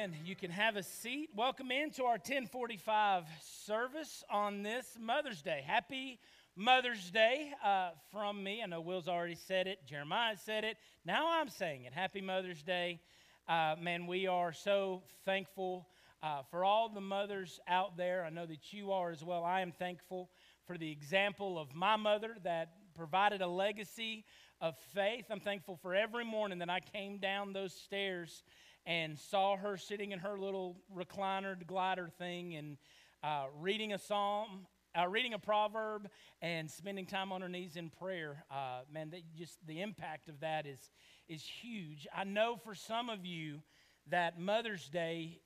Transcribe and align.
Amen. 0.00 0.16
You 0.24 0.34
can 0.34 0.50
have 0.50 0.76
a 0.76 0.82
seat. 0.82 1.28
Welcome 1.36 1.70
into 1.70 2.04
our 2.04 2.12
1045 2.12 3.24
service 3.42 4.24
on 4.30 4.62
this 4.62 4.96
Mother's 4.98 5.42
Day. 5.42 5.62
Happy 5.66 6.18
Mother's 6.56 7.10
Day 7.10 7.52
uh, 7.62 7.90
from 8.10 8.42
me. 8.42 8.62
I 8.62 8.66
know 8.66 8.80
Will's 8.80 9.08
already 9.08 9.34
said 9.34 9.66
it, 9.66 9.80
Jeremiah 9.86 10.36
said 10.42 10.64
it. 10.64 10.78
Now 11.04 11.38
I'm 11.38 11.50
saying 11.50 11.84
it. 11.84 11.92
Happy 11.92 12.22
Mother's 12.22 12.62
Day. 12.62 13.00
Uh, 13.46 13.74
man, 13.78 14.06
we 14.06 14.26
are 14.26 14.54
so 14.54 15.02
thankful 15.26 15.86
uh, 16.22 16.42
for 16.50 16.64
all 16.64 16.88
the 16.88 17.02
mothers 17.02 17.60
out 17.68 17.98
there. 17.98 18.24
I 18.24 18.30
know 18.30 18.46
that 18.46 18.72
you 18.72 18.92
are 18.92 19.10
as 19.10 19.22
well. 19.22 19.44
I 19.44 19.60
am 19.60 19.72
thankful 19.72 20.30
for 20.66 20.78
the 20.78 20.90
example 20.90 21.58
of 21.58 21.74
my 21.74 21.96
mother 21.96 22.36
that 22.44 22.70
provided 22.94 23.42
a 23.42 23.48
legacy 23.48 24.24
of 24.62 24.78
faith. 24.94 25.26
I'm 25.30 25.40
thankful 25.40 25.76
for 25.76 25.94
every 25.94 26.24
morning 26.24 26.58
that 26.60 26.70
I 26.70 26.80
came 26.80 27.18
down 27.18 27.52
those 27.52 27.74
stairs 27.74 28.44
and 28.86 29.18
saw 29.18 29.56
her 29.56 29.76
sitting 29.76 30.12
in 30.12 30.18
her 30.18 30.38
little 30.38 30.76
recliner 30.94 31.54
glider 31.66 32.08
thing 32.18 32.54
and 32.56 32.76
uh, 33.22 33.44
reading 33.58 33.92
a 33.92 33.98
psalm, 33.98 34.66
uh, 34.98 35.06
reading 35.06 35.34
a 35.34 35.38
proverb, 35.38 36.08
and 36.42 36.70
spending 36.70 37.06
time 37.06 37.32
on 37.32 37.40
her 37.42 37.48
knees 37.48 37.76
in 37.76 37.90
prayer. 37.90 38.44
Uh, 38.50 38.80
man, 38.92 39.12
just 39.36 39.58
the 39.66 39.82
impact 39.82 40.28
of 40.28 40.40
that 40.40 40.66
is 40.66 40.90
is 41.28 41.42
huge. 41.44 42.06
I 42.14 42.24
know 42.24 42.56
for 42.56 42.74
some 42.74 43.08
of 43.08 43.24
you 43.24 43.62
that 44.08 44.38
Mother's 44.38 44.88
Day 44.88 45.40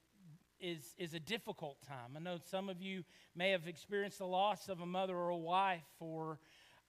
is 0.60 0.94
is 0.98 1.14
a 1.14 1.20
difficult 1.20 1.76
time. 1.86 2.16
I 2.16 2.20
know 2.20 2.38
some 2.50 2.68
of 2.68 2.80
you 2.80 3.04
may 3.34 3.50
have 3.50 3.66
experienced 3.66 4.18
the 4.18 4.26
loss 4.26 4.68
of 4.68 4.80
a 4.80 4.86
mother 4.86 5.16
or 5.16 5.28
a 5.28 5.36
wife 5.36 5.82
or 6.00 6.38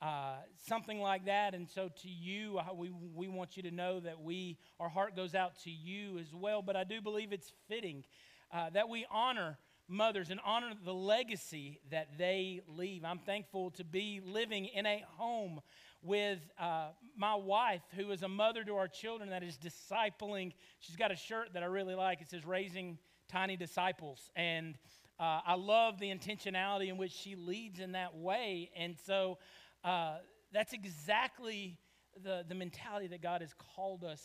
uh, 0.01 0.35
something 0.67 0.99
like 0.99 1.25
that. 1.25 1.53
And 1.53 1.69
so, 1.69 1.89
to 2.01 2.09
you, 2.09 2.59
we, 2.75 2.91
we 2.91 3.27
want 3.27 3.57
you 3.57 3.63
to 3.63 3.71
know 3.71 3.99
that 3.99 4.21
we, 4.21 4.57
our 4.79 4.89
heart 4.89 5.15
goes 5.15 5.35
out 5.35 5.59
to 5.63 5.69
you 5.69 6.17
as 6.17 6.33
well. 6.33 6.61
But 6.61 6.75
I 6.75 6.83
do 6.83 7.01
believe 7.01 7.31
it's 7.31 7.51
fitting 7.67 8.03
uh, 8.51 8.69
that 8.71 8.89
we 8.89 9.05
honor 9.11 9.57
mothers 9.87 10.29
and 10.29 10.39
honor 10.45 10.71
the 10.83 10.93
legacy 10.93 11.79
that 11.91 12.17
they 12.17 12.61
leave. 12.67 13.05
I'm 13.05 13.19
thankful 13.19 13.71
to 13.71 13.83
be 13.83 14.21
living 14.23 14.65
in 14.65 14.85
a 14.85 15.03
home 15.17 15.61
with 16.01 16.39
uh, 16.59 16.89
my 17.17 17.35
wife, 17.35 17.81
who 17.95 18.11
is 18.11 18.21
a 18.21 18.27
mother 18.27 18.63
to 18.63 18.75
our 18.75 18.87
children 18.87 19.29
that 19.29 19.43
is 19.43 19.57
discipling. 19.57 20.53
She's 20.79 20.95
got 20.95 21.11
a 21.11 21.15
shirt 21.15 21.53
that 21.53 21.63
I 21.63 21.67
really 21.67 21.95
like. 21.95 22.21
It 22.21 22.29
says, 22.29 22.45
Raising 22.45 22.97
Tiny 23.27 23.57
Disciples. 23.57 24.29
And 24.35 24.75
uh, 25.19 25.41
I 25.45 25.55
love 25.55 25.99
the 25.99 26.07
intentionality 26.07 26.89
in 26.89 26.97
which 26.97 27.11
she 27.11 27.35
leads 27.35 27.79
in 27.79 27.93
that 27.93 28.15
way. 28.15 28.69
And 28.75 28.95
so, 29.05 29.37
uh, 29.85 30.15
that's 30.51 30.73
exactly 30.73 31.77
the, 32.23 32.43
the 32.47 32.55
mentality 32.55 33.07
that 33.07 33.21
God 33.21 33.41
has 33.41 33.53
called 33.75 34.03
us 34.03 34.21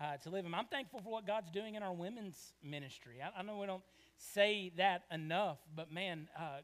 uh, 0.00 0.16
to 0.18 0.30
live 0.30 0.44
in. 0.44 0.54
I'm 0.54 0.66
thankful 0.66 1.00
for 1.00 1.10
what 1.10 1.26
God's 1.26 1.50
doing 1.50 1.74
in 1.74 1.82
our 1.82 1.92
women's 1.92 2.52
ministry. 2.62 3.16
I, 3.22 3.40
I 3.40 3.42
know 3.42 3.58
we 3.58 3.66
don't 3.66 3.82
say 4.18 4.72
that 4.76 5.02
enough, 5.10 5.58
but 5.74 5.90
man, 5.90 6.28
uh, 6.38 6.60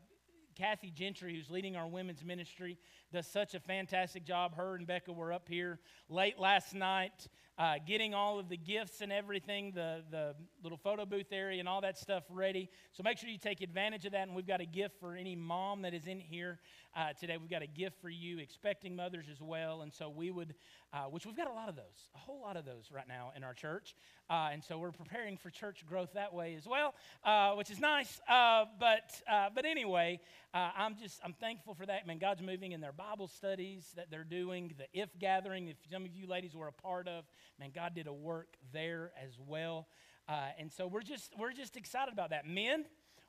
Kathy 0.55 0.91
Gentry, 0.91 1.35
who's 1.35 1.51
leading 1.51 1.77
our 1.77 1.87
women's 1.87 2.25
ministry, 2.25 2.79
does 3.13 3.27
such 3.27 3.55
a 3.55 3.61
fantastic 3.61 4.25
job. 4.25 4.55
Her 4.55 4.75
and 4.75 4.87
Becca 4.87 5.13
were 5.13 5.33
up 5.33 5.49
here 5.49 5.79
late 6.09 6.39
last 6.39 6.75
night 6.75 7.29
uh, 7.59 7.75
getting 7.87 8.15
all 8.15 8.39
of 8.39 8.49
the 8.49 8.57
gifts 8.57 9.01
and 9.01 9.11
everything, 9.11 9.73
the, 9.75 10.03
the 10.11 10.35
little 10.63 10.79
photo 10.79 11.07
booth 11.07 11.33
area 11.33 11.59
and 11.59 11.69
all 11.69 11.81
that 11.81 11.97
stuff 11.97 12.25
ready. 12.29 12.69
So 12.93 13.03
make 13.03 13.19
sure 13.19 13.31
you 13.31 13.39
take 13.39 13.63
advantage 13.63 14.05
of 14.05 14.13
that. 14.13 14.27
And 14.27 14.37
we've 14.37 14.47
got 14.47 14.61
a 14.61 14.67
gift 14.67 15.01
for 15.01 15.17
any 15.17 15.35
mom 15.35 15.83
that 15.83 15.95
is 15.95 16.07
in 16.07 16.21
here 16.21 16.59
uh, 16.95 17.13
today. 17.19 17.37
We've 17.39 17.51
got 17.51 17.63
a 17.63 17.67
gift 17.67 18.01
for 18.01 18.11
you, 18.11 18.39
expecting 18.39 18.95
mothers 18.95 19.27
as 19.31 19.41
well. 19.41 19.83
And 19.83 19.93
so 19.93 20.09
we 20.09 20.31
would, 20.31 20.55
uh, 20.93 21.05
which 21.05 21.27
we've 21.27 21.37
got 21.37 21.49
a 21.49 21.53
lot 21.53 21.69
of 21.69 21.77
those, 21.77 22.09
a 22.15 22.19
whole 22.19 22.41
lot 22.41 22.57
of 22.57 22.65
those 22.65 22.91
right 22.93 23.09
now 23.09 23.33
in 23.37 23.45
our 23.45 23.55
church. 23.55 23.95
Uh, 24.29 24.49
and 24.53 24.63
so 24.63 24.79
we're 24.79 24.93
preparing 24.93 25.37
for 25.37 25.51
church 25.51 25.85
growth 25.87 26.13
that 26.15 26.35
way 26.35 26.55
as 26.57 26.67
well, 26.67 26.95
uh, 27.25 27.53
which 27.53 27.71
is 27.71 27.81
nice. 27.81 28.21
Uh, 28.29 28.65
but, 28.79 29.13
but 29.55 29.65
anyway, 29.65 30.21
I'm 30.55 30.97
just, 30.97 31.21
I'm 31.23 31.35
thankful 31.35 31.75
for 31.75 31.87
that. 31.87 32.07
Man, 32.07 32.19
God's 32.19 32.43
moving 32.43 32.73
in 32.73 32.81
their 32.81 32.93
Bible 32.93 33.29
studies 33.29 33.93
that 33.97 34.11
they're 34.11 34.25
doing, 34.25 34.75
the 34.79 34.87
if 34.99 35.11
gathering, 35.19 35.69
if 35.69 35.77
some 35.91 36.05
of 36.05 36.15
you 36.15 36.27
ladies 36.27 36.55
were 36.55 36.69
a 36.69 36.73
part 36.73 37.09
of 37.09 37.25
man, 37.59 37.71
God 37.75 37.95
did 37.95 38.07
a 38.07 38.13
work 38.13 38.57
there 38.73 39.13
as 39.23 39.39
well. 39.39 39.89
Uh, 40.29 40.49
and 40.59 40.73
so 40.73 40.87
we're 40.87 41.03
just, 41.03 41.33
we're 41.39 41.53
just 41.53 41.77
excited 41.77 42.13
about 42.13 42.31
that. 42.31 42.47
Men, 42.47 42.85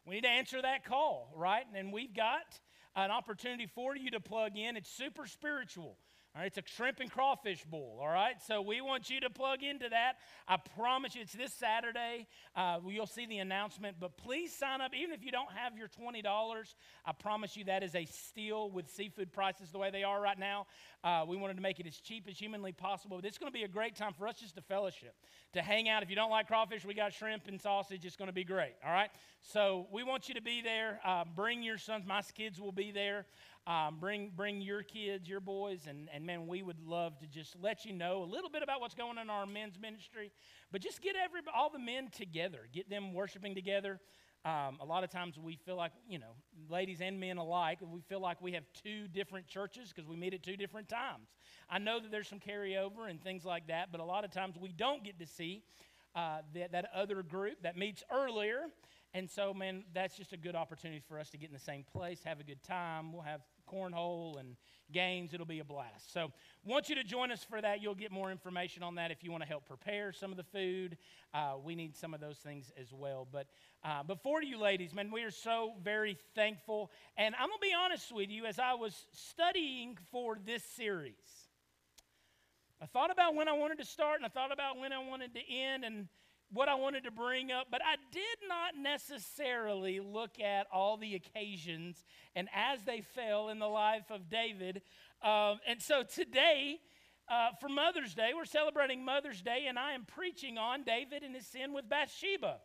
we 0.05 0.15
need 0.15 0.23
to 0.23 0.29
answer 0.29 0.61
that 0.61 0.85
call, 0.85 1.31
right? 1.35 1.65
And 1.75 1.93
we've 1.93 2.13
got 2.13 2.59
an 2.95 3.11
opportunity 3.11 3.67
for 3.67 3.95
you 3.95 4.11
to 4.11 4.19
plug 4.19 4.57
in. 4.57 4.77
It's 4.77 4.89
super 4.89 5.27
spiritual. 5.27 5.97
It's 6.39 6.57
a 6.57 6.63
shrimp 6.65 6.99
and 6.99 7.11
crawfish 7.11 7.63
bowl. 7.63 7.97
All 7.99 8.07
right, 8.07 8.35
so 8.45 8.61
we 8.61 8.79
want 8.79 9.09
you 9.09 9.19
to 9.21 9.29
plug 9.29 9.63
into 9.63 9.89
that. 9.89 10.17
I 10.47 10.57
promise 10.57 11.15
you, 11.15 11.21
it's 11.21 11.33
this 11.33 11.53
Saturday. 11.53 12.27
Uh, 12.55 12.79
you'll 12.87 13.07
see 13.07 13.25
the 13.25 13.39
announcement, 13.39 13.97
but 13.99 14.17
please 14.17 14.53
sign 14.53 14.79
up. 14.79 14.91
Even 14.93 15.13
if 15.13 15.23
you 15.23 15.31
don't 15.31 15.51
have 15.51 15.77
your 15.77 15.87
twenty 15.87 16.21
dollars, 16.21 16.75
I 17.05 17.11
promise 17.13 17.57
you 17.57 17.65
that 17.65 17.81
is 17.81 17.95
a 17.95 18.05
steal 18.05 18.69
with 18.69 18.89
seafood 18.89 19.33
prices 19.33 19.71
the 19.71 19.79
way 19.79 19.89
they 19.89 20.03
are 20.03 20.21
right 20.21 20.37
now. 20.37 20.67
Uh, 21.03 21.25
we 21.27 21.37
wanted 21.37 21.55
to 21.55 21.61
make 21.61 21.79
it 21.79 21.87
as 21.87 21.95
cheap 21.97 22.27
as 22.29 22.37
humanly 22.37 22.71
possible. 22.71 23.17
But 23.17 23.25
it's 23.25 23.37
going 23.37 23.51
to 23.51 23.57
be 23.57 23.63
a 23.63 23.67
great 23.67 23.95
time 23.95 24.13
for 24.13 24.27
us 24.27 24.37
just 24.39 24.55
to 24.55 24.61
fellowship, 24.61 25.15
to 25.53 25.61
hang 25.61 25.89
out. 25.89 26.03
If 26.03 26.09
you 26.09 26.15
don't 26.15 26.31
like 26.31 26.47
crawfish, 26.47 26.85
we 26.85 26.93
got 26.93 27.13
shrimp 27.13 27.47
and 27.47 27.59
sausage. 27.59 28.05
It's 28.05 28.15
going 28.15 28.29
to 28.29 28.33
be 28.33 28.43
great. 28.43 28.73
All 28.85 28.91
right, 28.91 29.09
so 29.41 29.87
we 29.91 30.03
want 30.03 30.29
you 30.29 30.35
to 30.35 30.41
be 30.41 30.61
there. 30.61 30.99
Uh, 31.03 31.23
bring 31.35 31.63
your 31.63 31.77
sons. 31.77 32.05
My 32.05 32.21
kids 32.21 32.61
will 32.61 32.71
be 32.71 32.91
there. 32.91 33.25
Um, 33.67 33.97
bring, 33.99 34.31
bring 34.33 34.61
your 34.61 34.81
kids, 34.81 35.27
your 35.27 35.41
boys, 35.41 35.87
and, 35.89 36.07
and 36.13 36.25
man, 36.25 36.47
we 36.47 36.63
would 36.63 36.79
love 36.79 37.19
to 37.19 37.27
just 37.27 37.53
let 37.61 37.83
you 37.83 37.91
know 37.91 38.23
a 38.23 38.23
little 38.23 38.49
bit 38.49 38.63
about 38.63 38.79
what's 38.79 38.95
going 38.95 39.17
on 39.17 39.25
in 39.25 39.29
our 39.29 39.45
men's 39.45 39.77
ministry. 39.77 40.31
But 40.71 40.79
just 40.81 41.01
get 41.01 41.17
every, 41.21 41.41
all 41.53 41.69
the 41.69 41.77
men 41.77 42.07
together, 42.09 42.59
get 42.71 42.89
them 42.89 43.13
worshiping 43.13 43.55
together. 43.55 43.99
Um, 44.45 44.77
a 44.79 44.85
lot 44.85 45.03
of 45.03 45.09
times 45.09 45.37
we 45.37 45.57
feel 45.57 45.75
like, 45.75 45.91
you 46.07 46.17
know, 46.17 46.31
ladies 46.69 47.01
and 47.01 47.19
men 47.19 47.35
alike, 47.35 47.79
we 47.81 47.99
feel 47.99 48.21
like 48.21 48.41
we 48.41 48.53
have 48.53 48.63
two 48.73 49.09
different 49.09 49.47
churches 49.47 49.91
because 49.93 50.07
we 50.07 50.15
meet 50.15 50.33
at 50.33 50.43
two 50.43 50.55
different 50.55 50.87
times. 50.87 51.27
I 51.69 51.77
know 51.77 51.99
that 51.99 52.09
there's 52.09 52.29
some 52.29 52.39
carryover 52.39 53.09
and 53.09 53.21
things 53.21 53.43
like 53.43 53.67
that, 53.67 53.91
but 53.91 53.99
a 53.99 54.05
lot 54.05 54.23
of 54.23 54.31
times 54.31 54.55
we 54.57 54.71
don't 54.71 55.03
get 55.03 55.19
to 55.19 55.27
see 55.27 55.63
uh, 56.15 56.37
that, 56.53 56.71
that 56.71 56.85
other 56.95 57.21
group 57.21 57.63
that 57.63 57.75
meets 57.75 58.01
earlier. 58.09 58.67
And 59.13 59.29
so, 59.29 59.53
man, 59.53 59.83
that's 59.93 60.15
just 60.15 60.31
a 60.31 60.37
good 60.37 60.55
opportunity 60.55 61.01
for 61.05 61.19
us 61.19 61.29
to 61.31 61.37
get 61.37 61.49
in 61.49 61.53
the 61.53 61.59
same 61.59 61.83
place, 61.83 62.21
have 62.23 62.39
a 62.39 62.43
good 62.43 62.63
time. 62.63 63.11
We'll 63.11 63.23
have 63.23 63.41
cornhole 63.71 64.39
and 64.39 64.55
games. 64.91 65.33
It'll 65.33 65.45
be 65.45 65.59
a 65.59 65.65
blast. 65.65 66.13
So, 66.13 66.31
want 66.65 66.89
you 66.89 66.95
to 66.95 67.03
join 67.03 67.31
us 67.31 67.43
for 67.43 67.61
that. 67.61 67.81
You'll 67.81 67.95
get 67.95 68.11
more 68.11 68.31
information 68.31 68.83
on 68.83 68.95
that 68.95 69.11
if 69.11 69.23
you 69.23 69.31
want 69.31 69.43
to 69.43 69.47
help 69.47 69.65
prepare 69.65 70.11
some 70.11 70.31
of 70.31 70.37
the 70.37 70.43
food. 70.43 70.97
Uh, 71.33 71.55
we 71.63 71.75
need 71.75 71.95
some 71.95 72.13
of 72.13 72.19
those 72.19 72.37
things 72.37 72.71
as 72.79 72.91
well. 72.91 73.27
But 73.31 73.47
uh, 73.83 74.03
before 74.03 74.41
you 74.41 74.59
ladies, 74.59 74.93
man, 74.93 75.11
we 75.11 75.23
are 75.23 75.31
so 75.31 75.73
very 75.83 76.17
thankful. 76.35 76.91
And 77.17 77.35
I'm 77.35 77.47
going 77.47 77.59
to 77.59 77.67
be 77.67 77.73
honest 77.73 78.11
with 78.11 78.29
you, 78.29 78.45
as 78.45 78.59
I 78.59 78.73
was 78.73 78.95
studying 79.13 79.97
for 80.11 80.37
this 80.45 80.63
series, 80.63 81.13
I 82.81 82.85
thought 82.85 83.11
about 83.11 83.35
when 83.35 83.47
I 83.47 83.53
wanted 83.53 83.79
to 83.79 83.85
start 83.85 84.17
and 84.17 84.25
I 84.25 84.29
thought 84.29 84.51
about 84.51 84.77
when 84.79 84.93
I 84.93 84.99
wanted 84.99 85.33
to 85.33 85.39
end. 85.51 85.83
And 85.83 86.07
what 86.51 86.69
I 86.69 86.75
wanted 86.75 87.03
to 87.03 87.11
bring 87.11 87.51
up, 87.51 87.67
but 87.69 87.81
I 87.83 87.95
did 88.11 88.47
not 88.47 88.81
necessarily 88.81 89.99
look 89.99 90.39
at 90.39 90.67
all 90.71 90.97
the 90.97 91.15
occasions 91.15 92.05
and 92.35 92.47
as 92.53 92.83
they 92.83 93.01
fell 93.01 93.49
in 93.49 93.59
the 93.59 93.67
life 93.67 94.09
of 94.09 94.29
David. 94.29 94.81
Um, 95.21 95.59
and 95.67 95.81
so 95.81 96.03
today, 96.03 96.79
uh, 97.29 97.49
for 97.59 97.67
Mother's 97.67 98.13
Day, 98.13 98.31
we're 98.33 98.45
celebrating 98.45 99.03
Mother's 99.03 99.41
Day, 99.41 99.65
and 99.67 99.77
I 99.77 99.91
am 99.91 100.05
preaching 100.05 100.57
on 100.57 100.83
David 100.83 101.23
and 101.23 101.35
his 101.35 101.45
sin 101.45 101.73
with 101.73 101.89
Bathsheba. 101.89 102.59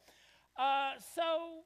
Uh, 0.57 0.93
so, 1.17 1.65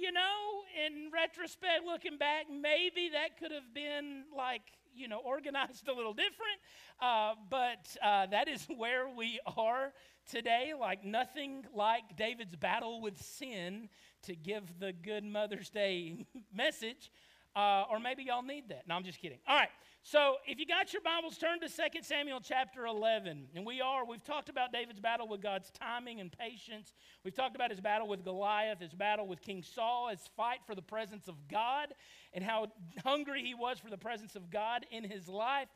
you 0.00 0.12
know, 0.12 0.62
in 0.86 1.10
retrospect, 1.12 1.84
looking 1.84 2.16
back, 2.16 2.46
maybe 2.50 3.10
that 3.12 3.38
could 3.38 3.52
have 3.52 3.74
been 3.74 4.24
like, 4.34 4.62
you 4.94 5.08
know, 5.08 5.18
organized 5.24 5.86
a 5.88 5.92
little 5.92 6.14
different. 6.14 6.58
Uh, 7.00 7.34
but 7.50 7.94
uh, 8.02 8.26
that 8.26 8.48
is 8.48 8.66
where 8.76 9.08
we 9.08 9.38
are 9.56 9.92
today, 10.30 10.72
like 10.78 11.04
nothing 11.04 11.64
like 11.74 12.16
David's 12.16 12.56
battle 12.56 13.00
with 13.00 13.20
sin 13.20 13.88
to 14.22 14.34
give 14.34 14.78
the 14.78 14.92
good 14.92 15.24
Mother's 15.24 15.70
Day 15.70 16.26
message. 16.54 17.10
Uh, 17.54 17.84
or 17.90 18.00
maybe 18.00 18.22
y'all 18.22 18.42
need 18.42 18.68
that. 18.70 18.88
No, 18.88 18.94
I'm 18.94 19.04
just 19.04 19.20
kidding. 19.20 19.38
All 19.46 19.56
right. 19.56 19.68
So 20.04 20.36
if 20.46 20.58
you 20.58 20.66
got 20.66 20.92
your 20.92 21.02
Bibles, 21.02 21.38
turn 21.38 21.60
to 21.60 21.68
2 21.68 22.02
Samuel 22.02 22.40
chapter 22.42 22.86
11. 22.86 23.46
And 23.54 23.64
we 23.64 23.80
are, 23.80 24.04
we've 24.04 24.24
talked 24.24 24.48
about 24.48 24.72
David's 24.72 24.98
battle 24.98 25.28
with 25.28 25.40
God's 25.40 25.70
timing 25.70 26.18
and 26.20 26.32
patience. 26.32 26.92
We've 27.24 27.34
talked 27.34 27.54
about 27.54 27.70
his 27.70 27.80
battle 27.80 28.08
with 28.08 28.24
Goliath, 28.24 28.80
his 28.80 28.94
battle 28.94 29.28
with 29.28 29.40
King 29.42 29.62
Saul, 29.62 30.08
his 30.08 30.28
fight 30.36 30.58
for 30.66 30.74
the 30.74 30.82
presence 30.82 31.28
of 31.28 31.36
God, 31.46 31.94
and 32.32 32.42
how 32.42 32.72
hungry 33.04 33.44
he 33.44 33.54
was 33.54 33.78
for 33.78 33.90
the 33.90 33.98
presence 33.98 34.34
of 34.34 34.50
God 34.50 34.84
in 34.90 35.04
his 35.04 35.28
life. 35.28 35.68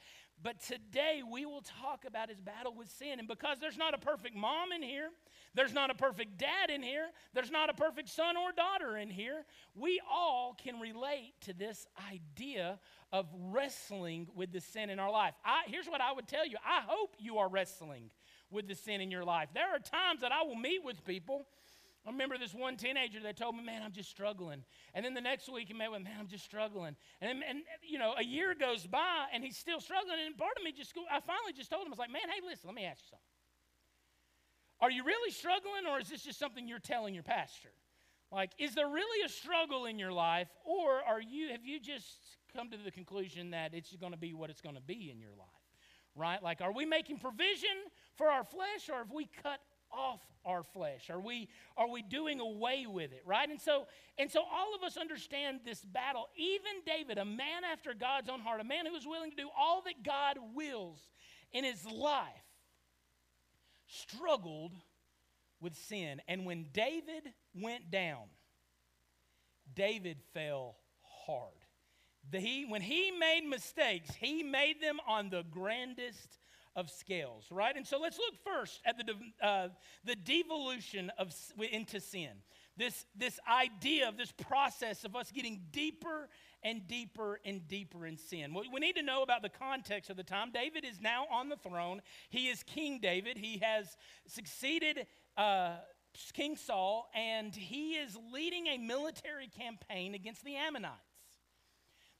But 0.43 0.61
today 0.61 1.23
we 1.29 1.47
will 1.47 1.62
talk 1.62 2.05
about 2.06 2.29
his 2.29 2.41
battle 2.41 2.75
with 2.75 2.91
sin. 2.91 3.19
And 3.19 3.27
because 3.27 3.59
there's 3.59 3.79
not 3.79 3.94
a 3.94 3.99
perfect 3.99 4.37
mom 4.37 4.71
in 4.73 4.83
here, 4.83 5.09
there's 5.55 5.73
not 5.73 5.91
a 5.91 5.94
perfect 5.94 6.38
dad 6.38 6.71
in 6.71 6.83
here, 6.83 7.06
there's 7.33 7.50
not 7.50 7.71
a 7.71 7.75
perfect 7.75 8.11
son 8.11 8.37
or 8.37 8.53
daughter 8.53 8.99
in 8.99 9.09
here, 9.09 9.44
we 9.75 10.00
all 10.11 10.55
can 10.62 10.79
relate 10.79 11.33
to 11.43 11.55
this 11.55 11.87
idea 12.12 12.79
of 13.12 13.27
wrestling 13.50 14.29
with 14.35 14.53
the 14.53 14.61
sin 14.61 14.91
in 14.91 14.99
our 14.99 15.11
life. 15.11 15.35
I, 15.44 15.62
here's 15.67 15.87
what 15.87 16.03
I 16.03 16.12
would 16.12 16.29
tell 16.29 16.47
you 16.47 16.56
I 16.65 16.82
hope 16.87 17.15
you 17.19 17.39
are 17.39 17.49
wrestling 17.49 18.11
with 18.50 18.69
the 18.69 18.75
sin 18.75 19.00
in 19.00 19.11
your 19.11 19.25
life. 19.25 19.49
There 19.55 19.69
are 19.69 19.79
times 19.79 20.21
that 20.21 20.32
I 20.32 20.43
will 20.43 20.56
meet 20.56 20.85
with 20.85 21.05
people. 21.05 21.47
I 22.06 22.11
remember 22.11 22.38
this 22.38 22.55
one 22.55 22.76
teenager 22.76 23.20
that 23.20 23.37
told 23.37 23.56
me, 23.56 23.64
"Man, 23.64 23.82
I'm 23.82 23.93
just 23.93 24.11
struggling." 24.11 24.64
And 24.94 25.05
then 25.05 25.12
the 25.12 25.20
next 25.20 25.49
week 25.49 25.69
he 25.69 25.75
met 25.75 25.91
with, 25.91 26.03
"Man, 26.03 26.14
I'm 26.20 26.29
just 26.29 26.44
struggling." 26.44 26.97
And 27.20 27.43
and 27.43 27.64
you 27.82 27.99
know, 27.99 28.14
a 28.17 28.23
year 28.23 28.55
goes 28.55 28.87
by 28.87 29.26
and 29.32 29.43
he's 29.43 29.56
still 29.56 29.81
struggling. 29.81 30.20
And 30.25 30.38
part 30.38 30.56
of 30.56 30.62
me 30.62 30.70
just, 30.70 30.94
I 31.11 31.20
finally 31.20 31.53
just 31.53 31.70
told 31.70 31.82
him, 31.82 31.88
I 31.88 31.91
was 31.91 31.99
like, 31.99 32.12
"Man, 32.12 32.23
hey, 32.29 32.41
listen, 32.47 32.69
let 32.69 32.76
me 32.76 32.85
ask 32.85 33.03
you 33.03 33.11
something. 33.11 33.26
Are 34.81 34.91
you 34.91 35.05
really 35.05 35.32
struggling, 35.32 35.87
or 35.88 35.99
is 35.99 36.08
this 36.08 36.23
just 36.23 36.38
something 36.38 36.69
you're 36.69 36.79
telling 36.79 37.14
your 37.14 37.23
pastor? 37.23 37.70
Like, 38.31 38.50
is 38.58 38.75
there 38.75 38.88
really 38.88 39.25
a 39.25 39.29
struggle 39.29 39.87
in 39.87 39.99
your 39.99 40.12
life, 40.12 40.49
or 40.64 41.03
are 41.03 41.20
you 41.20 41.49
have 41.49 41.64
you 41.64 41.81
just 41.81 42.19
come 42.55 42.70
to 42.70 42.76
the 42.76 42.91
conclusion 42.91 43.50
that 43.50 43.73
it's 43.75 43.94
going 43.97 44.12
to 44.12 44.19
be 44.19 44.35
what 44.35 44.50
it's 44.50 44.61
going 44.61 44.75
to 44.75 44.81
be 44.81 45.11
in 45.11 45.19
your 45.19 45.35
life? 45.37 45.49
Right? 46.14 46.43
Like, 46.43 46.61
are 46.61 46.73
we 46.73 46.85
making 46.85 47.19
provision 47.19 47.76
for 48.17 48.29
our 48.29 48.44
flesh, 48.44 48.88
or 48.91 48.99
have 48.99 49.11
we 49.11 49.29
cut 49.43 49.61
off 49.96 50.20
our 50.44 50.62
flesh? 50.62 51.10
Are 51.10 51.20
we 51.20 51.48
are 51.76 51.88
we 51.88 52.02
doing 52.02 52.40
away 52.40 52.87
with 52.87 53.12
it? 53.12 53.22
Right? 53.26 53.48
And 53.48 53.60
so 53.60 53.87
and 54.19 54.31
so 54.31 54.40
all 54.40 54.75
of 54.75 54.82
us 54.82 54.96
understand 54.96 55.60
this 55.64 55.84
battle. 55.84 56.28
Even 56.37 56.82
David, 56.84 57.19
a 57.19 57.25
man 57.25 57.64
after 57.70 57.94
God's 57.94 58.28
own 58.28 58.40
heart, 58.40 58.60
a 58.60 58.64
man 58.64 58.87
who 58.87 58.94
is 58.94 59.06
willing 59.06 59.31
to 59.31 59.37
do 59.37 59.48
all 59.58 59.82
that 59.82 60.02
God 60.04 60.38
wills 60.54 61.00
in 61.52 61.64
his 61.64 61.84
life, 61.87 62.26
struggled 63.87 64.72
with 65.60 65.75
sin. 65.75 66.20
And 66.28 66.44
when 66.44 66.66
David 66.72 67.32
went 67.54 67.90
down, 67.90 68.25
David 69.75 70.19
fell 70.34 70.76
hard. 71.26 71.52
The, 72.31 72.40
he, 72.40 72.64
when 72.64 72.82
he 72.82 73.12
made 73.12 73.44
mistakes, 73.48 74.10
he 74.19 74.43
made 74.43 74.82
them 74.82 74.98
on 75.06 75.31
the 75.31 75.44
grandest 75.50 76.38
of 76.76 76.90
scales, 76.90 77.46
right? 77.50 77.75
And 77.75 77.87
so 77.87 77.99
let's 77.99 78.19
look 78.19 78.34
first 78.44 78.82
at 78.84 78.96
the, 78.99 79.14
uh, 79.44 79.69
the 80.05 80.14
devolution 80.14 81.11
of, 81.19 81.34
into 81.73 82.00
sin. 82.00 82.31
This, 82.76 83.06
this 83.17 83.40
idea 83.50 84.06
of 84.06 84.19
this 84.19 84.31
process 84.32 85.05
of 85.05 85.17
us 85.17 85.32
getting 85.32 85.62
deeper 85.73 86.28
and 86.62 86.87
deeper 86.87 87.40
and 87.44 87.67
deeper 87.67 88.06
in 88.06 88.19
sin. 88.19 88.55
We 88.55 88.81
need 88.81 88.96
to 88.96 89.02
know 89.02 89.23
about 89.23 89.40
the 89.40 89.49
context 89.49 90.11
of 90.11 90.19
the 90.19 90.23
time. 90.23 90.50
David 90.52 90.84
is 90.84 91.00
now 91.00 91.25
on 91.32 91.49
the 91.49 91.56
throne. 91.56 92.02
He 92.28 92.49
is 92.49 92.62
King 92.62 93.00
David. 93.00 93.38
He 93.38 93.58
has 93.58 93.96
succeeded 94.26 95.06
uh, 95.38 95.76
King 96.34 96.56
Saul, 96.56 97.08
and 97.14 97.55
he 97.55 97.93
is 97.93 98.19
leading 98.32 98.67
a 98.67 98.79
military 98.79 99.49
campaign 99.49 100.14
against 100.14 100.44
the 100.44 100.56
Ammonites. 100.56 101.16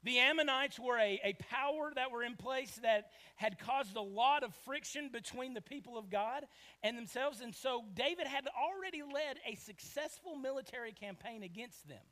The 0.03 0.19
Ammonites 0.19 0.79
were 0.79 0.97
a, 0.97 1.19
a 1.23 1.33
power 1.51 1.91
that 1.95 2.11
were 2.11 2.23
in 2.23 2.35
place 2.35 2.79
that 2.83 3.11
had 3.35 3.59
caused 3.59 3.95
a 3.95 4.01
lot 4.01 4.43
of 4.43 4.53
friction 4.63 5.09
between 5.11 5.53
the 5.53 5.61
people 5.61 5.97
of 5.97 6.09
God 6.09 6.45
and 6.83 6.97
themselves. 6.97 7.41
And 7.41 7.53
so 7.53 7.83
David 7.93 8.27
had 8.27 8.45
already 8.47 9.01
led 9.01 9.39
a 9.45 9.55
successful 9.55 10.35
military 10.35 10.91
campaign 10.91 11.43
against 11.43 11.87
them. 11.87 12.03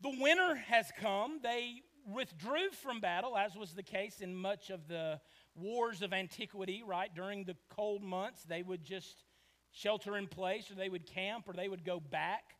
The 0.00 0.16
winter 0.20 0.54
has 0.54 0.92
come. 1.00 1.40
They 1.42 1.82
withdrew 2.06 2.70
from 2.82 3.00
battle, 3.00 3.36
as 3.36 3.56
was 3.56 3.74
the 3.74 3.82
case 3.82 4.20
in 4.20 4.34
much 4.34 4.70
of 4.70 4.86
the 4.88 5.20
wars 5.56 6.02
of 6.02 6.12
antiquity, 6.12 6.82
right? 6.86 7.12
During 7.14 7.44
the 7.44 7.56
cold 7.68 8.02
months, 8.02 8.44
they 8.44 8.62
would 8.62 8.84
just 8.84 9.24
shelter 9.72 10.16
in 10.16 10.28
place, 10.28 10.70
or 10.70 10.74
they 10.74 10.88
would 10.88 11.06
camp, 11.06 11.48
or 11.48 11.52
they 11.52 11.68
would 11.68 11.84
go 11.84 12.00
back. 12.00 12.54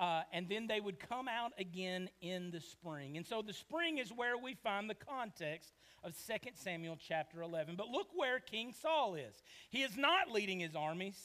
Uh, 0.00 0.22
and 0.32 0.48
then 0.48 0.66
they 0.66 0.80
would 0.80 0.98
come 0.98 1.28
out 1.28 1.52
again 1.58 2.08
in 2.20 2.50
the 2.50 2.60
spring. 2.60 3.16
And 3.16 3.26
so 3.26 3.42
the 3.42 3.52
spring 3.52 3.98
is 3.98 4.10
where 4.10 4.36
we 4.36 4.54
find 4.54 4.90
the 4.90 4.94
context 4.94 5.72
of 6.02 6.14
2 6.26 6.34
Samuel 6.54 6.98
chapter 6.98 7.42
11. 7.42 7.76
But 7.76 7.88
look 7.88 8.08
where 8.14 8.40
King 8.40 8.72
Saul 8.72 9.14
is. 9.14 9.42
He 9.70 9.82
is 9.82 9.96
not 9.96 10.30
leading 10.30 10.60
his 10.60 10.74
armies, 10.74 11.20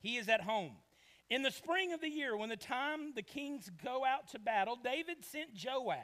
he 0.00 0.16
is 0.16 0.28
at 0.28 0.42
home. 0.42 0.72
In 1.30 1.42
the 1.42 1.50
spring 1.50 1.94
of 1.94 2.02
the 2.02 2.10
year, 2.10 2.36
when 2.36 2.50
the 2.50 2.56
time 2.56 3.14
the 3.14 3.22
kings 3.22 3.70
go 3.82 4.04
out 4.04 4.28
to 4.32 4.38
battle, 4.38 4.76
David 4.76 5.24
sent 5.24 5.54
Joab 5.54 5.98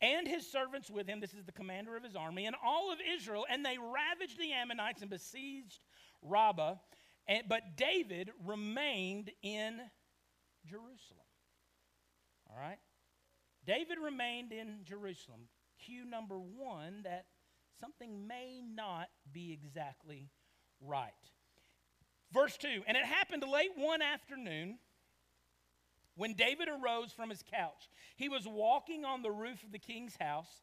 and 0.00 0.28
his 0.28 0.46
servants 0.46 0.90
with 0.90 1.08
him. 1.08 1.20
This 1.20 1.34
is 1.34 1.44
the 1.44 1.52
commander 1.52 1.96
of 1.96 2.04
his 2.04 2.14
army, 2.14 2.46
and 2.46 2.54
all 2.64 2.92
of 2.92 2.98
Israel, 3.16 3.46
and 3.50 3.64
they 3.64 3.76
ravaged 3.78 4.38
the 4.38 4.52
Ammonites 4.52 5.00
and 5.00 5.10
besieged 5.10 5.80
Rabbah. 6.22 6.76
And, 7.26 7.44
but 7.48 7.76
David 7.76 8.30
remained 8.44 9.30
in 9.42 9.80
Jerusalem. 10.66 11.26
All 12.50 12.58
right? 12.58 12.78
David 13.66 13.98
remained 14.02 14.52
in 14.52 14.80
Jerusalem. 14.84 15.48
Cue 15.84 16.04
number 16.04 16.38
one 16.38 17.02
that 17.04 17.26
something 17.80 18.26
may 18.26 18.62
not 18.62 19.08
be 19.32 19.52
exactly 19.52 20.30
right. 20.80 21.12
Verse 22.32 22.56
2 22.56 22.82
And 22.86 22.96
it 22.96 23.04
happened 23.04 23.44
late 23.50 23.70
one 23.76 24.02
afternoon 24.02 24.78
when 26.14 26.34
David 26.34 26.68
arose 26.68 27.12
from 27.12 27.30
his 27.30 27.42
couch. 27.50 27.90
He 28.16 28.28
was 28.28 28.46
walking 28.46 29.04
on 29.04 29.22
the 29.22 29.30
roof 29.30 29.62
of 29.62 29.72
the 29.72 29.78
king's 29.78 30.16
house 30.18 30.62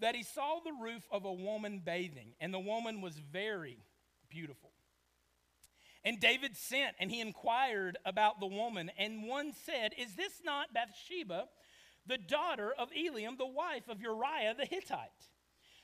that 0.00 0.14
he 0.14 0.22
saw 0.22 0.60
the 0.64 0.72
roof 0.80 1.06
of 1.10 1.24
a 1.24 1.32
woman 1.32 1.82
bathing, 1.84 2.34
and 2.40 2.54
the 2.54 2.58
woman 2.58 3.00
was 3.00 3.18
very 3.18 3.78
beautiful. 4.30 4.67
And 6.04 6.20
David 6.20 6.56
sent 6.56 6.94
and 6.98 7.10
he 7.10 7.20
inquired 7.20 7.98
about 8.04 8.40
the 8.40 8.46
woman, 8.46 8.90
and 8.98 9.24
one 9.26 9.52
said, 9.52 9.92
Is 9.98 10.14
this 10.14 10.40
not 10.44 10.72
Bathsheba, 10.72 11.48
the 12.06 12.18
daughter 12.18 12.72
of 12.78 12.90
Eliam, 12.90 13.36
the 13.36 13.46
wife 13.46 13.88
of 13.88 14.00
Uriah 14.00 14.54
the 14.56 14.64
Hittite? 14.64 15.10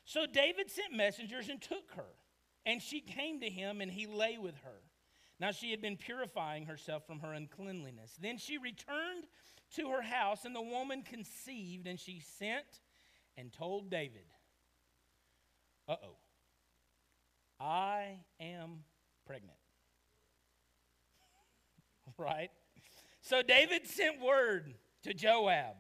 So 0.04 0.26
David 0.26 0.70
sent 0.70 0.94
messengers 0.94 1.48
and 1.48 1.60
took 1.60 1.92
her. 1.96 2.06
And 2.66 2.80
she 2.80 3.00
came 3.00 3.40
to 3.40 3.50
him, 3.50 3.80
and 3.80 3.90
he 3.90 4.06
lay 4.06 4.38
with 4.38 4.56
her. 4.64 4.80
Now 5.38 5.50
she 5.50 5.70
had 5.70 5.82
been 5.82 5.96
purifying 5.96 6.66
herself 6.66 7.06
from 7.06 7.20
her 7.20 7.32
uncleanliness. 7.32 8.16
Then 8.20 8.38
she 8.38 8.56
returned 8.56 9.26
to 9.76 9.90
her 9.90 10.02
house, 10.02 10.44
and 10.44 10.54
the 10.54 10.62
woman 10.62 11.02
conceived, 11.02 11.86
and 11.86 11.98
she 11.98 12.20
sent 12.38 12.80
and 13.36 13.52
told 13.52 13.90
David, 13.90 14.26
Uh 15.88 15.96
oh, 16.02 16.16
I 17.60 18.20
am 18.40 18.84
pregnant. 19.26 19.58
right? 22.18 22.50
So 23.20 23.42
David 23.42 23.86
sent 23.86 24.20
word 24.20 24.74
to 25.02 25.14
Joab 25.14 25.76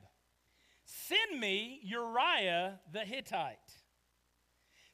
Send 0.84 1.40
me 1.40 1.80
Uriah 1.82 2.78
the 2.92 3.00
Hittite. 3.00 3.58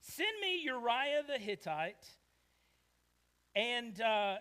Send 0.00 0.30
me 0.40 0.62
Uriah 0.62 1.22
the 1.26 1.38
Hittite. 1.38 2.06
And 3.56 4.00
uh, 4.00 4.36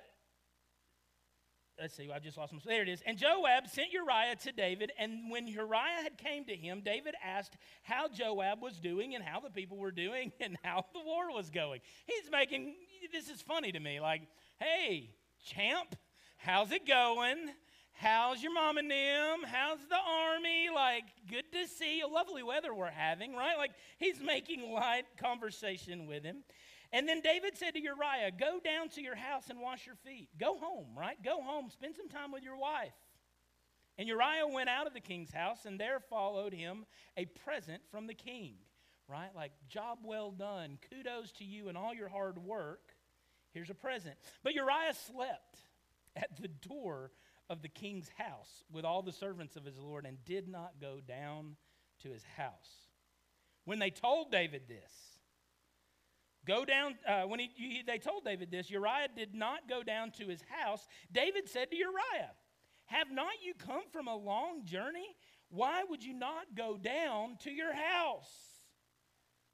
let's 1.80 1.96
see, 1.96 2.10
I 2.12 2.20
just 2.20 2.38
lost 2.38 2.54
my. 2.54 2.60
There 2.64 2.84
it 2.84 2.90
is. 2.90 3.02
And 3.06 3.18
Joab 3.18 3.68
sent 3.68 3.92
Uriah 3.92 4.36
to 4.44 4.52
David. 4.52 4.92
And 5.00 5.32
when 5.32 5.48
Uriah 5.48 6.04
had 6.04 6.18
came 6.18 6.46
to 6.46 6.56
him, 6.56 6.82
David 6.86 7.16
asked 7.24 7.58
how 7.82 8.08
Joab 8.08 8.62
was 8.62 8.80
doing 8.80 9.16
and 9.16 9.24
how 9.24 9.40
the 9.40 9.50
people 9.50 9.78
were 9.78 9.92
doing 9.92 10.32
and 10.40 10.58
how 10.64 10.86
the 10.94 11.02
war 11.04 11.34
was 11.34 11.50
going. 11.50 11.82
He's 12.06 12.32
making 12.32 12.76
this 13.12 13.30
is 13.30 13.42
funny 13.42 13.72
to 13.72 13.80
me. 13.80 14.00
Like, 14.00 14.22
hey, 14.60 15.10
champ, 15.44 15.96
how's 16.40 16.72
it 16.72 16.88
going? 16.88 17.38
How's 17.94 18.42
your 18.42 18.54
mom 18.54 18.78
and 18.78 18.90
them? 18.90 19.44
How's 19.46 19.80
the 19.90 19.98
army? 19.98 20.70
Like, 20.74 21.04
good 21.30 21.52
to 21.52 21.68
see. 21.68 22.00
A 22.00 22.08
lovely 22.08 22.44
weather 22.44 22.74
we're 22.74 22.90
having, 22.90 23.36
right? 23.36 23.58
Like, 23.58 23.72
he's 23.98 24.22
making 24.22 24.72
light 24.72 25.04
conversation 25.22 26.08
with 26.08 26.24
him. 26.24 26.38
And 26.94 27.08
then 27.08 27.22
David 27.22 27.58
said 27.58 27.72
to 27.74 27.82
Uriah, 27.82 28.32
Go 28.38 28.60
down 28.64 28.88
to 28.90 29.02
your 29.02 29.16
house 29.16 29.50
and 29.50 29.60
wash 29.60 29.86
your 29.86 29.96
feet. 29.96 30.30
Go 30.40 30.58
home, 30.58 30.88
right? 30.98 31.22
Go 31.22 31.42
home. 31.42 31.70
Spend 31.70 31.96
some 31.96 32.08
time 32.08 32.32
with 32.32 32.42
your 32.42 32.58
wife. 32.58 32.94
And 33.98 34.08
Uriah 34.08 34.48
went 34.48 34.70
out 34.70 34.88
of 34.88 34.94
the 34.94 35.02
king's 35.02 35.34
house, 35.34 35.66
and 35.66 35.78
there 35.78 36.00
followed 36.00 36.54
him 36.54 36.86
a 37.18 37.26
present 37.26 37.82
from 37.92 38.08
the 38.08 38.14
king, 38.14 38.54
right? 39.10 39.36
Like, 39.36 39.52
job 39.68 40.00
well 40.06 40.32
done. 40.32 40.80
Kudos 40.90 41.34
to 41.34 41.44
you 41.44 41.68
and 41.68 41.78
all 41.78 41.94
your 41.94 42.08
hard 42.08 42.38
work. 42.38 42.96
Here's 43.52 43.70
a 43.70 43.76
present. 43.76 44.16
But 44.42 44.54
Uriah 44.54 44.94
slept 44.94 45.60
at 46.20 46.42
the 46.42 46.48
door 46.48 47.12
of 47.50 47.62
the 47.62 47.68
king's 47.68 48.10
house 48.18 48.64
with 48.72 48.86
all 48.86 49.02
the 49.02 49.12
servants 49.12 49.56
of 49.56 49.66
his 49.66 49.78
Lord 49.78 50.06
and 50.06 50.24
did 50.26 50.48
not 50.48 50.74
go 50.80 51.00
down 51.08 51.56
to 52.04 52.10
his 52.10 52.24
house. 52.38 52.88
When 53.66 53.80
they 53.80 53.90
told 53.90 54.32
David 54.32 54.64
this, 54.68 54.92
go 56.46 56.66
down, 56.66 56.96
uh, 57.08 57.24
when 57.24 57.40
he, 57.40 57.50
he, 57.56 57.84
they 57.86 57.98
told 57.98 58.24
David 58.26 58.52
this, 58.52 58.70
Uriah 58.70 59.10
did 59.16 59.34
not 59.34 59.68
go 59.68 59.84
down 59.84 60.12
to 60.12 60.28
his 60.28 60.42
house. 60.50 60.88
David 61.12 61.50
said 61.50 61.72
to 61.72 61.78
Uriah, 61.78 62.32
Have 62.86 63.12
not 63.12 63.34
you 63.44 63.54
come 63.54 63.84
from 63.92 64.08
a 64.08 64.16
long 64.16 64.66
journey? 64.66 65.16
Why 65.50 65.84
would 65.90 66.04
you 66.04 66.14
not 66.14 66.56
go 66.56 66.78
down 66.78 67.38
to 67.42 67.52
your 67.52 67.74
house? 67.74 68.30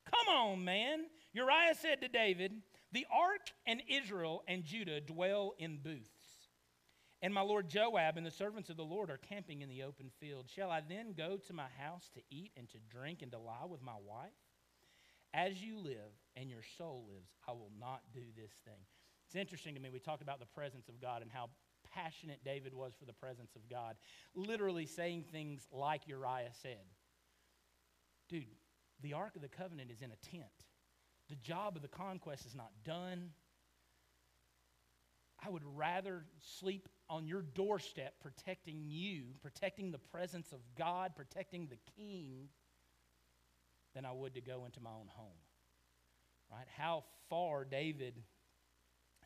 Come 0.05 0.35
on, 0.35 0.65
man. 0.65 1.05
Uriah 1.33 1.75
said 1.79 2.01
to 2.01 2.07
David, 2.07 2.51
The 2.91 3.07
ark 3.11 3.51
and 3.65 3.81
Israel 3.87 4.43
and 4.47 4.63
Judah 4.63 5.01
dwell 5.01 5.55
in 5.57 5.77
booths 5.77 6.14
and 7.21 7.33
my 7.33 7.41
lord 7.41 7.67
Joab 7.69 8.17
and 8.17 8.25
the 8.25 8.31
servants 8.31 8.69
of 8.69 8.77
the 8.77 8.83
Lord 8.83 9.09
are 9.09 9.17
camping 9.17 9.61
in 9.61 9.69
the 9.69 9.83
open 9.83 10.11
field. 10.19 10.45
Shall 10.53 10.69
I 10.69 10.81
then 10.87 11.13
go 11.17 11.37
to 11.47 11.53
my 11.53 11.67
house 11.79 12.09
to 12.13 12.21
eat 12.29 12.51
and 12.57 12.69
to 12.69 12.77
drink 12.89 13.21
and 13.21 13.31
to 13.31 13.39
lie 13.39 13.65
with 13.67 13.81
my 13.81 13.95
wife? 14.05 14.31
as 15.35 15.61
you 15.61 15.77
live 15.77 16.15
and 16.37 16.49
your 16.49 16.61
soul 16.77 17.05
lives, 17.11 17.29
I 17.47 17.51
will 17.51 17.71
not 17.77 18.01
do 18.13 18.21
this 18.35 18.51
thing. 18.63 18.79
It's 19.27 19.35
interesting 19.35 19.75
to 19.75 19.81
me. 19.81 19.89
We 19.89 19.99
talked 19.99 20.21
about 20.21 20.39
the 20.39 20.45
presence 20.45 20.87
of 20.87 21.01
God 21.01 21.21
and 21.21 21.29
how 21.29 21.49
passionate 21.93 22.39
David 22.45 22.73
was 22.73 22.93
for 22.97 23.05
the 23.05 23.13
presence 23.13 23.55
of 23.55 23.69
God, 23.69 23.95
literally 24.33 24.85
saying 24.85 25.25
things 25.31 25.67
like 25.71 26.07
Uriah 26.07 26.51
said. 26.61 26.85
Dude, 28.29 28.45
the 29.01 29.13
Ark 29.13 29.35
of 29.35 29.41
the 29.41 29.49
Covenant 29.49 29.91
is 29.91 30.01
in 30.01 30.11
a 30.11 30.29
tent. 30.29 30.45
The 31.29 31.35
job 31.35 31.75
of 31.75 31.81
the 31.81 31.87
conquest 31.89 32.45
is 32.45 32.55
not 32.55 32.71
done. 32.85 33.31
I 35.45 35.49
would 35.49 35.63
rather 35.65 36.25
sleep 36.39 36.87
on 37.09 37.27
your 37.27 37.41
doorstep 37.41 38.13
protecting 38.21 38.85
you, 38.87 39.25
protecting 39.41 39.91
the 39.91 39.97
presence 39.97 40.51
of 40.51 40.59
God, 40.77 41.15
protecting 41.15 41.67
the 41.67 41.77
king, 41.95 42.49
than 43.93 44.05
I 44.05 44.11
would 44.11 44.33
to 44.35 44.41
go 44.41 44.65
into 44.65 44.81
my 44.81 44.89
own 44.89 45.07
home. 45.07 45.37
Right? 46.51 46.67
How 46.77 47.03
far 47.29 47.65
David 47.65 48.21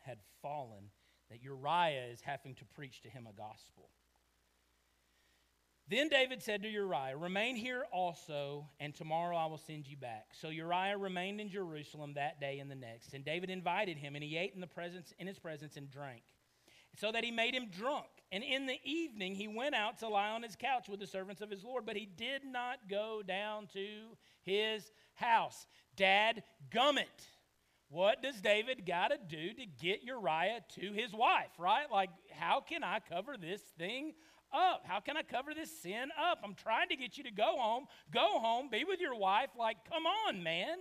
had 0.02 0.18
fallen 0.40 0.84
that 1.30 1.42
Uriah 1.42 2.06
is 2.10 2.20
having 2.20 2.54
to 2.56 2.64
preach 2.64 3.02
to 3.02 3.08
him 3.08 3.26
a 3.28 3.32
gospel. 3.32 3.90
Then 5.88 6.08
David 6.08 6.42
said 6.42 6.62
to 6.62 6.68
Uriah, 6.68 7.16
Remain 7.16 7.56
here 7.56 7.84
also, 7.92 8.68
and 8.78 8.94
tomorrow 8.94 9.36
I 9.36 9.46
will 9.46 9.58
send 9.58 9.88
you 9.88 9.96
back. 9.96 10.28
So 10.40 10.48
Uriah 10.48 10.96
remained 10.96 11.40
in 11.40 11.50
Jerusalem 11.50 12.14
that 12.14 12.40
day 12.40 12.60
and 12.60 12.70
the 12.70 12.76
next. 12.76 13.12
And 13.12 13.24
David 13.24 13.50
invited 13.50 13.96
him, 13.96 14.14
and 14.14 14.22
he 14.22 14.36
ate 14.36 14.52
in, 14.54 14.60
the 14.60 14.68
presence, 14.68 15.12
in 15.18 15.26
his 15.26 15.38
presence 15.38 15.76
and 15.76 15.90
drank, 15.90 16.22
so 17.00 17.10
that 17.10 17.24
he 17.24 17.30
made 17.30 17.54
him 17.54 17.68
drunk. 17.70 18.06
And 18.30 18.44
in 18.44 18.66
the 18.66 18.78
evening 18.84 19.34
he 19.34 19.48
went 19.48 19.74
out 19.74 19.98
to 20.00 20.08
lie 20.08 20.28
on 20.28 20.42
his 20.42 20.54
couch 20.54 20.88
with 20.88 21.00
the 21.00 21.06
servants 21.06 21.40
of 21.40 21.50
his 21.50 21.64
Lord, 21.64 21.86
but 21.86 21.96
he 21.96 22.06
did 22.06 22.44
not 22.44 22.88
go 22.88 23.22
down 23.26 23.68
to 23.72 23.86
his 24.42 24.92
house. 25.14 25.66
Dad 25.96 26.42
gummit. 26.70 27.06
What 27.88 28.22
does 28.22 28.40
David 28.40 28.86
got 28.86 29.08
to 29.08 29.18
do 29.18 29.52
to 29.52 29.66
get 29.82 30.04
Uriah 30.04 30.60
to 30.76 30.92
his 30.92 31.12
wife, 31.12 31.50
right? 31.58 31.90
Like, 31.90 32.10
how 32.30 32.60
can 32.60 32.84
I 32.84 33.00
cover 33.00 33.36
this 33.36 33.62
thing 33.78 34.12
up? 34.52 34.82
How 34.84 35.00
can 35.00 35.16
I 35.16 35.22
cover 35.22 35.54
this 35.54 35.76
sin 35.82 36.10
up? 36.30 36.38
I'm 36.44 36.54
trying 36.54 36.88
to 36.90 36.96
get 36.96 37.18
you 37.18 37.24
to 37.24 37.32
go 37.32 37.56
home, 37.58 37.86
go 38.12 38.38
home, 38.38 38.68
be 38.70 38.84
with 38.84 39.00
your 39.00 39.16
wife. 39.16 39.50
Like, 39.58 39.78
come 39.90 40.04
on, 40.06 40.42
man. 40.44 40.76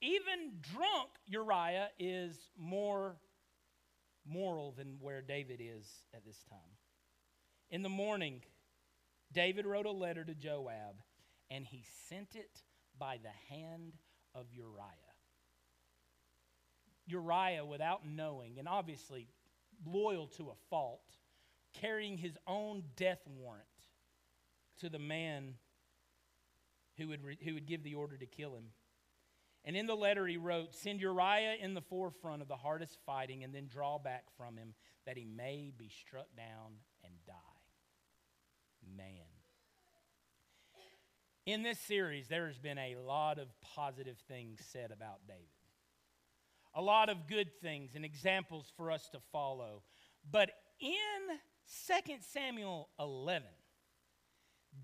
Even 0.00 0.52
drunk 0.72 1.08
Uriah 1.26 1.88
is 1.98 2.36
more 2.56 3.16
moral 4.26 4.72
than 4.72 4.98
where 5.00 5.22
David 5.22 5.60
is 5.60 5.86
at 6.14 6.24
this 6.24 6.44
time. 6.48 6.58
In 7.70 7.82
the 7.82 7.88
morning, 7.88 8.42
David 9.32 9.66
wrote 9.66 9.86
a 9.86 9.90
letter 9.90 10.24
to 10.24 10.34
Joab, 10.34 11.02
and 11.50 11.66
he 11.66 11.84
sent 12.08 12.34
it 12.34 12.62
by 12.98 13.18
the 13.22 13.54
hand 13.54 13.94
of 14.34 14.46
Uriah. 14.52 14.88
Uriah, 17.06 17.64
without 17.64 18.06
knowing, 18.06 18.58
and 18.58 18.68
obviously 18.68 19.28
loyal 19.86 20.26
to 20.28 20.50
a 20.50 20.54
fault, 20.70 21.16
carrying 21.80 22.16
his 22.16 22.36
own 22.46 22.84
death 22.96 23.20
warrant 23.26 23.66
to 24.80 24.88
the 24.88 24.98
man 24.98 25.54
who 26.98 27.08
would, 27.08 27.24
re- 27.24 27.38
who 27.42 27.54
would 27.54 27.66
give 27.66 27.82
the 27.82 27.94
order 27.94 28.16
to 28.16 28.26
kill 28.26 28.54
him. 28.54 28.66
And 29.64 29.76
in 29.76 29.86
the 29.86 29.94
letter 29.94 30.26
he 30.26 30.36
wrote, 30.36 30.74
Send 30.74 31.00
Uriah 31.00 31.56
in 31.60 31.74
the 31.74 31.80
forefront 31.80 32.42
of 32.42 32.48
the 32.48 32.56
hardest 32.56 32.98
fighting 33.06 33.44
and 33.44 33.54
then 33.54 33.68
draw 33.68 33.98
back 33.98 34.24
from 34.36 34.56
him 34.56 34.74
that 35.06 35.16
he 35.16 35.24
may 35.24 35.72
be 35.76 35.88
struck 35.88 36.26
down 36.36 36.74
and 37.04 37.14
die. 37.26 37.34
Man. 38.96 39.26
In 41.44 41.62
this 41.62 41.78
series, 41.80 42.28
there 42.28 42.46
has 42.46 42.58
been 42.58 42.78
a 42.78 42.96
lot 42.96 43.38
of 43.38 43.48
positive 43.74 44.16
things 44.28 44.60
said 44.72 44.92
about 44.92 45.26
David. 45.26 45.42
A 46.74 46.82
lot 46.82 47.08
of 47.08 47.26
good 47.26 47.50
things 47.60 47.94
and 47.94 48.04
examples 48.04 48.72
for 48.76 48.90
us 48.90 49.08
to 49.10 49.18
follow. 49.32 49.82
But 50.30 50.50
in 50.80 51.38
2 52.06 52.14
Samuel 52.32 52.88
11, 52.98 53.48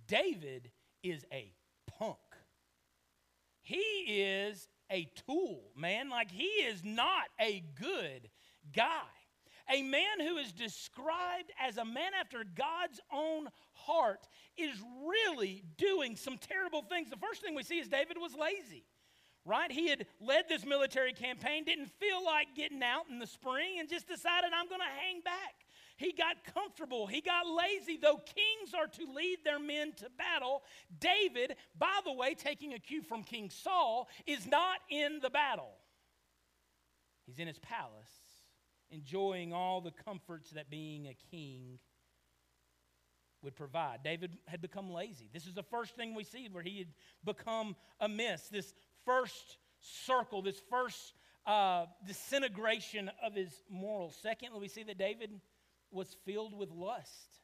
David 0.06 0.70
is 1.02 1.24
a 1.32 1.52
punk. 1.98 2.18
He 3.68 4.22
is 4.22 4.66
a 4.90 5.06
tool, 5.26 5.60
man. 5.76 6.08
Like, 6.08 6.30
he 6.30 6.44
is 6.44 6.82
not 6.82 7.24
a 7.38 7.62
good 7.78 8.30
guy. 8.74 9.10
A 9.70 9.82
man 9.82 10.20
who 10.20 10.38
is 10.38 10.52
described 10.52 11.52
as 11.60 11.76
a 11.76 11.84
man 11.84 12.12
after 12.18 12.44
God's 12.44 12.98
own 13.12 13.48
heart 13.74 14.26
is 14.56 14.70
really 15.06 15.64
doing 15.76 16.16
some 16.16 16.38
terrible 16.38 16.80
things. 16.80 17.10
The 17.10 17.18
first 17.18 17.42
thing 17.42 17.54
we 17.54 17.62
see 17.62 17.78
is 17.78 17.88
David 17.88 18.16
was 18.16 18.32
lazy, 18.34 18.86
right? 19.44 19.70
He 19.70 19.90
had 19.90 20.06
led 20.18 20.48
this 20.48 20.64
military 20.64 21.12
campaign, 21.12 21.64
didn't 21.64 21.90
feel 22.00 22.24
like 22.24 22.56
getting 22.56 22.82
out 22.82 23.10
in 23.10 23.18
the 23.18 23.26
spring, 23.26 23.78
and 23.80 23.86
just 23.86 24.08
decided, 24.08 24.52
I'm 24.56 24.68
going 24.70 24.80
to 24.80 25.02
hang 25.04 25.20
back. 25.20 25.67
He 25.98 26.12
got 26.12 26.36
comfortable. 26.54 27.08
He 27.08 27.20
got 27.20 27.44
lazy. 27.44 27.98
Though 28.00 28.18
kings 28.18 28.72
are 28.72 28.86
to 28.86 29.12
lead 29.12 29.38
their 29.44 29.58
men 29.58 29.92
to 29.96 30.06
battle, 30.16 30.62
David, 31.00 31.56
by 31.76 31.98
the 32.04 32.12
way, 32.12 32.34
taking 32.34 32.72
a 32.72 32.78
cue 32.78 33.02
from 33.02 33.24
King 33.24 33.50
Saul, 33.50 34.08
is 34.24 34.46
not 34.46 34.78
in 34.88 35.18
the 35.20 35.28
battle. 35.28 35.72
He's 37.26 37.40
in 37.40 37.48
his 37.48 37.58
palace, 37.58 38.12
enjoying 38.90 39.52
all 39.52 39.80
the 39.80 39.90
comforts 39.90 40.50
that 40.52 40.70
being 40.70 41.08
a 41.08 41.16
king 41.32 41.80
would 43.42 43.56
provide. 43.56 44.04
David 44.04 44.38
had 44.46 44.60
become 44.60 44.92
lazy. 44.92 45.28
This 45.32 45.46
is 45.46 45.54
the 45.54 45.64
first 45.64 45.96
thing 45.96 46.14
we 46.14 46.24
see 46.24 46.48
where 46.50 46.62
he 46.62 46.78
had 46.78 46.88
become 47.24 47.74
amiss. 47.98 48.42
This 48.48 48.72
first 49.04 49.58
circle, 49.80 50.42
this 50.42 50.62
first 50.70 51.14
uh, 51.44 51.86
disintegration 52.06 53.10
of 53.24 53.34
his 53.34 53.52
morals. 53.68 54.16
Secondly, 54.22 54.60
we 54.60 54.68
see 54.68 54.84
that 54.84 54.98
David 54.98 55.40
was 55.90 56.16
filled 56.24 56.56
with 56.56 56.70
lust. 56.70 57.40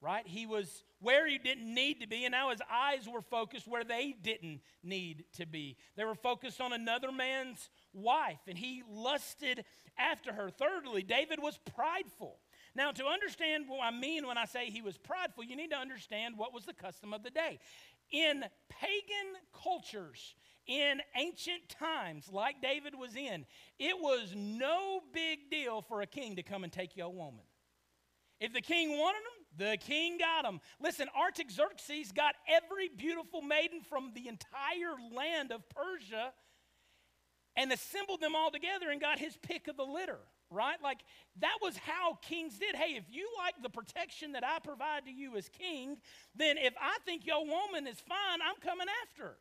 Right? 0.00 0.26
He 0.26 0.46
was 0.46 0.82
where 1.00 1.28
he 1.28 1.38
didn't 1.38 1.72
need 1.72 2.00
to 2.00 2.08
be, 2.08 2.24
and 2.24 2.32
now 2.32 2.50
his 2.50 2.60
eyes 2.68 3.08
were 3.08 3.20
focused 3.20 3.68
where 3.68 3.84
they 3.84 4.16
didn't 4.20 4.60
need 4.82 5.24
to 5.34 5.46
be. 5.46 5.76
They 5.96 6.04
were 6.04 6.16
focused 6.16 6.60
on 6.60 6.72
another 6.72 7.12
man's 7.12 7.70
wife, 7.92 8.40
and 8.48 8.58
he 8.58 8.82
lusted 8.90 9.64
after 9.96 10.32
her. 10.32 10.50
Thirdly, 10.50 11.04
David 11.04 11.38
was 11.40 11.58
prideful. 11.76 12.38
Now, 12.74 12.90
to 12.90 13.06
understand 13.06 13.66
what 13.68 13.80
I 13.82 13.90
mean 13.92 14.26
when 14.26 14.38
I 14.38 14.46
say 14.46 14.66
he 14.66 14.82
was 14.82 14.98
prideful, 14.98 15.44
you 15.44 15.54
need 15.54 15.70
to 15.70 15.76
understand 15.76 16.36
what 16.36 16.54
was 16.54 16.64
the 16.64 16.72
custom 16.72 17.12
of 17.12 17.22
the 17.22 17.30
day. 17.30 17.60
In 18.10 18.44
pagan 18.68 19.32
cultures, 19.52 20.34
in 20.66 21.00
ancient 21.16 21.68
times, 21.68 22.28
like 22.32 22.62
David 22.62 22.94
was 22.94 23.16
in, 23.16 23.46
it 23.78 23.96
was 23.98 24.32
no 24.36 25.00
big 25.12 25.50
deal 25.50 25.82
for 25.82 26.02
a 26.02 26.06
king 26.06 26.36
to 26.36 26.42
come 26.42 26.64
and 26.64 26.72
take 26.72 26.96
your 26.96 27.12
woman. 27.12 27.44
If 28.40 28.52
the 28.52 28.60
king 28.60 28.98
wanted 28.98 29.20
them, 29.20 29.68
the 29.68 29.76
king 29.76 30.18
got 30.18 30.42
them. 30.42 30.60
Listen, 30.80 31.08
Artaxerxes 31.16 32.12
got 32.12 32.34
every 32.48 32.88
beautiful 32.88 33.42
maiden 33.42 33.82
from 33.88 34.12
the 34.14 34.28
entire 34.28 34.96
land 35.14 35.52
of 35.52 35.62
Persia 35.68 36.32
and 37.54 37.70
assembled 37.70 38.20
them 38.20 38.34
all 38.34 38.50
together 38.50 38.90
and 38.90 39.00
got 39.00 39.18
his 39.18 39.36
pick 39.36 39.68
of 39.68 39.76
the 39.76 39.84
litter, 39.84 40.18
right? 40.50 40.82
Like 40.82 41.00
that 41.40 41.58
was 41.60 41.76
how 41.76 42.14
kings 42.22 42.58
did. 42.58 42.74
Hey, 42.74 42.94
if 42.96 43.04
you 43.10 43.28
like 43.38 43.54
the 43.62 43.68
protection 43.68 44.32
that 44.32 44.44
I 44.44 44.58
provide 44.58 45.04
to 45.04 45.12
you 45.12 45.36
as 45.36 45.48
king, 45.48 45.98
then 46.34 46.56
if 46.58 46.74
I 46.80 46.98
think 47.04 47.26
your 47.26 47.44
woman 47.44 47.86
is 47.86 48.00
fine, 48.00 48.40
I'm 48.42 48.60
coming 48.60 48.88
after 49.04 49.24
her 49.24 49.36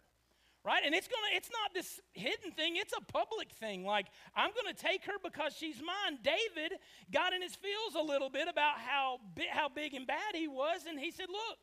right? 0.64 0.82
And 0.86 0.94
it's 0.94 1.08
gonna 1.08 1.36
it's 1.36 1.50
not 1.50 1.74
this 1.74 2.00
hidden 2.14 2.52
thing 2.52 2.76
it's 2.76 2.94
a 2.98 3.02
public 3.12 3.52
thing. 3.52 3.86
Like 3.86 4.08
i'm 4.36 4.52
gonna 4.56 4.74
take 4.74 5.06
her 5.06 5.18
because 5.24 5.56
she's 5.56 5.82
mine. 5.82 6.20
David 6.24 6.78
got 7.12 7.34
in 7.34 7.42
his 7.42 7.56
feels 7.56 7.96
a 7.96 8.02
little 8.02 8.30
bit 8.30 8.48
about 8.48 8.80
how 8.80 9.20
big, 9.36 9.50
how 9.50 9.70
big 9.70 9.94
and 9.94 10.08
bad 10.08 10.34
he 10.34 10.48
was 10.48 10.86
and 10.88 11.00
he 11.00 11.12
said 11.12 11.28
look 11.30 11.58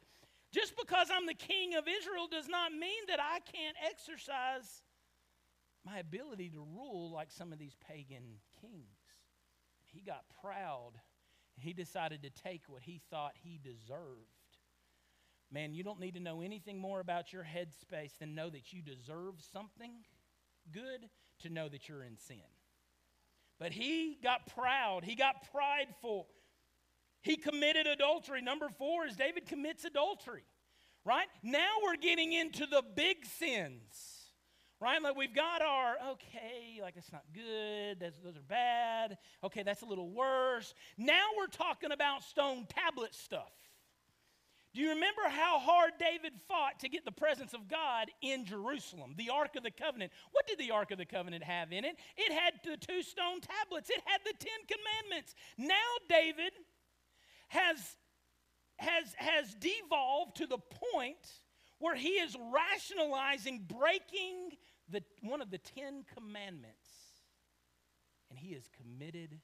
just 0.53 0.75
because 0.77 1.09
i'm 1.15 1.27
the 1.27 1.35
king 1.35 1.75
of 1.75 1.85
israel 1.87 2.27
does 2.31 2.49
not 2.49 2.73
mean 2.73 3.05
that 3.07 3.21
i 3.21 3.39
can't 3.41 3.77
exercise 3.87 4.83
my 5.85 5.99
ability 5.99 6.51
to 6.51 6.61
rule 6.61 7.11
like 7.13 7.31
some 7.31 7.53
of 7.53 7.59
these 7.59 7.77
pagan 7.87 8.41
kings. 8.61 8.75
He 9.93 10.01
got 10.01 10.25
proud 10.43 10.93
he 11.61 11.73
decided 11.73 12.23
to 12.23 12.31
take 12.31 12.63
what 12.69 12.83
he 12.83 13.01
thought 13.11 13.33
he 13.35 13.59
deserved 13.63 14.38
Man, 15.51 15.73
you 15.73 15.83
don't 15.83 16.01
need 16.01 16.15
to 16.15 16.21
know 16.21 16.43
anything 16.43 16.79
more 16.79 17.01
about 17.01 17.33
your 17.33 17.43
headspace 17.43 18.19
than 18.19 18.35
know 18.35 18.51
that 18.51 18.73
you 18.73 18.83
deserve 18.83 19.35
something 19.53 19.93
good 20.73 21.09
to 21.41 21.49
know 21.49 21.69
that 21.69 21.89
you're 21.89 22.03
in 22.03 22.19
sin. 22.19 22.37
But 23.59 23.73
he 23.73 24.19
got 24.23 24.55
proud, 24.55 25.05
he 25.05 25.15
got 25.15 25.51
prideful. 25.53 26.29
He 27.23 27.37
committed 27.37 27.87
adultery. 27.87 28.41
Number 28.41 28.69
four 28.79 29.07
is 29.07 29.17
David 29.17 29.47
commits 29.47 29.85
adultery, 29.85 30.45
right? 31.05 31.27
Now 31.43 31.69
we're 31.83 31.97
getting 31.97 32.33
into 32.33 32.65
the 32.67 32.83
big 32.95 33.27
sins, 33.27 33.83
right? 34.81 35.03
Like 35.03 35.17
we've 35.17 35.35
got 35.35 35.61
our, 35.61 35.97
okay, 36.13 36.81
like 36.81 36.95
that's 36.95 37.11
not 37.11 37.25
good, 37.35 37.99
that's, 38.01 38.19
those 38.19 38.37
are 38.37 38.43
bad. 38.49 39.19
Okay, 39.43 39.65
that's 39.65 39.83
a 39.83 39.87
little 39.87 40.11
worse. 40.11 40.75
Now 40.97 41.25
we're 41.37 41.49
talking 41.49 41.91
about 41.91 42.23
stone 42.23 42.67
tablet 42.69 43.15
stuff. 43.15 43.53
Do 44.75 44.83
you 44.83 44.91
remember 44.91 45.23
how 45.29 45.59
hard 45.59 45.93
David 45.99 46.35
fought 46.47 46.81
to 46.81 46.89
get 46.89 47.05
the 47.05 47.13
presence 47.13 47.55
of 47.55 47.69
God 47.69 48.11
in 48.21 48.45
Jerusalem, 48.45 49.15
the 49.17 49.31
Ark 49.31 49.57
of 49.57 49.63
the 49.63 49.71
Covenant? 49.71 50.13
What 50.33 50.47
did 50.47 50.59
the 50.59 50.71
Ark 50.71 50.91
of 50.91 50.99
the 50.99 51.07
Covenant 51.07 51.43
have 51.43 51.73
in 51.73 51.85
it? 51.85 51.97
It 52.17 52.33
had 52.33 52.55
the 52.65 52.77
two 52.77 53.03
stone 53.03 53.41
tablets, 53.41 53.89
it 53.89 54.03
had 54.05 54.21
the 54.25 54.35
Ten 54.39 54.61
Commandments. 54.69 55.35
Now, 55.57 55.75
David 56.09 56.53
has, 57.49 57.79
has, 58.77 59.15
has 59.17 59.55
devolved 59.55 60.37
to 60.37 60.47
the 60.47 60.59
point 60.59 61.41
where 61.79 61.95
he 61.95 62.11
is 62.11 62.37
rationalizing 62.53 63.65
breaking 63.69 64.51
the, 64.91 65.03
one 65.23 65.41
of 65.41 65.51
the 65.51 65.59
Ten 65.59 66.05
Commandments, 66.15 66.91
and 68.29 68.39
he 68.39 68.53
has 68.53 68.69
committed 68.83 69.41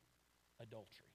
adultery. 0.60 1.14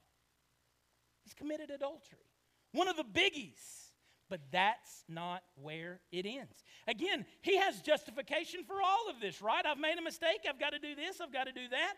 He's 1.22 1.34
committed 1.34 1.70
adultery. 1.70 2.26
One 2.72 2.88
of 2.88 2.96
the 2.96 3.04
biggies. 3.04 3.89
But 4.30 4.40
that's 4.50 5.04
not 5.08 5.42
where 5.60 6.00
it 6.10 6.24
ends. 6.24 6.64
Again, 6.86 7.26
he 7.42 7.56
has 7.56 7.82
justification 7.82 8.64
for 8.64 8.76
all 8.80 9.10
of 9.10 9.20
this, 9.20 9.42
right? 9.42 9.66
I've 9.66 9.78
made 9.78 9.98
a 9.98 10.02
mistake. 10.02 10.46
I've 10.48 10.60
got 10.60 10.70
to 10.70 10.78
do 10.78 10.94
this. 10.94 11.20
I've 11.20 11.32
got 11.32 11.48
to 11.48 11.52
do 11.52 11.68
that. 11.70 11.94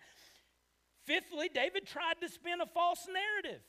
Fifthly, 1.05 1.51
David 1.53 1.87
tried 1.87 2.21
to 2.23 2.29
spin 2.29 2.61
a 2.61 2.67
false 2.67 3.07
narrative. 3.07 3.63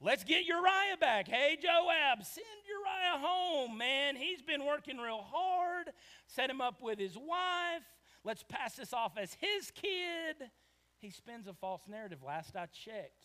Let's 0.00 0.22
get 0.22 0.44
Uriah 0.44 0.96
back. 1.00 1.28
Hey, 1.28 1.56
Joab, 1.60 2.22
send 2.24 2.46
Uriah 2.68 3.26
home, 3.26 3.78
man. 3.78 4.16
He's 4.16 4.42
been 4.42 4.64
working 4.64 4.98
real 4.98 5.22
hard. 5.22 5.90
Set 6.26 6.50
him 6.50 6.60
up 6.60 6.82
with 6.82 6.98
his 6.98 7.16
wife. 7.16 7.82
Let's 8.22 8.42
pass 8.42 8.76
this 8.76 8.92
off 8.92 9.18
as 9.18 9.34
his 9.34 9.70
kid. 9.70 10.50
He 10.98 11.10
spins 11.10 11.46
a 11.48 11.54
false 11.54 11.82
narrative. 11.88 12.22
Last 12.22 12.54
I 12.54 12.66
checked, 12.66 13.24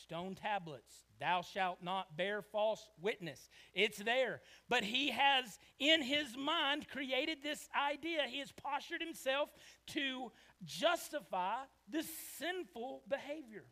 stone 0.00 0.34
tablets, 0.34 0.92
thou 1.20 1.42
shalt 1.42 1.78
not 1.82 2.16
bear 2.16 2.42
false 2.42 2.88
witness. 3.00 3.48
It's 3.74 3.98
there. 3.98 4.40
But 4.68 4.84
he 4.84 5.10
has, 5.10 5.58
in 5.78 6.02
his 6.02 6.36
mind, 6.36 6.88
created 6.88 7.38
this 7.42 7.68
idea. 7.78 8.22
He 8.28 8.38
has 8.38 8.52
postured 8.52 9.02
himself 9.02 9.50
to 9.88 10.32
justify 10.64 11.56
this 11.88 12.06
sinful 12.38 13.02
behavior. 13.08 13.64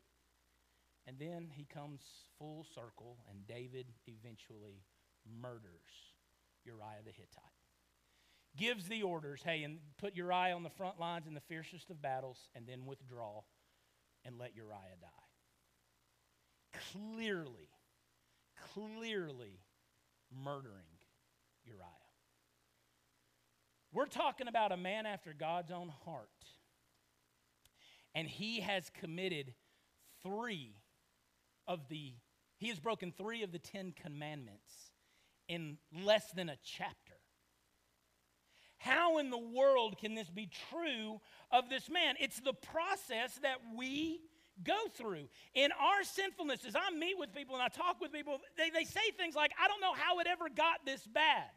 And 1.07 1.19
then 1.19 1.49
he 1.51 1.65
comes 1.65 2.03
full 2.39 2.67
circle, 2.75 3.19
and 3.29 3.47
David 3.47 3.87
eventually 4.07 4.85
murders 5.41 6.15
Uriah 6.65 7.03
the 7.05 7.11
Hittite. 7.11 7.45
Gives 8.57 8.89
the 8.89 9.03
orders 9.03 9.43
hey, 9.45 9.63
and 9.63 9.79
put 9.99 10.17
Uriah 10.17 10.55
on 10.55 10.63
the 10.63 10.71
front 10.71 11.01
lines 11.01 11.27
in 11.27 11.35
the 11.35 11.41
fiercest 11.41 11.91
of 11.91 12.03
battles, 12.03 12.49
and 12.55 12.67
then 12.67 12.85
withdraw 12.85 13.43
and 14.25 14.39
let 14.39 14.55
Uriah 14.55 14.99
die 15.01 15.30
clearly, 16.93 17.69
clearly 18.75 19.61
murdering 20.33 20.99
Uriah. 21.65 21.87
We're 23.93 24.07
talking 24.07 24.49
about 24.49 24.73
a 24.73 24.77
man 24.77 25.07
after 25.07 25.33
God's 25.33 25.71
own 25.71 25.93
heart. 26.05 26.29
And 28.15 28.27
he 28.27 28.61
has 28.61 28.91
committed 29.01 29.55
three 30.23 30.75
of 31.67 31.89
the, 31.89 32.15
he 32.59 32.69
has 32.69 32.79
broken 32.79 33.13
three 33.13 33.43
of 33.43 33.53
the 33.53 33.59
Ten 33.59 33.93
Commandments 33.93 34.73
in 35.49 35.79
less 36.05 36.31
than 36.33 36.49
a 36.49 36.57
chapter. 36.65 37.15
How 38.79 39.19
in 39.19 39.31
the 39.31 39.39
world 39.39 39.99
can 39.99 40.15
this 40.15 40.31
be 40.31 40.49
true 40.71 41.21
of 41.51 41.69
this 41.69 41.91
man? 41.91 42.15
It's 42.19 42.41
the 42.41 42.55
process 42.55 43.39
that 43.43 43.59
we 43.77 44.21
go 44.65 44.77
through. 44.95 45.29
In 45.55 45.71
our 45.73 46.05
sinfulness, 46.05 46.65
as 46.67 46.77
I 46.77 46.95
meet 46.97 47.19
with 47.19 47.35
people 47.35 47.55
and 47.55 47.63
I 47.63 47.69
talk 47.69 48.01
with 48.01 48.13
people, 48.13 48.39
they, 48.57 48.71
they 48.71 48.85
say 48.85 49.01
things 49.17 49.35
like, 49.35 49.53
I 49.63 49.69
don't 49.69 49.81
know 49.81 49.95
how 49.95 50.19
it 50.21 50.27
ever 50.27 50.49
got 50.49 50.85
this 50.85 51.07
bad. 51.07 51.51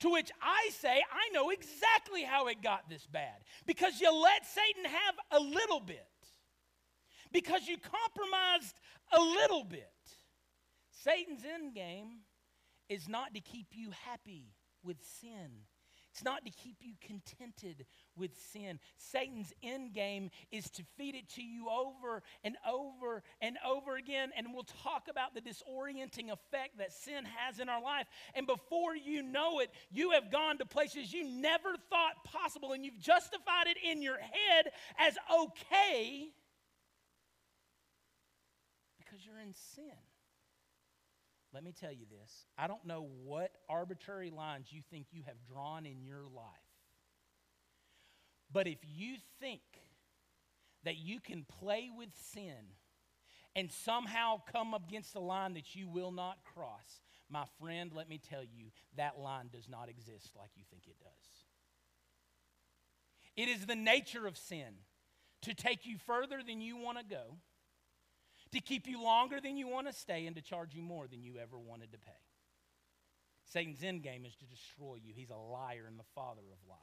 To 0.00 0.10
which 0.10 0.30
I 0.40 0.70
say, 0.72 1.02
I 1.12 1.32
know 1.34 1.50
exactly 1.50 2.22
how 2.22 2.48
it 2.48 2.62
got 2.62 2.88
this 2.88 3.06
bad. 3.06 3.36
Because 3.66 4.00
you 4.00 4.10
let 4.10 4.46
Satan 4.46 4.84
have 4.84 5.14
a 5.32 5.40
little 5.40 5.80
bit. 5.80 6.06
Because 7.32 7.68
you 7.68 7.76
compromised 7.76 8.74
a 9.12 9.20
little 9.20 9.64
bit. 9.64 9.92
Satan's 11.04 11.44
end 11.44 11.74
game 11.74 12.20
is 12.88 13.08
not 13.08 13.34
to 13.34 13.40
keep 13.40 13.68
you 13.72 13.90
happy 14.06 14.54
with 14.82 14.96
sin. 15.20 15.50
It's 16.12 16.24
not 16.24 16.44
to 16.44 16.50
keep 16.50 16.76
you 16.80 16.94
contented 17.00 17.86
with 18.16 18.32
sin. 18.52 18.80
Satan's 18.98 19.52
end 19.62 19.92
game 19.94 20.30
is 20.50 20.68
to 20.70 20.82
feed 20.96 21.14
it 21.14 21.28
to 21.30 21.42
you 21.42 21.68
over 21.68 22.22
and 22.42 22.56
over 22.68 23.22
and 23.40 23.56
over 23.64 23.96
again. 23.96 24.30
And 24.36 24.48
we'll 24.52 24.64
talk 24.82 25.06
about 25.08 25.34
the 25.34 25.40
disorienting 25.40 26.30
effect 26.32 26.78
that 26.78 26.92
sin 26.92 27.24
has 27.36 27.60
in 27.60 27.68
our 27.68 27.80
life. 27.80 28.06
And 28.34 28.46
before 28.46 28.96
you 28.96 29.22
know 29.22 29.60
it, 29.60 29.70
you 29.90 30.10
have 30.10 30.32
gone 30.32 30.58
to 30.58 30.66
places 30.66 31.12
you 31.12 31.24
never 31.24 31.76
thought 31.88 32.24
possible, 32.24 32.72
and 32.72 32.84
you've 32.84 32.98
justified 32.98 33.66
it 33.66 33.76
in 33.88 34.02
your 34.02 34.18
head 34.18 34.72
as 34.98 35.16
okay 35.44 36.28
because 38.98 39.24
you're 39.24 39.40
in 39.40 39.54
sin. 39.54 40.09
Let 41.52 41.64
me 41.64 41.72
tell 41.72 41.92
you 41.92 42.06
this 42.10 42.46
I 42.56 42.66
don't 42.66 42.84
know 42.84 43.08
what 43.24 43.52
arbitrary 43.68 44.30
lines 44.30 44.68
you 44.70 44.82
think 44.90 45.06
you 45.10 45.22
have 45.26 45.36
drawn 45.52 45.86
in 45.86 46.02
your 46.04 46.22
life. 46.22 46.46
But 48.52 48.66
if 48.66 48.78
you 48.84 49.16
think 49.40 49.60
that 50.84 50.96
you 50.96 51.20
can 51.20 51.44
play 51.60 51.90
with 51.94 52.08
sin 52.32 52.74
and 53.54 53.70
somehow 53.70 54.40
come 54.50 54.74
up 54.74 54.88
against 54.88 55.14
a 55.14 55.20
line 55.20 55.54
that 55.54 55.74
you 55.74 55.88
will 55.88 56.10
not 56.10 56.38
cross, 56.54 57.00
my 57.28 57.44
friend, 57.60 57.92
let 57.94 58.08
me 58.08 58.18
tell 58.18 58.42
you, 58.42 58.70
that 58.96 59.18
line 59.18 59.50
does 59.52 59.68
not 59.68 59.88
exist 59.88 60.32
like 60.36 60.50
you 60.56 60.64
think 60.70 60.86
it 60.86 60.96
does. 61.00 61.44
It 63.36 63.48
is 63.48 63.66
the 63.66 63.76
nature 63.76 64.26
of 64.26 64.36
sin 64.36 64.74
to 65.42 65.54
take 65.54 65.86
you 65.86 65.96
further 66.06 66.40
than 66.46 66.60
you 66.60 66.76
want 66.76 66.98
to 66.98 67.04
go 67.04 67.36
to 68.52 68.60
keep 68.60 68.86
you 68.86 69.02
longer 69.02 69.40
than 69.40 69.56
you 69.56 69.68
want 69.68 69.86
to 69.86 69.92
stay, 69.92 70.26
and 70.26 70.36
to 70.36 70.42
charge 70.42 70.74
you 70.74 70.82
more 70.82 71.06
than 71.06 71.22
you 71.22 71.34
ever 71.40 71.58
wanted 71.58 71.92
to 71.92 71.98
pay. 71.98 72.12
Satan's 73.44 73.82
end 73.82 74.02
game 74.02 74.24
is 74.24 74.34
to 74.36 74.44
destroy 74.46 74.96
you. 75.02 75.12
He's 75.14 75.30
a 75.30 75.36
liar 75.36 75.84
and 75.88 75.98
the 75.98 76.04
father 76.14 76.42
of 76.52 76.68
lies. 76.68 76.78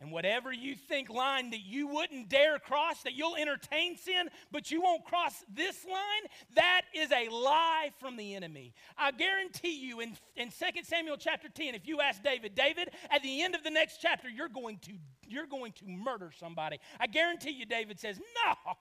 And 0.00 0.10
whatever 0.10 0.50
you 0.50 0.76
think 0.76 1.10
line 1.10 1.50
that 1.50 1.60
you 1.60 1.86
wouldn't 1.86 2.30
dare 2.30 2.58
cross, 2.58 3.02
that 3.02 3.12
you'll 3.12 3.36
entertain 3.36 3.98
sin, 3.98 4.30
but 4.50 4.70
you 4.70 4.80
won't 4.80 5.04
cross 5.04 5.44
this 5.54 5.84
line, 5.84 6.30
that 6.54 6.82
is 6.94 7.12
a 7.12 7.28
lie 7.28 7.90
from 8.00 8.16
the 8.16 8.34
enemy. 8.34 8.72
I 8.96 9.10
guarantee 9.10 9.78
you 9.78 10.00
in, 10.00 10.16
in 10.36 10.48
2 10.48 10.82
Samuel 10.84 11.18
chapter 11.18 11.50
10, 11.50 11.74
if 11.74 11.86
you 11.86 12.00
ask 12.00 12.22
David, 12.22 12.54
David, 12.54 12.90
at 13.10 13.22
the 13.22 13.42
end 13.42 13.54
of 13.54 13.62
the 13.62 13.70
next 13.70 13.98
chapter, 14.00 14.30
you're 14.30 14.48
going 14.48 14.78
to, 14.78 14.92
you're 15.28 15.46
going 15.46 15.72
to 15.72 15.86
murder 15.86 16.32
somebody. 16.34 16.78
I 16.98 17.06
guarantee 17.06 17.50
you, 17.50 17.66
David 17.66 18.00
says, 18.00 18.18
No, 18.18 18.72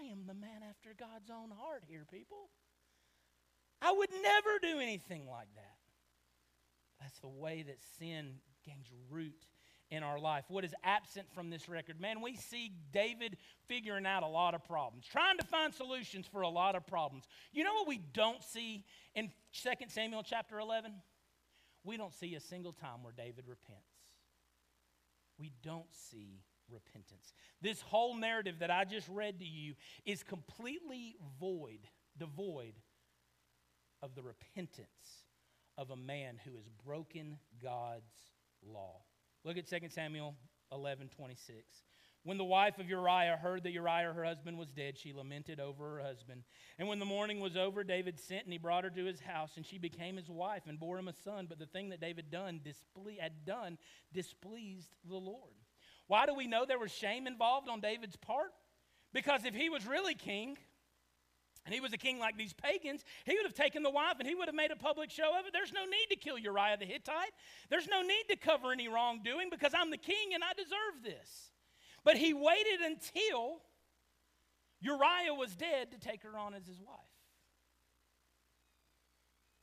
I 0.00 0.10
am 0.10 0.26
the 0.26 0.34
man 0.34 0.62
after 0.68 0.94
God's 0.98 1.30
own 1.30 1.50
heart 1.50 1.82
here, 1.86 2.06
people. 2.10 2.50
I 3.82 3.92
would 3.92 4.10
never 4.22 4.58
do 4.62 4.80
anything 4.80 5.26
like 5.28 5.48
that. 5.54 5.78
That's 7.00 7.18
the 7.20 7.28
way 7.28 7.62
that 7.66 7.78
sin 7.98 8.34
gains 8.64 8.86
root 9.10 9.46
in 9.90 10.02
our 10.02 10.18
life. 10.18 10.44
What 10.48 10.64
is 10.64 10.74
absent 10.84 11.26
from 11.34 11.50
this 11.50 11.68
record? 11.68 12.00
Man, 12.00 12.20
we 12.20 12.36
see 12.36 12.72
David 12.92 13.36
figuring 13.68 14.06
out 14.06 14.22
a 14.22 14.28
lot 14.28 14.54
of 14.54 14.64
problems, 14.64 15.06
trying 15.10 15.38
to 15.38 15.46
find 15.46 15.74
solutions 15.74 16.26
for 16.30 16.42
a 16.42 16.48
lot 16.48 16.76
of 16.76 16.86
problems. 16.86 17.24
You 17.52 17.64
know 17.64 17.74
what 17.74 17.88
we 17.88 18.00
don't 18.12 18.42
see 18.42 18.84
in 19.14 19.30
2 19.62 19.70
Samuel 19.88 20.22
chapter 20.22 20.60
11? 20.60 20.92
We 21.84 21.96
don't 21.96 22.14
see 22.14 22.34
a 22.34 22.40
single 22.40 22.72
time 22.72 23.02
where 23.02 23.14
David 23.16 23.44
repents. 23.48 23.80
We 25.38 25.52
don't 25.62 25.92
see 25.92 26.42
repentance. 26.72 27.32
This 27.60 27.80
whole 27.80 28.16
narrative 28.16 28.56
that 28.60 28.70
I 28.70 28.84
just 28.84 29.08
read 29.08 29.38
to 29.40 29.44
you 29.44 29.74
is 30.04 30.22
completely 30.22 31.16
void, 31.38 31.80
devoid 32.18 32.74
of 34.02 34.14
the 34.14 34.22
repentance 34.22 35.24
of 35.76 35.90
a 35.90 35.96
man 35.96 36.38
who 36.44 36.54
has 36.56 36.68
broken 36.84 37.38
God's 37.62 38.12
law. 38.62 39.02
Look 39.44 39.56
at 39.56 39.68
2 39.68 39.88
Samuel 39.88 40.34
11 40.72 41.08
26. 41.08 41.64
When 42.22 42.36
the 42.36 42.44
wife 42.44 42.78
of 42.78 42.88
Uriah 42.88 43.38
heard 43.40 43.62
that 43.62 43.72
Uriah, 43.72 44.12
her 44.12 44.24
husband, 44.24 44.58
was 44.58 44.72
dead, 44.72 44.98
she 44.98 45.14
lamented 45.14 45.58
over 45.58 45.96
her 45.96 46.02
husband. 46.02 46.42
And 46.78 46.86
when 46.86 46.98
the 46.98 47.06
mourning 47.06 47.40
was 47.40 47.56
over, 47.56 47.82
David 47.82 48.20
sent 48.20 48.44
and 48.44 48.52
he 48.52 48.58
brought 48.58 48.84
her 48.84 48.90
to 48.90 49.04
his 49.06 49.20
house, 49.20 49.52
and 49.56 49.64
she 49.64 49.78
became 49.78 50.16
his 50.16 50.28
wife 50.28 50.64
and 50.66 50.78
bore 50.78 50.98
him 50.98 51.08
a 51.08 51.14
son. 51.14 51.46
But 51.48 51.58
the 51.58 51.66
thing 51.66 51.88
that 51.88 52.00
David 52.00 52.30
done 52.30 52.60
disple- 52.62 53.18
had 53.18 53.46
done 53.46 53.78
displeased 54.12 54.94
the 55.08 55.16
Lord. 55.16 55.54
Why 56.10 56.26
do 56.26 56.34
we 56.34 56.48
know 56.48 56.64
there 56.66 56.76
was 56.76 56.90
shame 56.90 57.28
involved 57.28 57.68
on 57.68 57.78
David's 57.78 58.16
part? 58.16 58.50
Because 59.12 59.44
if 59.44 59.54
he 59.54 59.70
was 59.70 59.86
really 59.86 60.16
king, 60.16 60.58
and 61.64 61.72
he 61.72 61.80
was 61.80 61.92
a 61.92 61.96
king 61.96 62.18
like 62.18 62.36
these 62.36 62.52
pagans, 62.52 63.04
he 63.24 63.36
would 63.36 63.44
have 63.44 63.54
taken 63.54 63.84
the 63.84 63.90
wife 63.90 64.16
and 64.18 64.26
he 64.26 64.34
would 64.34 64.48
have 64.48 64.54
made 64.56 64.72
a 64.72 64.76
public 64.76 65.12
show 65.12 65.38
of 65.38 65.46
it. 65.46 65.52
There's 65.52 65.72
no 65.72 65.84
need 65.84 66.06
to 66.10 66.16
kill 66.16 66.36
Uriah 66.36 66.78
the 66.80 66.84
Hittite. 66.84 67.30
There's 67.68 67.86
no 67.86 68.02
need 68.02 68.24
to 68.28 68.34
cover 68.34 68.72
any 68.72 68.88
wrongdoing 68.88 69.50
because 69.52 69.72
I'm 69.72 69.92
the 69.92 69.98
king 69.98 70.34
and 70.34 70.42
I 70.42 70.52
deserve 70.54 71.04
this. 71.04 71.52
But 72.02 72.16
he 72.16 72.34
waited 72.34 72.80
until 72.84 73.60
Uriah 74.80 75.34
was 75.38 75.54
dead 75.54 75.92
to 75.92 75.98
take 76.00 76.24
her 76.24 76.36
on 76.36 76.54
as 76.54 76.66
his 76.66 76.80
wife. 76.80 76.98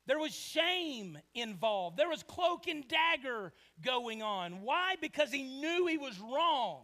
There 0.07 0.17
was 0.17 0.33
shame 0.33 1.17
involved. 1.35 1.97
There 1.97 2.09
was 2.09 2.23
cloak 2.23 2.67
and 2.67 2.87
dagger 2.87 3.53
going 3.83 4.23
on. 4.23 4.61
Why? 4.61 4.95
Because 4.99 5.31
he 5.31 5.43
knew 5.43 5.85
he 5.85 5.97
was 5.97 6.17
wrong. 6.19 6.83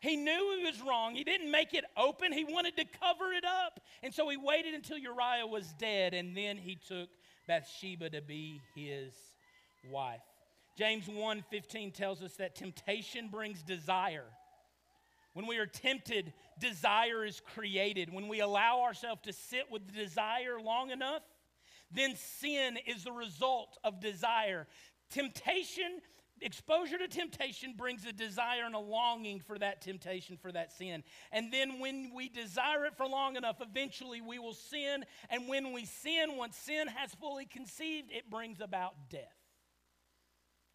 He 0.00 0.16
knew 0.16 0.58
he 0.58 0.64
was 0.64 0.80
wrong. 0.82 1.14
He 1.14 1.24
didn't 1.24 1.50
make 1.50 1.74
it 1.74 1.84
open. 1.96 2.32
He 2.32 2.44
wanted 2.44 2.76
to 2.76 2.84
cover 2.84 3.32
it 3.32 3.44
up. 3.44 3.80
And 4.02 4.14
so 4.14 4.28
he 4.28 4.36
waited 4.36 4.74
until 4.74 4.98
Uriah 4.98 5.46
was 5.46 5.72
dead, 5.78 6.14
and 6.14 6.36
then 6.36 6.56
he 6.56 6.76
took 6.76 7.08
Bathsheba 7.46 8.10
to 8.10 8.20
be 8.20 8.60
his 8.74 9.12
wife. 9.90 10.22
James 10.76 11.06
1:15 11.06 11.92
tells 11.92 12.22
us 12.22 12.36
that 12.36 12.54
temptation 12.54 13.28
brings 13.28 13.62
desire. 13.62 14.26
When 15.32 15.46
we 15.46 15.58
are 15.58 15.66
tempted, 15.66 16.32
desire 16.58 17.24
is 17.24 17.40
created. 17.40 18.12
When 18.12 18.28
we 18.28 18.40
allow 18.40 18.80
ourselves 18.80 19.22
to 19.22 19.32
sit 19.32 19.70
with 19.70 19.94
desire 19.94 20.60
long 20.60 20.90
enough, 20.90 21.22
then 21.90 22.14
sin 22.16 22.78
is 22.86 23.04
the 23.04 23.12
result 23.12 23.78
of 23.82 24.00
desire. 24.00 24.66
Temptation, 25.10 26.00
exposure 26.40 26.98
to 26.98 27.08
temptation 27.08 27.74
brings 27.76 28.04
a 28.04 28.12
desire 28.12 28.64
and 28.64 28.74
a 28.74 28.78
longing 28.78 29.40
for 29.40 29.58
that 29.58 29.80
temptation, 29.80 30.36
for 30.36 30.52
that 30.52 30.72
sin. 30.72 31.02
And 31.32 31.52
then 31.52 31.80
when 31.80 32.12
we 32.14 32.28
desire 32.28 32.86
it 32.86 32.96
for 32.96 33.06
long 33.06 33.36
enough, 33.36 33.56
eventually 33.60 34.20
we 34.20 34.38
will 34.38 34.54
sin. 34.54 35.04
And 35.30 35.48
when 35.48 35.72
we 35.72 35.84
sin, 35.84 36.36
once 36.36 36.56
sin 36.56 36.86
has 36.88 37.14
fully 37.14 37.46
conceived, 37.46 38.10
it 38.12 38.30
brings 38.30 38.60
about 38.60 38.94
death. 39.10 39.22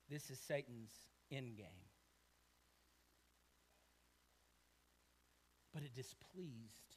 This 0.09 0.29
is 0.29 0.39
Satan's 0.39 0.91
end 1.31 1.57
game. 1.57 1.65
But 5.73 5.83
it 5.83 5.93
displeased 5.95 6.95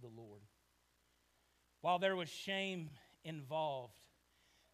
the 0.00 0.08
Lord. 0.08 0.42
While 1.82 1.98
there 1.98 2.16
was 2.16 2.28
shame 2.28 2.90
involved. 3.24 3.94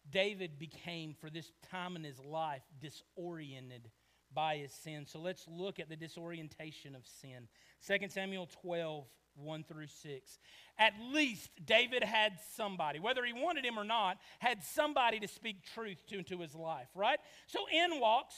David 0.09 0.57
became, 0.57 1.13
for 1.19 1.29
this 1.29 1.51
time 1.69 1.95
in 1.95 2.03
his 2.03 2.19
life, 2.19 2.63
disoriented 2.79 3.89
by 4.33 4.57
his 4.57 4.71
sin. 4.71 5.05
So 5.05 5.19
let's 5.19 5.45
look 5.47 5.79
at 5.79 5.89
the 5.89 5.95
disorientation 5.95 6.95
of 6.95 7.05
sin. 7.05 7.47
2 7.87 8.09
Samuel 8.09 8.47
12, 8.61 9.05
1 9.35 9.63
through 9.63 9.87
6. 9.87 10.39
At 10.77 10.93
least 11.11 11.49
David 11.65 12.03
had 12.03 12.33
somebody, 12.55 12.99
whether 12.99 13.25
he 13.25 13.33
wanted 13.33 13.65
him 13.65 13.77
or 13.77 13.83
not, 13.83 14.17
had 14.39 14.63
somebody 14.63 15.19
to 15.19 15.27
speak 15.27 15.63
truth 15.73 16.05
to 16.07 16.19
into 16.19 16.39
his 16.39 16.55
life, 16.55 16.87
right? 16.95 17.19
So 17.47 17.59
in 17.71 17.99
walks 17.99 18.35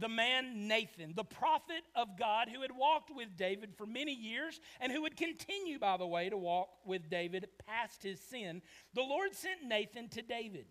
the 0.00 0.08
man 0.08 0.66
Nathan, 0.66 1.12
the 1.14 1.24
prophet 1.24 1.82
of 1.94 2.18
God 2.18 2.48
who 2.48 2.62
had 2.62 2.72
walked 2.72 3.10
with 3.14 3.36
David 3.36 3.74
for 3.76 3.86
many 3.86 4.14
years 4.14 4.58
and 4.80 4.90
who 4.90 5.02
would 5.02 5.16
continue, 5.16 5.78
by 5.78 5.98
the 5.98 6.06
way, 6.06 6.30
to 6.30 6.38
walk 6.38 6.70
with 6.86 7.10
David 7.10 7.46
past 7.66 8.02
his 8.02 8.18
sin, 8.18 8.62
the 8.94 9.02
Lord 9.02 9.34
sent 9.34 9.62
Nathan 9.64 10.08
to 10.10 10.22
David. 10.22 10.66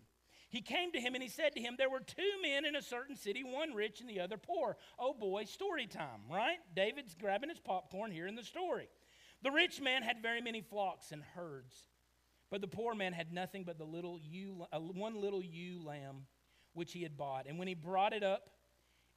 He 0.50 0.60
came 0.60 0.90
to 0.92 1.00
him 1.00 1.14
and 1.14 1.22
he 1.22 1.28
said 1.28 1.54
to 1.54 1.60
him, 1.60 1.76
There 1.78 1.88
were 1.88 2.00
two 2.00 2.32
men 2.42 2.64
in 2.64 2.74
a 2.74 2.82
certain 2.82 3.14
city, 3.14 3.44
one 3.44 3.72
rich 3.72 4.00
and 4.00 4.10
the 4.10 4.18
other 4.18 4.36
poor. 4.36 4.76
Oh 4.98 5.14
boy, 5.14 5.44
story 5.44 5.86
time, 5.86 6.22
right? 6.28 6.58
David's 6.74 7.14
grabbing 7.14 7.50
his 7.50 7.60
popcorn 7.60 8.10
here 8.10 8.26
in 8.26 8.34
the 8.34 8.42
story. 8.42 8.88
The 9.42 9.52
rich 9.52 9.80
man 9.80 10.02
had 10.02 10.20
very 10.20 10.40
many 10.40 10.60
flocks 10.60 11.12
and 11.12 11.22
herds, 11.22 11.74
but 12.50 12.60
the 12.60 12.66
poor 12.66 12.96
man 12.96 13.12
had 13.12 13.32
nothing 13.32 13.62
but 13.62 13.78
the 13.78 13.84
little 13.84 14.18
ewe, 14.20 14.66
uh, 14.72 14.80
one 14.80 15.14
little 15.14 15.42
ewe 15.42 15.80
lamb 15.84 16.26
which 16.72 16.92
he 16.92 17.02
had 17.04 17.16
bought. 17.16 17.46
And 17.46 17.56
when 17.56 17.68
he 17.68 17.74
brought 17.74 18.12
it 18.12 18.24
up, 18.24 18.50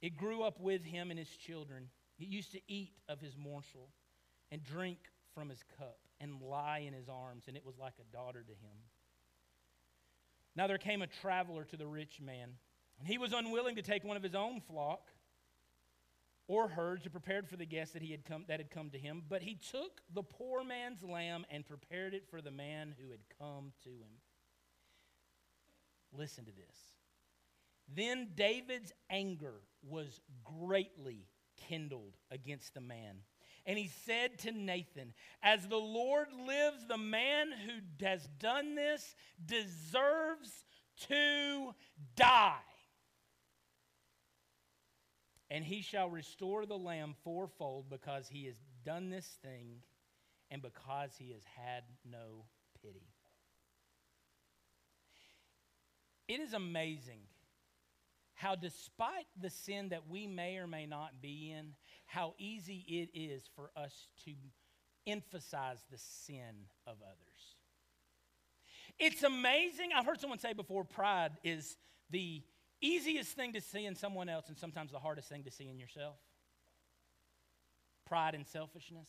it 0.04 0.18
grew 0.18 0.42
up 0.42 0.60
with 0.60 0.84
him 0.84 1.08
and 1.08 1.18
his 1.18 1.30
children. 1.30 1.88
It 2.18 2.28
used 2.28 2.52
to 2.52 2.60
eat 2.68 2.92
of 3.08 3.22
his 3.22 3.38
morsel 3.38 3.88
and 4.52 4.62
drink 4.62 4.98
from 5.34 5.48
his 5.48 5.64
cup 5.78 5.96
and 6.20 6.42
lie 6.42 6.84
in 6.86 6.92
his 6.92 7.08
arms, 7.08 7.44
and 7.48 7.56
it 7.56 7.64
was 7.64 7.78
like 7.78 7.94
a 7.98 8.14
daughter 8.14 8.42
to 8.42 8.52
him. 8.52 8.76
Now 10.54 10.66
there 10.66 10.76
came 10.76 11.00
a 11.00 11.06
traveler 11.06 11.64
to 11.64 11.78
the 11.78 11.86
rich 11.86 12.20
man, 12.20 12.50
and 12.98 13.08
he 13.08 13.16
was 13.16 13.32
unwilling 13.32 13.76
to 13.76 13.82
take 13.82 14.04
one 14.04 14.18
of 14.18 14.22
his 14.22 14.34
own 14.34 14.60
flock 14.60 15.08
or 16.48 16.68
herds 16.68 17.04
to 17.04 17.10
prepared 17.10 17.48
for 17.48 17.56
the 17.56 17.64
guest 17.64 17.94
that, 17.94 18.02
he 18.02 18.10
had 18.10 18.26
come, 18.26 18.44
that 18.48 18.60
had 18.60 18.70
come 18.70 18.90
to 18.90 18.98
him, 18.98 19.22
but 19.26 19.40
he 19.40 19.54
took 19.54 20.02
the 20.12 20.22
poor 20.22 20.62
man's 20.62 21.02
lamb 21.02 21.46
and 21.48 21.64
prepared 21.64 22.12
it 22.12 22.28
for 22.28 22.42
the 22.42 22.50
man 22.50 22.94
who 23.00 23.10
had 23.10 23.20
come 23.38 23.72
to 23.84 23.88
him. 23.88 24.20
Listen 26.12 26.44
to 26.44 26.52
this. 26.52 26.93
Then 27.88 28.30
David's 28.34 28.92
anger 29.10 29.60
was 29.82 30.20
greatly 30.42 31.26
kindled 31.68 32.16
against 32.30 32.74
the 32.74 32.80
man. 32.80 33.18
And 33.66 33.78
he 33.78 33.90
said 34.04 34.38
to 34.40 34.52
Nathan, 34.52 35.14
As 35.42 35.66
the 35.66 35.76
Lord 35.76 36.28
lives, 36.46 36.86
the 36.86 36.98
man 36.98 37.50
who 37.50 38.04
has 38.04 38.26
done 38.38 38.74
this 38.74 39.14
deserves 39.44 40.64
to 41.08 41.74
die. 42.14 42.56
And 45.50 45.64
he 45.64 45.82
shall 45.82 46.10
restore 46.10 46.66
the 46.66 46.76
lamb 46.76 47.14
fourfold 47.22 47.88
because 47.88 48.28
he 48.28 48.46
has 48.46 48.56
done 48.84 49.08
this 49.08 49.26
thing 49.42 49.82
and 50.50 50.60
because 50.60 51.12
he 51.18 51.32
has 51.32 51.42
had 51.56 51.84
no 52.04 52.44
pity. 52.82 53.08
It 56.28 56.40
is 56.40 56.54
amazing 56.54 57.20
how, 58.34 58.54
despite 58.54 59.26
the 59.40 59.50
sin 59.50 59.90
that 59.90 60.08
we 60.08 60.26
may 60.26 60.56
or 60.56 60.66
may 60.66 60.86
not 60.86 61.22
be 61.22 61.54
in, 61.56 61.74
how 62.06 62.34
easy 62.38 62.84
it 62.88 63.10
is 63.18 63.48
for 63.54 63.70
us 63.76 64.08
to 64.24 64.32
emphasize 65.06 65.78
the 65.90 65.98
sin 65.98 66.66
of 66.86 66.96
others. 67.02 67.56
It's 68.98 69.22
amazing. 69.22 69.90
I've 69.94 70.06
heard 70.06 70.20
someone 70.20 70.38
say 70.38 70.52
before 70.52 70.84
pride 70.84 71.32
is 71.42 71.76
the 72.10 72.42
easiest 72.80 73.32
thing 73.32 73.52
to 73.54 73.60
see 73.60 73.86
in 73.86 73.94
someone 73.94 74.28
else 74.28 74.48
and 74.48 74.58
sometimes 74.58 74.92
the 74.92 74.98
hardest 74.98 75.28
thing 75.28 75.44
to 75.44 75.50
see 75.50 75.68
in 75.68 75.78
yourself. 75.78 76.16
Pride 78.06 78.34
and 78.34 78.46
selfishness. 78.46 79.08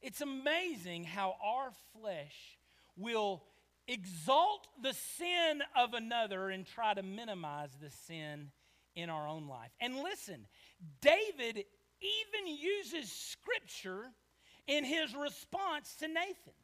It's 0.00 0.20
amazing 0.20 1.04
how 1.04 1.34
our 1.44 1.70
flesh 1.92 2.58
will 2.96 3.42
exalt 3.90 4.68
the 4.80 4.94
sin 5.18 5.62
of 5.76 5.94
another 5.94 6.50
and 6.50 6.64
try 6.64 6.94
to 6.94 7.02
minimize 7.02 7.70
the 7.82 7.90
sin 8.06 8.50
in 8.94 9.10
our 9.10 9.26
own 9.26 9.48
life. 9.48 9.70
And 9.80 9.96
listen, 9.96 10.46
David 11.00 11.64
even 12.00 12.46
uses 12.46 13.10
scripture 13.10 14.06
in 14.66 14.84
his 14.84 15.14
response 15.14 15.96
to 15.96 16.08
Nathan. 16.08 16.54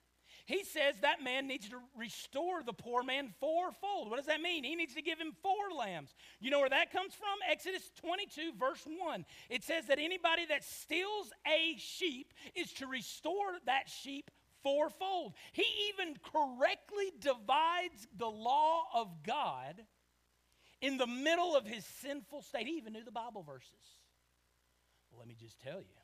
He 0.47 0.63
says 0.63 0.95
that 1.03 1.25
man 1.25 1.49
needs 1.49 1.69
to 1.71 1.79
restore 1.99 2.63
the 2.63 2.73
poor 2.73 3.03
man 3.03 3.35
fourfold. 3.41 4.09
What 4.09 4.17
does 4.17 4.27
that 4.27 4.41
mean? 4.41 4.63
He 4.63 4.77
needs 4.77 4.95
to 4.95 5.03
give 5.03 5.19
him 5.19 5.33
four 5.43 5.77
lambs. 5.77 6.15
You 6.41 6.53
know 6.53 6.61
where 6.61 6.69
that 6.69 6.93
comes 6.93 7.15
from? 7.15 7.37
Exodus 7.51 7.91
22, 8.01 8.53
verse 8.59 8.87
1. 8.87 9.25
It 9.51 9.65
says 9.65 9.87
that 9.87 9.99
anybody 9.99 10.47
that 10.49 10.63
steals 10.63 11.33
a 11.45 11.77
sheep 11.79 12.33
is 12.55 12.73
to 12.75 12.87
restore 12.87 13.59
that 13.67 13.89
sheep 13.89 14.31
fourfold. 14.67 15.35
He 15.53 15.65
even 15.91 16.17
correctly 16.33 17.13
divides 17.21 18.09
the 18.19 18.27
law 18.27 18.83
of 18.93 19.23
God 19.25 19.81
in 20.81 20.99
the 20.99 21.07
middle 21.07 21.55
of 21.55 21.65
his 21.65 21.85
sinful 22.03 22.43
state. 22.43 22.67
He 22.67 22.73
even 22.73 22.93
knew 22.93 23.05
the 23.05 23.13
Bible 23.13 23.45
verses. 23.45 23.71
Well, 25.09 25.21
let 25.21 25.29
me 25.29 25.37
just 25.39 25.61
tell 25.61 25.79
you. 25.79 25.95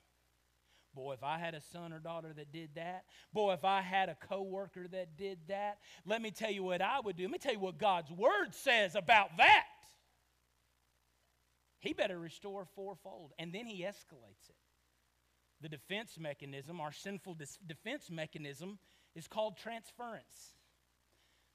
Boy, 0.95 1.15
if 1.15 1.25
I 1.25 1.39
had 1.39 1.55
a 1.55 1.61
son 1.73 1.93
or 1.93 1.99
daughter 1.99 2.33
that 2.37 2.53
did 2.53 2.71
that, 2.77 3.05
boy, 3.33 3.55
if 3.55 3.65
I 3.65 3.81
had 3.81 4.09
a 4.09 4.15
coworker 4.29 4.87
that 4.93 5.17
did 5.17 5.39
that, 5.49 5.79
let 6.07 6.23
me 6.23 6.31
tell 6.31 6.51
you 6.51 6.63
what 6.63 6.83
I 6.83 7.01
would 7.01 7.17
do. 7.17 7.25
Let 7.25 7.33
me 7.33 7.39
tell 7.39 7.55
you 7.55 7.59
what 7.59 7.79
God's 7.79 8.13
word 8.13 8.51
says 8.53 8.95
about 8.95 9.39
that. 9.39 9.65
He 11.81 11.95
better 11.95 12.19
restore 12.19 12.65
fourfold. 12.77 13.33
And 13.41 13.53
then 13.53 13.67
he 13.67 13.83
escalates 13.83 14.51
it 14.51 14.62
the 15.63 15.69
defense 15.69 16.19
mechanism, 16.19 16.81
our 16.81 16.93
sinful 16.93 17.39
defense 17.67 18.11
mechanism, 18.11 18.79
is 19.15 19.27
called 19.27 19.57
transference. 19.57 20.55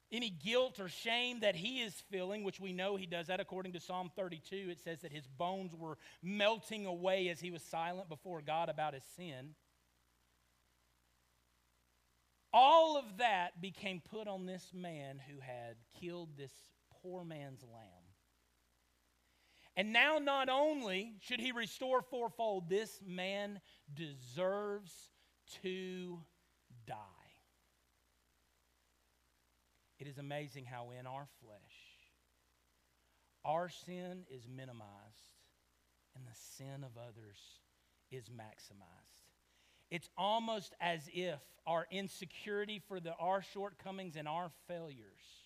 Any 0.10 0.30
guilt 0.30 0.80
or 0.80 0.88
shame 0.88 1.42
that 1.42 1.56
he 1.56 1.82
is 1.82 1.94
feeling, 2.10 2.46
which 2.46 2.62
we 2.62 2.72
know 2.72 2.96
he 2.96 3.06
does 3.06 3.28
that 3.28 3.42
according 3.42 3.74
to 3.74 3.82
Psalm 3.82 4.10
32, 4.16 4.70
it 4.70 4.80
says 4.80 5.02
that 5.02 5.12
his 5.12 5.28
bones 5.28 5.76
were 5.76 5.98
melting 6.24 6.86
away 6.86 7.28
as 7.28 7.42
he 7.42 7.52
was 7.52 7.62
silent 7.62 8.08
before 8.08 8.42
God 8.42 8.70
about 8.70 8.94
his 8.94 9.04
sin. 9.18 9.56
All 12.54 12.98
of 12.98 13.18
that 13.18 13.62
became 13.62 14.02
put 14.10 14.30
on 14.30 14.46
this 14.46 14.72
man 14.74 15.20
who 15.30 15.42
had 15.42 15.76
killed 16.00 16.30
this 16.38 16.54
poor 17.02 17.26
man's 17.26 17.64
lamb. 17.64 18.07
And 19.78 19.94
now, 19.94 20.18
not 20.18 20.50
only 20.50 21.14
should 21.22 21.40
he 21.40 21.52
restore 21.52 22.02
fourfold, 22.02 22.68
this 22.68 23.00
man 23.06 23.62
deserves 23.94 24.92
to 25.62 26.20
die. 26.88 26.96
It 30.00 30.08
is 30.08 30.18
amazing 30.18 30.66
how 30.66 30.90
in 31.00 31.06
our 31.06 31.28
flesh, 31.44 31.60
our 33.46 33.70
sin 33.70 34.24
is 34.32 34.48
minimized 34.48 34.88
and 36.16 36.26
the 36.26 36.36
sin 36.56 36.84
of 36.84 36.98
others 36.98 37.38
is 38.12 38.30
maximized. 38.30 39.28
it's 39.92 40.10
almost 40.18 40.74
as 40.82 41.02
if 41.14 41.40
our 41.68 41.86
insecurity 41.92 42.82
for 42.88 43.00
the, 43.00 43.14
our 43.20 43.42
shortcomings 43.42 44.16
and 44.16 44.28
our 44.28 44.50
failures 44.68 45.37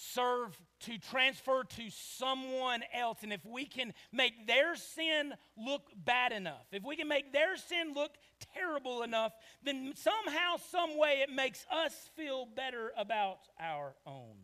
serve 0.00 0.58
to 0.80 0.98
transfer 0.98 1.64
to 1.64 1.90
someone 1.90 2.82
else. 2.94 3.18
And 3.22 3.32
if 3.32 3.44
we 3.44 3.66
can 3.66 3.92
make 4.12 4.46
their 4.46 4.74
sin 4.76 5.34
look 5.56 5.82
bad 5.96 6.32
enough, 6.32 6.66
if 6.72 6.82
we 6.82 6.96
can 6.96 7.08
make 7.08 7.32
their 7.32 7.56
sin 7.56 7.92
look 7.94 8.12
terrible 8.54 9.02
enough, 9.02 9.32
then 9.62 9.92
somehow, 9.96 10.56
some 10.70 10.98
way, 10.98 11.22
it 11.22 11.30
makes 11.30 11.66
us 11.70 11.92
feel 12.16 12.46
better 12.46 12.92
about 12.96 13.40
our 13.60 13.94
own 14.06 14.36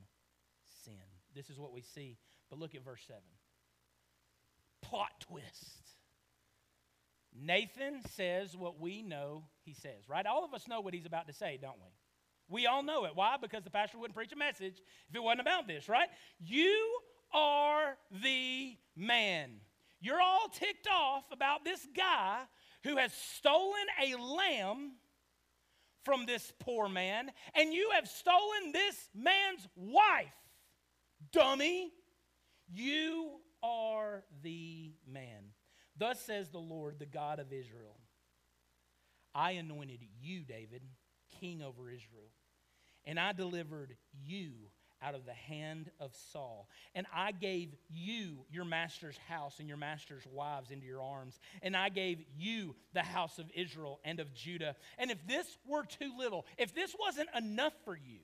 sin. 0.85 0.95
This 1.35 1.51
is 1.51 1.59
what 1.59 1.73
we 1.73 1.83
see. 1.83 2.19
But 2.51 2.59
look 2.59 2.75
at 2.75 2.85
verse 2.85 3.03
7. 3.07 3.21
Plot 4.83 5.13
twist. 5.21 5.87
Nathan 7.39 8.01
says 8.15 8.57
what 8.57 8.81
we 8.81 9.03
know 9.03 9.45
he 9.63 9.75
says, 9.75 10.09
right? 10.09 10.25
All 10.27 10.45
of 10.45 10.55
us 10.55 10.69
know 10.69 10.81
what 10.81 10.95
he's 10.95 11.07
about 11.07 11.27
to 11.27 11.35
say, 11.35 11.59
don't 11.61 11.77
we? 11.83 11.91
We 12.49 12.67
all 12.67 12.83
know 12.83 13.05
it. 13.05 13.13
Why? 13.15 13.37
Because 13.41 13.65
the 13.65 13.71
pastor 13.71 13.99
wouldn't 13.99 14.15
preach 14.15 14.33
a 14.33 14.37
message 14.37 14.81
if 15.09 15.17
it 15.17 15.23
wasn't 15.23 15.41
about 15.41 15.67
this, 15.67 15.89
right? 15.89 16.09
You 16.39 16.99
are 17.33 17.97
the 18.23 18.77
man. 18.95 19.61
You're 20.01 20.21
all 20.21 20.49
ticked 20.53 20.87
off 20.89 21.25
about 21.33 21.65
this 21.65 21.87
guy 21.97 22.43
who 22.85 22.97
has 22.97 23.13
stolen 23.13 23.87
a 24.05 24.15
lamb 24.17 24.93
from 26.05 26.25
this 26.25 26.53
poor 26.61 26.89
man, 26.89 27.33
and 27.55 27.75
you 27.75 27.91
have 27.95 28.07
stolen 28.07 28.73
this 28.73 29.09
man's 29.13 29.67
wife. 29.75 30.29
Dummy, 31.33 31.91
you 32.73 33.41
are 33.63 34.23
the 34.43 34.93
man. 35.11 35.51
Thus 35.97 36.21
says 36.21 36.51
the 36.51 36.59
Lord, 36.59 37.01
the 37.01 37.07
God 37.07 37.41
of 37.41 37.53
Israel 37.53 37.97
I 39.35 39.53
anointed 39.53 40.01
you, 40.19 40.45
David, 40.45 40.83
king 41.41 41.63
over 41.63 41.89
Israel, 41.89 42.31
and 43.05 43.19
I 43.19 43.33
delivered 43.33 43.97
you 44.25 44.53
out 45.03 45.15
of 45.15 45.27
the 45.27 45.33
hand 45.33 45.91
of 46.01 46.15
Saul. 46.33 46.69
And 46.95 47.07
I 47.15 47.33
gave 47.33 47.75
you 47.91 48.45
your 48.51 48.65
master's 48.65 49.19
house 49.29 49.57
and 49.59 49.69
your 49.69 49.77
master's 49.77 50.27
wives 50.33 50.71
into 50.71 50.87
your 50.87 51.03
arms. 51.03 51.39
And 51.63 51.77
I 51.77 51.91
gave 51.91 52.25
you 52.37 52.75
the 52.95 53.03
house 53.03 53.39
of 53.39 53.47
Israel 53.55 54.01
and 54.05 54.21
of 54.21 54.33
Judah. 54.35 54.75
And 54.99 55.11
if 55.11 55.19
this 55.27 55.59
were 55.67 55.85
too 55.85 56.13
little, 56.19 56.47
if 56.59 56.75
this 56.75 56.95
wasn't 56.99 57.29
enough 57.37 57.75
for 57.85 57.97
you, 57.97 58.21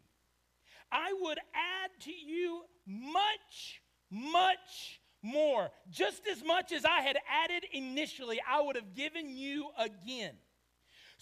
I 0.90 1.14
would 1.20 1.38
add 1.54 1.90
to 2.00 2.12
you 2.12 2.62
much, 2.86 3.82
much 4.10 5.00
more. 5.22 5.70
Just 5.90 6.22
as 6.26 6.42
much 6.44 6.72
as 6.72 6.84
I 6.84 7.00
had 7.00 7.16
added 7.30 7.64
initially, 7.72 8.40
I 8.48 8.60
would 8.62 8.76
have 8.76 8.94
given 8.94 9.30
you 9.30 9.68
again. 9.78 10.34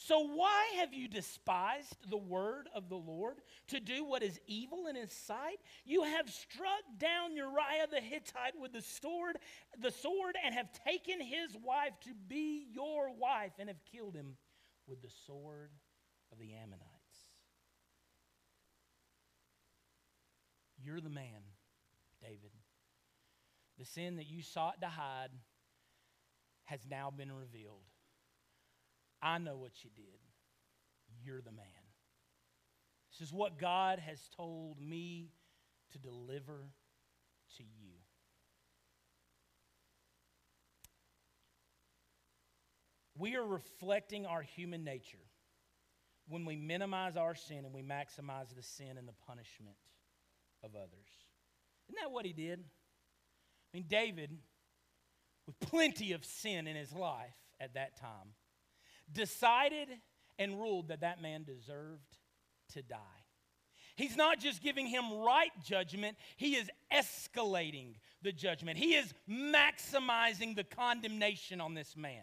So, 0.02 0.20
why 0.20 0.66
have 0.78 0.94
you 0.94 1.08
despised 1.08 1.94
the 2.08 2.16
word 2.16 2.70
of 2.74 2.88
the 2.88 2.96
Lord 2.96 3.36
to 3.68 3.80
do 3.80 4.02
what 4.02 4.22
is 4.22 4.40
evil 4.46 4.86
in 4.86 4.96
his 4.96 5.12
sight? 5.12 5.58
You 5.84 6.04
have 6.04 6.30
struck 6.30 6.80
down 6.96 7.36
Uriah 7.36 7.86
the 7.90 8.00
Hittite 8.00 8.58
with 8.58 8.72
the 8.72 8.80
sword, 8.80 9.36
the 9.78 9.90
sword 9.90 10.36
and 10.42 10.54
have 10.54 10.72
taken 10.86 11.20
his 11.20 11.54
wife 11.62 11.92
to 12.04 12.14
be 12.28 12.66
your 12.72 13.14
wife 13.14 13.52
and 13.58 13.68
have 13.68 13.84
killed 13.92 14.14
him 14.14 14.38
with 14.88 15.02
the 15.02 15.10
sword 15.26 15.70
of 16.32 16.38
the 16.38 16.54
Ammonites. 16.54 16.86
You're 20.82 21.02
the 21.02 21.10
man, 21.10 21.42
David. 22.22 22.52
The 23.78 23.84
sin 23.84 24.16
that 24.16 24.30
you 24.30 24.40
sought 24.40 24.80
to 24.80 24.88
hide 24.88 25.30
has 26.64 26.80
now 26.90 27.12
been 27.14 27.30
revealed. 27.30 27.84
I 29.22 29.38
know 29.38 29.56
what 29.56 29.72
you 29.83 29.90
did. 29.94 30.04
You're 31.24 31.42
the 31.42 31.52
man. 31.52 31.66
This 33.11 33.26
is 33.26 33.35
what 33.35 33.59
God 33.59 33.98
has 33.98 34.20
told 34.37 34.80
me 34.80 35.30
to 35.92 35.98
deliver 35.98 36.70
to 37.56 37.62
you. 37.62 37.92
We 43.18 43.37
are 43.37 43.44
reflecting 43.44 44.24
our 44.24 44.40
human 44.40 44.83
nature 44.85 45.18
when 46.28 46.46
we 46.46 46.56
minimize 46.56 47.16
our 47.16 47.35
sin 47.35 47.64
and 47.66 47.74
we 47.74 47.83
maximize 47.83 48.54
the 48.54 48.62
sin 48.62 48.96
and 48.96 49.06
the 49.06 49.14
punishment 49.26 49.76
of 50.64 50.74
others. 50.74 51.11
Isn't 51.88 51.98
that 52.02 52.12
what 52.12 52.24
he 52.24 52.33
did? 52.33 52.61
I 52.61 53.76
mean, 53.76 53.87
David, 53.88 54.30
with 55.46 55.59
plenty 55.61 56.12
of 56.12 56.24
sin 56.24 56.66
in 56.66 56.76
his 56.76 56.92
life 56.92 57.35
at 57.61 57.74
that 57.74 58.00
time, 58.00 58.35
decided 59.12 59.88
and 60.38 60.58
ruled 60.58 60.88
that 60.88 61.00
that 61.00 61.20
man 61.20 61.44
deserved 61.44 62.16
to 62.74 62.82
die. 62.82 62.96
He's 63.96 64.16
not 64.16 64.40
just 64.40 64.62
giving 64.62 64.86
him 64.86 65.12
right 65.12 65.50
judgment, 65.64 66.16
he 66.36 66.56
is 66.56 66.70
escalating 66.92 67.96
the 68.22 68.32
judgment. 68.32 68.78
He 68.78 68.94
is 68.94 69.12
maximizing 69.28 70.56
the 70.56 70.64
condemnation 70.64 71.60
on 71.60 71.74
this 71.74 71.96
man 71.96 72.22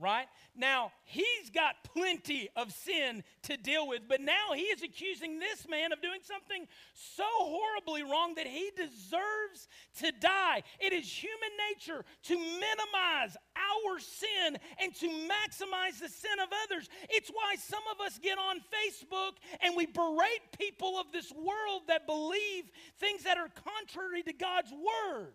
right? 0.00 0.26
Now, 0.56 0.92
he's 1.04 1.50
got 1.54 1.76
plenty 1.84 2.48
of 2.56 2.72
sin 2.72 3.22
to 3.42 3.56
deal 3.56 3.86
with, 3.86 4.02
but 4.08 4.20
now 4.20 4.52
he 4.54 4.62
is 4.62 4.82
accusing 4.82 5.38
this 5.38 5.68
man 5.68 5.92
of 5.92 6.00
doing 6.00 6.20
something 6.22 6.66
so 6.94 7.24
horribly 7.38 8.02
wrong 8.02 8.34
that 8.36 8.46
he 8.46 8.70
deserves 8.76 9.68
to 9.98 10.12
die. 10.20 10.62
It 10.80 10.92
is 10.92 11.06
human 11.06 11.50
nature 11.70 12.04
to 12.24 12.36
minimize 12.36 13.36
our 13.56 13.98
sin 14.00 14.58
and 14.82 14.94
to 14.96 15.06
maximize 15.06 16.00
the 16.00 16.08
sin 16.08 16.38
of 16.42 16.48
others. 16.64 16.88
It's 17.10 17.30
why 17.30 17.56
some 17.58 17.82
of 17.92 18.04
us 18.04 18.18
get 18.18 18.38
on 18.38 18.56
Facebook 18.58 19.32
and 19.62 19.76
we 19.76 19.86
berate 19.86 20.58
people 20.58 20.98
of 20.98 21.12
this 21.12 21.30
world 21.32 21.82
that 21.88 22.06
believe 22.06 22.64
things 22.98 23.24
that 23.24 23.38
are 23.38 23.50
contrary 23.64 24.22
to 24.22 24.32
God's 24.32 24.72
word. 24.72 25.34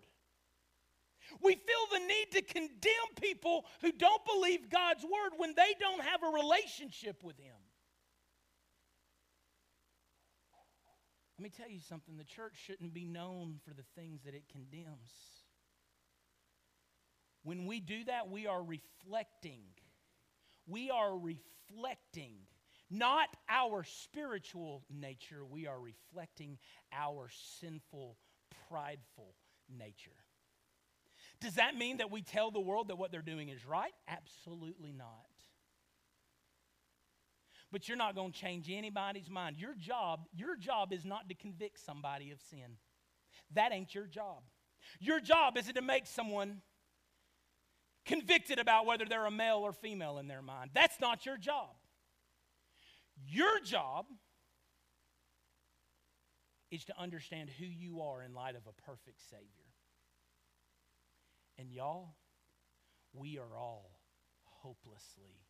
We 1.41 1.55
feel 1.55 1.99
the 1.99 1.99
need 1.99 2.31
to 2.33 2.41
condemn 2.41 3.15
people 3.21 3.65
who 3.81 3.91
don't 3.91 4.21
believe 4.25 4.69
God's 4.69 5.03
word 5.03 5.33
when 5.37 5.53
they 5.55 5.75
don't 5.79 6.01
have 6.01 6.23
a 6.23 6.27
relationship 6.27 7.23
with 7.23 7.37
Him. 7.37 7.55
Let 11.37 11.43
me 11.43 11.49
tell 11.49 11.69
you 11.69 11.79
something 11.79 12.15
the 12.15 12.23
church 12.23 12.53
shouldn't 12.65 12.93
be 12.93 13.03
known 13.03 13.59
for 13.67 13.73
the 13.73 13.83
things 13.95 14.21
that 14.23 14.33
it 14.33 14.43
condemns. 14.49 15.11
When 17.43 17.65
we 17.65 17.79
do 17.79 18.05
that, 18.05 18.29
we 18.29 18.47
are 18.47 18.63
reflecting. 18.63 19.61
We 20.65 20.89
are 20.89 21.17
reflecting 21.17 22.33
not 22.89 23.29
our 23.49 23.83
spiritual 23.83 24.83
nature, 24.89 25.43
we 25.45 25.67
are 25.67 25.79
reflecting 25.79 26.57
our 26.93 27.29
sinful, 27.59 28.17
prideful 28.69 29.35
nature. 29.69 30.24
Does 31.45 31.55
that 31.55 31.75
mean 31.75 31.97
that 31.97 32.09
we 32.09 32.23
tell 32.23 32.49
the 32.49 32.59
world 32.59 32.87
that 32.87 32.95
what 32.95 33.11
they're 33.11 33.21
doing 33.21 33.49
is 33.49 33.63
right? 33.67 33.91
Absolutely 34.07 34.91
not. 34.91 35.27
But 37.71 37.87
you're 37.87 37.97
not 37.97 38.15
going 38.15 38.31
to 38.31 38.39
change 38.39 38.67
anybody's 38.67 39.29
mind. 39.29 39.57
Your 39.59 39.75
job, 39.75 40.21
your 40.33 40.57
job 40.57 40.91
is 40.91 41.05
not 41.05 41.29
to 41.29 41.35
convict 41.35 41.79
somebody 41.85 42.31
of 42.31 42.39
sin. 42.49 42.77
That 43.53 43.71
ain't 43.71 43.93
your 43.93 44.07
job. 44.07 44.41
Your 44.99 45.19
job 45.19 45.55
isn't 45.55 45.75
to 45.75 45.83
make 45.83 46.07
someone 46.07 46.61
convicted 48.07 48.57
about 48.57 48.87
whether 48.87 49.05
they're 49.05 49.27
a 49.27 49.31
male 49.31 49.59
or 49.59 49.71
female 49.71 50.17
in 50.17 50.27
their 50.27 50.41
mind. 50.41 50.71
That's 50.73 50.99
not 50.99 51.27
your 51.27 51.37
job. 51.37 51.75
Your 53.23 53.59
job 53.59 54.07
is 56.71 56.85
to 56.85 56.99
understand 56.99 57.51
who 57.51 57.65
you 57.65 58.01
are 58.01 58.23
in 58.23 58.33
light 58.33 58.55
of 58.55 58.63
a 58.65 58.81
perfect 58.81 59.21
Savior. 59.29 59.74
And 61.57 61.71
y'all, 61.71 62.15
we 63.13 63.37
are 63.37 63.57
all 63.57 63.99
hopelessly 64.43 65.41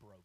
broken. 0.00 0.22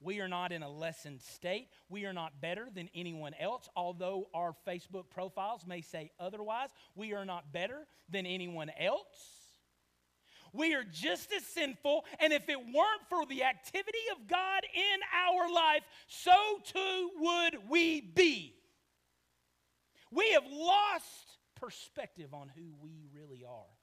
We 0.00 0.20
are 0.20 0.28
not 0.28 0.50
in 0.50 0.62
a 0.62 0.68
lessened 0.68 1.20
state. 1.20 1.68
We 1.88 2.06
are 2.06 2.12
not 2.12 2.40
better 2.40 2.66
than 2.74 2.88
anyone 2.94 3.34
else, 3.38 3.68
although 3.76 4.28
our 4.34 4.54
Facebook 4.66 5.04
profiles 5.10 5.64
may 5.66 5.80
say 5.80 6.10
otherwise. 6.18 6.70
We 6.96 7.12
are 7.12 7.24
not 7.24 7.52
better 7.52 7.86
than 8.08 8.26
anyone 8.26 8.70
else. 8.78 9.06
We 10.52 10.74
are 10.74 10.84
just 10.84 11.32
as 11.32 11.46
sinful, 11.46 12.04
and 12.20 12.32
if 12.32 12.48
it 12.48 12.58
weren't 12.58 13.08
for 13.08 13.24
the 13.26 13.42
activity 13.44 13.98
of 14.10 14.28
God 14.28 14.64
in 14.74 15.00
our 15.14 15.50
life, 15.50 15.82
so 16.08 16.32
too 16.64 17.10
would 17.18 17.70
we 17.70 18.02
be. 18.02 18.54
We 20.10 20.32
have 20.32 20.44
lost 20.50 21.38
perspective 21.56 22.34
on 22.34 22.50
who 22.54 22.74
we 22.82 23.08
are. 23.44 23.76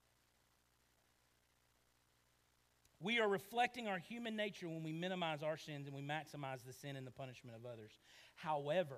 We 3.01 3.19
are 3.19 3.29
reflecting 3.29 3.87
our 3.87 3.99
human 3.99 4.35
nature 4.35 4.67
when 4.67 4.83
we 4.83 4.91
minimize 4.91 5.41
our 5.41 5.57
sins 5.57 5.87
and 5.87 5.95
we 5.95 6.01
maximize 6.01 6.65
the 6.65 6.73
sin 6.73 6.97
and 6.97 7.07
the 7.07 7.11
punishment 7.11 7.55
of 7.55 7.65
others. 7.65 7.91
However, 8.35 8.97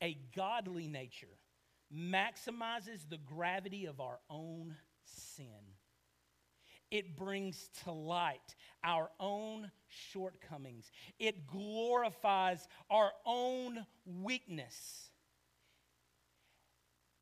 a 0.00 0.16
godly 0.36 0.86
nature 0.86 1.26
maximizes 1.92 3.08
the 3.08 3.18
gravity 3.18 3.86
of 3.86 4.00
our 4.00 4.20
own 4.30 4.76
sin. 5.04 5.46
it 6.90 7.16
brings 7.16 7.68
to 7.84 7.92
light 7.92 8.54
our 8.82 9.10
own 9.20 9.70
shortcomings. 9.88 10.90
It 11.18 11.46
glorifies 11.46 12.66
our 12.90 13.12
own 13.26 13.84
weakness 14.06 15.07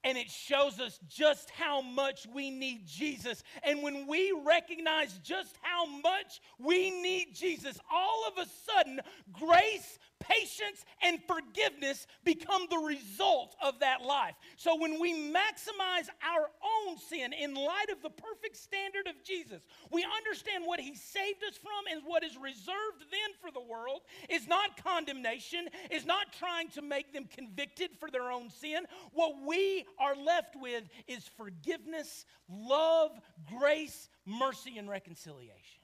and 0.06 0.16
it 0.16 0.30
shows 0.30 0.78
us 0.78 1.00
just 1.08 1.50
how 1.50 1.80
much 1.80 2.28
we 2.32 2.48
need 2.48 2.86
Jesus. 2.86 3.42
And 3.64 3.82
when 3.82 4.06
we 4.06 4.32
recognize 4.46 5.18
just 5.24 5.56
how 5.62 5.84
much 5.84 6.40
we 6.60 6.90
need 7.02 7.34
Jesus, 7.34 7.76
all 7.92 8.24
of 8.28 8.38
a 8.38 8.48
sudden, 8.70 9.00
grace, 9.32 9.98
patience, 10.28 10.84
and 11.02 11.18
forgiveness 11.26 12.06
become 12.24 12.66
the 12.70 12.78
result 12.78 13.56
of 13.62 13.80
that 13.80 14.02
life. 14.02 14.34
So 14.56 14.76
when 14.78 15.00
we 15.00 15.12
maximize 15.12 16.08
our 16.22 16.48
own 16.88 16.98
sin 16.98 17.32
in 17.32 17.54
light 17.54 17.90
of 17.92 18.02
the 18.02 18.10
perfect 18.10 18.56
standard 18.56 19.06
of 19.06 19.22
Jesus, 19.24 19.62
we 19.90 20.04
understand 20.16 20.64
what 20.64 20.80
he 20.80 20.94
saved 20.94 21.42
us 21.48 21.56
from 21.56 21.92
and 21.92 22.02
what 22.04 22.24
is 22.24 22.36
reserved 22.36 23.04
then 23.10 23.30
for 23.40 23.50
the 23.50 23.60
world 23.60 24.00
is 24.28 24.46
not 24.46 24.82
condemnation, 24.82 25.68
is 25.90 26.06
not 26.06 26.32
trying 26.38 26.68
to 26.70 26.82
make 26.82 27.12
them 27.12 27.26
convicted 27.34 27.90
for 27.98 28.10
their 28.10 28.30
own 28.30 28.50
sin. 28.50 28.84
What 29.12 29.34
we 29.46 29.86
are 29.98 30.16
left 30.16 30.56
with 30.56 30.84
is 31.06 31.28
forgiveness, 31.36 32.24
love, 32.48 33.12
grace, 33.58 34.08
mercy, 34.24 34.78
and 34.78 34.88
reconciliation. 34.88 35.82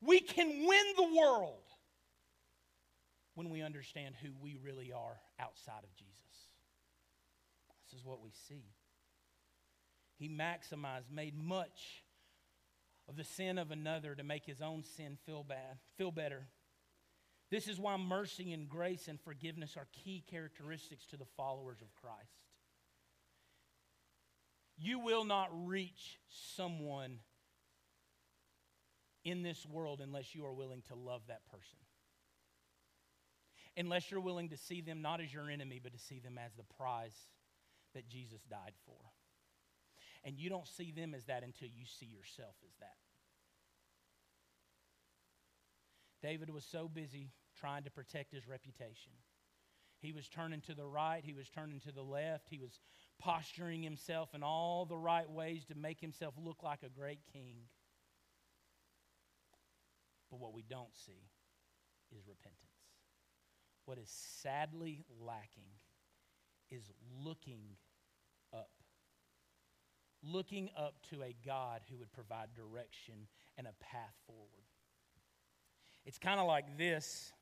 We 0.00 0.20
can 0.20 0.66
win 0.66 0.84
the 0.96 1.18
world 1.18 1.62
when 3.36 3.50
we 3.50 3.62
understand 3.62 4.14
who 4.20 4.30
we 4.42 4.56
really 4.56 4.90
are 4.92 5.20
outside 5.38 5.84
of 5.84 5.94
Jesus. 5.94 6.48
This 7.84 8.00
is 8.00 8.04
what 8.04 8.22
we 8.22 8.30
see. 8.48 8.64
He 10.18 10.28
maximized, 10.28 11.10
made 11.12 11.36
much 11.36 12.02
of 13.08 13.16
the 13.16 13.24
sin 13.24 13.58
of 13.58 13.70
another 13.70 14.14
to 14.14 14.24
make 14.24 14.46
his 14.46 14.62
own 14.62 14.82
sin 14.82 15.18
feel 15.26 15.44
bad, 15.44 15.78
feel 15.98 16.10
better. 16.10 16.48
This 17.50 17.68
is 17.68 17.78
why 17.78 17.98
mercy 17.98 18.54
and 18.54 18.68
grace 18.68 19.06
and 19.06 19.20
forgiveness 19.20 19.76
are 19.76 19.86
key 19.92 20.24
characteristics 20.28 21.06
to 21.08 21.18
the 21.18 21.26
followers 21.36 21.82
of 21.82 21.94
Christ. 21.94 22.40
You 24.78 24.98
will 24.98 25.24
not 25.24 25.50
reach 25.52 26.18
someone 26.56 27.18
in 29.24 29.42
this 29.42 29.66
world 29.66 30.00
unless 30.02 30.34
you 30.34 30.44
are 30.46 30.52
willing 30.54 30.82
to 30.88 30.94
love 30.94 31.20
that 31.28 31.46
person. 31.50 31.78
Unless 33.76 34.10
you're 34.10 34.20
willing 34.20 34.48
to 34.50 34.56
see 34.56 34.80
them 34.80 35.02
not 35.02 35.20
as 35.20 35.32
your 35.32 35.50
enemy, 35.50 35.80
but 35.82 35.92
to 35.92 35.98
see 35.98 36.18
them 36.18 36.38
as 36.38 36.54
the 36.54 36.64
prize 36.78 37.16
that 37.94 38.08
Jesus 38.08 38.40
died 38.50 38.72
for. 38.86 38.98
And 40.24 40.38
you 40.38 40.48
don't 40.48 40.66
see 40.66 40.92
them 40.92 41.14
as 41.14 41.26
that 41.26 41.42
until 41.42 41.68
you 41.68 41.84
see 41.84 42.06
yourself 42.06 42.54
as 42.64 42.74
that. 42.80 42.96
David 46.22 46.50
was 46.50 46.64
so 46.64 46.88
busy 46.88 47.30
trying 47.60 47.84
to 47.84 47.90
protect 47.90 48.32
his 48.32 48.48
reputation. 48.48 49.12
He 50.00 50.12
was 50.12 50.28
turning 50.28 50.60
to 50.62 50.74
the 50.74 50.86
right, 50.86 51.22
he 51.24 51.32
was 51.32 51.48
turning 51.48 51.80
to 51.80 51.92
the 51.92 52.02
left, 52.02 52.48
he 52.50 52.58
was 52.58 52.80
posturing 53.18 53.82
himself 53.82 54.34
in 54.34 54.42
all 54.42 54.84
the 54.84 54.96
right 54.96 55.30
ways 55.30 55.64
to 55.66 55.74
make 55.74 56.00
himself 56.00 56.34
look 56.36 56.62
like 56.62 56.82
a 56.82 56.88
great 56.88 57.20
king. 57.32 57.56
But 60.30 60.40
what 60.40 60.52
we 60.52 60.62
don't 60.62 60.94
see 60.94 61.30
is 62.10 62.26
repentance. 62.26 62.75
What 63.86 63.98
is 63.98 64.10
sadly 64.42 65.04
lacking 65.24 65.70
is 66.70 66.82
looking 67.24 67.76
up. 68.52 68.70
Looking 70.22 70.70
up 70.76 70.94
to 71.10 71.22
a 71.22 71.34
God 71.44 71.82
who 71.88 71.96
would 71.98 72.12
provide 72.12 72.48
direction 72.54 73.14
and 73.56 73.66
a 73.66 73.72
path 73.80 74.14
forward. 74.26 74.66
It's 76.04 76.18
kind 76.18 76.40
of 76.40 76.46
like 76.46 76.76
this 76.76 77.32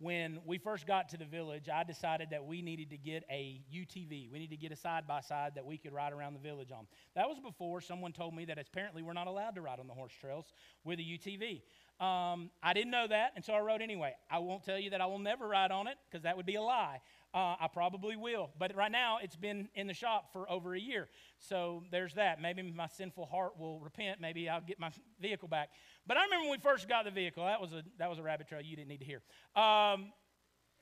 when 0.00 0.38
we 0.46 0.56
first 0.56 0.86
got 0.86 1.10
to 1.10 1.18
the 1.18 1.26
village, 1.26 1.68
I 1.68 1.84
decided 1.84 2.30
that 2.30 2.46
we 2.46 2.62
needed 2.62 2.88
to 2.90 2.96
get 2.96 3.22
a 3.30 3.60
UTV. 3.72 4.30
We 4.32 4.38
needed 4.38 4.56
to 4.56 4.56
get 4.56 4.72
a 4.72 4.76
side 4.76 5.06
by 5.06 5.20
side 5.20 5.52
that 5.56 5.66
we 5.66 5.76
could 5.76 5.92
ride 5.92 6.14
around 6.14 6.32
the 6.32 6.40
village 6.40 6.72
on. 6.72 6.86
That 7.14 7.28
was 7.28 7.38
before 7.38 7.82
someone 7.82 8.12
told 8.12 8.34
me 8.34 8.46
that 8.46 8.58
apparently 8.58 9.02
we're 9.02 9.12
not 9.12 9.26
allowed 9.26 9.56
to 9.56 9.60
ride 9.60 9.78
on 9.78 9.86
the 9.86 9.92
horse 9.92 10.14
trails 10.18 10.46
with 10.84 11.00
a 11.00 11.02
UTV. 11.02 11.60
Um, 12.00 12.50
I 12.62 12.72
didn't 12.72 12.90
know 12.90 13.06
that, 13.06 13.32
and 13.36 13.44
so 13.44 13.52
I 13.52 13.60
rode 13.60 13.82
anyway. 13.82 14.14
I 14.30 14.38
won't 14.38 14.64
tell 14.64 14.78
you 14.78 14.90
that 14.90 15.02
I 15.02 15.06
will 15.06 15.18
never 15.18 15.46
ride 15.46 15.70
on 15.70 15.86
it 15.86 15.96
because 16.10 16.22
that 16.22 16.34
would 16.34 16.46
be 16.46 16.54
a 16.54 16.62
lie. 16.62 17.02
Uh, 17.34 17.56
I 17.60 17.68
probably 17.70 18.16
will. 18.16 18.48
But 18.58 18.74
right 18.74 18.90
now, 18.90 19.18
it's 19.22 19.36
been 19.36 19.68
in 19.74 19.86
the 19.86 19.92
shop 19.92 20.32
for 20.32 20.50
over 20.50 20.74
a 20.74 20.80
year. 20.80 21.08
So 21.38 21.84
there's 21.90 22.14
that. 22.14 22.40
Maybe 22.40 22.62
my 22.62 22.86
sinful 22.86 23.26
heart 23.26 23.58
will 23.58 23.80
repent. 23.80 24.18
Maybe 24.18 24.48
I'll 24.48 24.62
get 24.62 24.80
my 24.80 24.90
vehicle 25.20 25.46
back. 25.46 25.68
But 26.06 26.16
I 26.16 26.24
remember 26.24 26.48
when 26.48 26.52
we 26.52 26.62
first 26.62 26.88
got 26.88 27.04
the 27.04 27.10
vehicle. 27.10 27.44
That 27.44 27.60
was 27.60 27.72
a, 27.74 27.84
that 27.98 28.08
was 28.08 28.18
a 28.18 28.22
rabbit 28.22 28.48
trail 28.48 28.62
you 28.62 28.76
didn't 28.76 28.88
need 28.88 29.00
to 29.00 29.04
hear. 29.04 29.22
Um, 29.54 30.12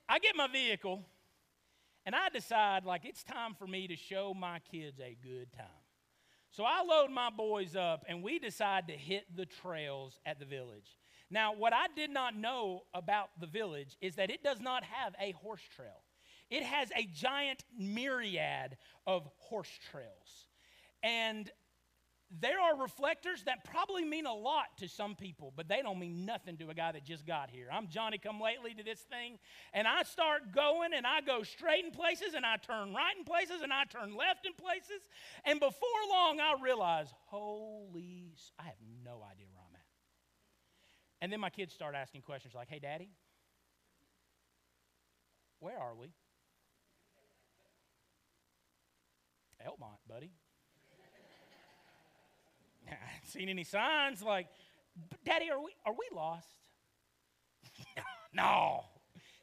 I 0.08 0.20
get 0.22 0.36
my 0.36 0.46
vehicle, 0.46 1.04
and 2.06 2.14
I 2.14 2.28
decide, 2.30 2.84
like, 2.84 3.04
it's 3.04 3.24
time 3.24 3.54
for 3.58 3.66
me 3.66 3.88
to 3.88 3.96
show 3.96 4.32
my 4.34 4.60
kids 4.70 5.00
a 5.00 5.16
good 5.22 5.52
time. 5.52 5.66
So 6.50 6.64
I 6.64 6.82
load 6.88 7.10
my 7.10 7.28
boys 7.28 7.76
up, 7.76 8.04
and 8.08 8.22
we 8.22 8.38
decide 8.38 8.88
to 8.88 8.94
hit 8.94 9.24
the 9.36 9.44
trails 9.44 10.18
at 10.24 10.38
the 10.38 10.46
village. 10.46 10.97
Now, 11.30 11.54
what 11.54 11.72
I 11.72 11.86
did 11.94 12.10
not 12.10 12.36
know 12.36 12.82
about 12.94 13.28
the 13.38 13.46
village 13.46 13.96
is 14.00 14.16
that 14.16 14.30
it 14.30 14.42
does 14.42 14.60
not 14.60 14.84
have 14.84 15.14
a 15.20 15.32
horse 15.32 15.62
trail. 15.76 16.02
It 16.50 16.62
has 16.62 16.90
a 16.96 17.04
giant 17.04 17.64
myriad 17.78 18.76
of 19.06 19.28
horse 19.36 19.70
trails. 19.90 20.48
And 21.02 21.50
there 22.40 22.60
are 22.60 22.80
reflectors 22.80 23.42
that 23.44 23.64
probably 23.64 24.04
mean 24.04 24.26
a 24.26 24.34
lot 24.34 24.66
to 24.78 24.88
some 24.88 25.14
people, 25.14 25.52
but 25.56 25.68
they 25.68 25.80
don't 25.82 25.98
mean 25.98 26.26
nothing 26.26 26.58
to 26.58 26.68
a 26.68 26.74
guy 26.74 26.92
that 26.92 27.04
just 27.04 27.26
got 27.26 27.50
here. 27.50 27.68
I'm 27.72 27.88
Johnny 27.88 28.18
come 28.18 28.40
lately 28.40 28.74
to 28.74 28.82
this 28.82 29.00
thing, 29.00 29.38
and 29.72 29.88
I 29.88 30.02
start 30.02 30.52
going 30.54 30.92
and 30.94 31.06
I 31.06 31.22
go 31.22 31.42
straight 31.42 31.84
in 31.84 31.90
places 31.90 32.34
and 32.34 32.44
I 32.44 32.56
turn 32.56 32.94
right 32.94 33.14
in 33.18 33.24
places 33.24 33.62
and 33.62 33.72
I 33.72 33.84
turn 33.84 34.14
left 34.14 34.46
in 34.46 34.52
places. 34.54 35.08
And 35.44 35.58
before 35.58 35.88
long, 36.10 36.38
I 36.38 36.54
realize, 36.62 37.08
holy, 37.26 38.34
I 38.58 38.64
have 38.64 38.80
no 39.04 39.22
idea. 39.22 39.57
And 41.20 41.32
then 41.32 41.40
my 41.40 41.50
kids 41.50 41.74
start 41.74 41.94
asking 41.94 42.22
questions 42.22 42.54
like, 42.54 42.68
hey, 42.68 42.78
daddy, 42.78 43.10
where 45.60 45.78
are 45.78 45.94
we? 45.94 46.12
Elmont, 49.66 49.98
buddy. 50.08 50.30
I 52.86 52.90
haven't 52.90 53.28
seen 53.28 53.48
any 53.48 53.64
signs 53.64 54.22
like, 54.22 54.46
Daddy, 55.24 55.50
are 55.50 55.62
we, 55.62 55.70
are 55.84 55.92
we 55.92 56.16
lost? 56.16 56.48
no, 58.32 58.84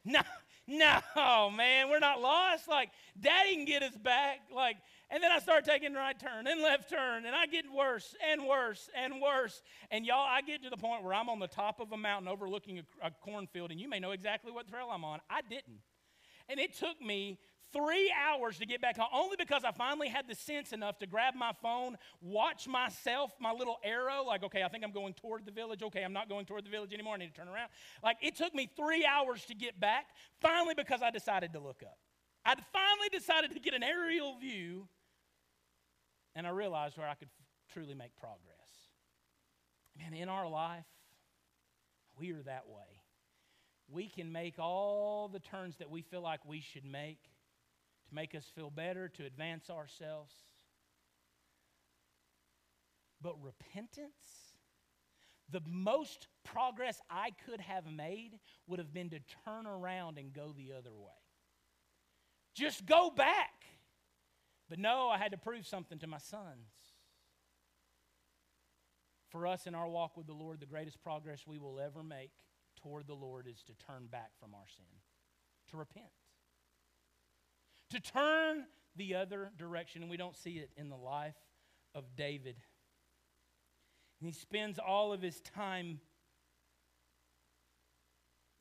no, 0.04 0.22
no, 0.68 1.50
man, 1.50 1.90
we're 1.90 2.00
not 2.00 2.22
lost. 2.22 2.68
Like, 2.68 2.90
Daddy 3.20 3.56
can 3.56 3.66
get 3.66 3.84
us 3.84 3.96
back. 3.96 4.40
Like, 4.54 4.78
and 5.16 5.24
then 5.24 5.32
I 5.32 5.40
start 5.40 5.64
taking 5.64 5.94
right 5.94 6.20
turn 6.20 6.46
and 6.46 6.62
left 6.62 6.90
turn, 6.90 7.26
and 7.26 7.34
I 7.34 7.46
get 7.46 7.64
worse 7.74 8.14
and 8.30 8.46
worse 8.46 8.90
and 8.94 9.22
worse. 9.22 9.62
And 9.90 10.06
y'all, 10.06 10.28
I 10.28 10.42
get 10.42 10.62
to 10.64 10.70
the 10.70 10.76
point 10.76 11.06
where 11.06 11.14
I'm 11.14 11.30
on 11.30 11.40
the 11.40 11.48
top 11.48 11.80
of 11.80 11.94
a 11.94 11.98
mountain 11.98 12.28
overlooking 12.28 12.80
a, 12.80 13.08
a 13.08 13.12
cornfield, 13.22 13.72
and 13.72 13.80
you 13.80 13.88
may 13.88 14.02
know 14.02 14.12
exactly 14.12 14.52
what 14.52 14.68
trail 14.68 14.90
I'm 14.92 15.06
on. 15.06 15.22
I 15.30 15.40
didn't. 15.50 15.80
And 16.50 16.60
it 16.60 16.76
took 16.78 17.02
me 17.02 17.40
three 17.72 18.14
hours 18.28 18.58
to 18.58 18.66
get 18.66 18.82
back 18.82 18.98
home, 18.98 19.08
only 19.14 19.38
because 19.38 19.64
I 19.64 19.72
finally 19.72 20.10
had 20.10 20.28
the 20.28 20.36
sense 20.36 20.74
enough 20.74 20.98
to 21.00 21.08
grab 21.08 21.34
my 21.34 21.54
phone, 21.62 21.96
watch 22.20 22.68
myself, 22.68 23.32
my 23.40 23.54
little 23.54 23.78
arrow, 23.86 24.26
like, 24.28 24.44
okay, 24.44 24.64
I 24.64 24.68
think 24.68 24.84
I'm 24.84 24.92
going 24.92 25.14
toward 25.14 25.46
the 25.46 25.52
village. 25.52 25.82
Okay, 25.82 26.04
I'm 26.04 26.14
not 26.14 26.28
going 26.28 26.46
toward 26.46 26.66
the 26.66 26.70
village 26.70 26.94
anymore. 26.94 27.16
I 27.16 27.20
need 27.20 27.34
to 27.34 27.40
turn 27.40 27.48
around. 27.48 27.70
Like, 28.04 28.18
it 28.22 28.36
took 28.36 28.54
me 28.54 28.70
three 28.76 29.06
hours 29.06 29.46
to 29.46 29.56
get 29.56 29.80
back, 29.80 30.08
finally, 30.42 30.74
because 30.76 31.02
I 31.02 31.10
decided 31.10 31.54
to 31.54 31.60
look 31.60 31.84
up. 31.84 31.98
I 32.46 32.56
finally 32.74 33.10
decided 33.12 33.52
to 33.54 33.60
get 33.60 33.74
an 33.74 33.82
aerial 33.82 34.38
view, 34.38 34.88
and 36.36 36.46
I 36.46 36.50
realized 36.50 36.98
where 36.98 37.08
I 37.08 37.16
could 37.16 37.30
f- 37.30 37.74
truly 37.74 37.94
make 37.94 38.16
progress. 38.16 38.90
Man, 39.98 40.14
in 40.14 40.30
our 40.30 40.48
life, 40.48 40.86
we 42.18 42.32
are 42.32 42.44
that 42.44 42.68
way. 42.68 43.02
We 43.88 44.10
can 44.10 44.32
make 44.32 44.60
all 44.60 45.30
the 45.32 45.40
turns 45.40 45.78
that 45.78 45.90
we 45.90 46.02
feel 46.02 46.22
like 46.22 46.42
we 46.46 46.60
should 46.60 46.86
make 46.86 47.20
to 48.10 48.16
make 48.16 48.36
us 48.36 48.46
feel 48.56 48.70
better, 48.70 49.10
to 49.10 49.26
advance 49.26 49.70
ourselves. 49.70 50.34
But 53.22 53.36
repentance, 53.42 54.54
the 55.50 55.62
most 55.68 56.28
progress 56.44 57.02
I 57.10 57.32
could 57.46 57.62
have 57.62 57.86
made 57.86 58.40
would 58.68 58.80
have 58.80 58.94
been 58.94 59.10
to 59.12 59.20
turn 59.46 59.66
around 59.66 60.18
and 60.18 60.34
go 60.34 60.54
the 60.56 60.74
other 60.78 60.94
way. 60.96 61.14
Just 62.54 62.86
go 62.86 63.10
back. 63.10 63.66
But 64.70 64.80
no, 64.80 65.10
I 65.10 65.18
had 65.18 65.32
to 65.32 65.38
prove 65.38 65.66
something 65.66 66.00
to 66.00 66.08
my 66.08 66.18
sons. 66.18 66.70
For 69.30 69.46
us 69.46 69.68
in 69.68 69.76
our 69.76 69.88
walk 69.88 70.18
with 70.18 70.28
the 70.28 70.34
Lord, 70.34 70.60
the 70.60 70.66
greatest 70.66 71.02
progress 71.02 71.46
we 71.46 71.60
will 71.60 71.80
ever 71.80 72.04
make 72.04 72.32
toward 72.82 73.08
the 73.08 73.14
Lord 73.14 73.48
is 73.48 73.62
to 73.64 73.74
turn 73.86 74.08
back 74.08 74.32
from 74.40 74.54
our 74.54 74.68
sin, 74.68 74.86
to 75.72 75.78
repent 75.78 76.08
to 77.92 78.00
turn 78.00 78.66
the 78.96 79.16
other 79.16 79.52
direction. 79.58 80.02
And 80.02 80.12
we 80.12 80.18
don't 80.18 80.36
see 80.36 80.58
it 80.58 80.70
in 80.78 80.90
the 80.90 80.98
life 80.98 81.36
of 81.94 82.04
David. 82.16 82.56
And 84.20 84.28
he 84.28 84.34
spends 84.34 84.80
all 84.80 85.14
of 85.14 85.22
his 85.22 85.42
time 85.42 86.00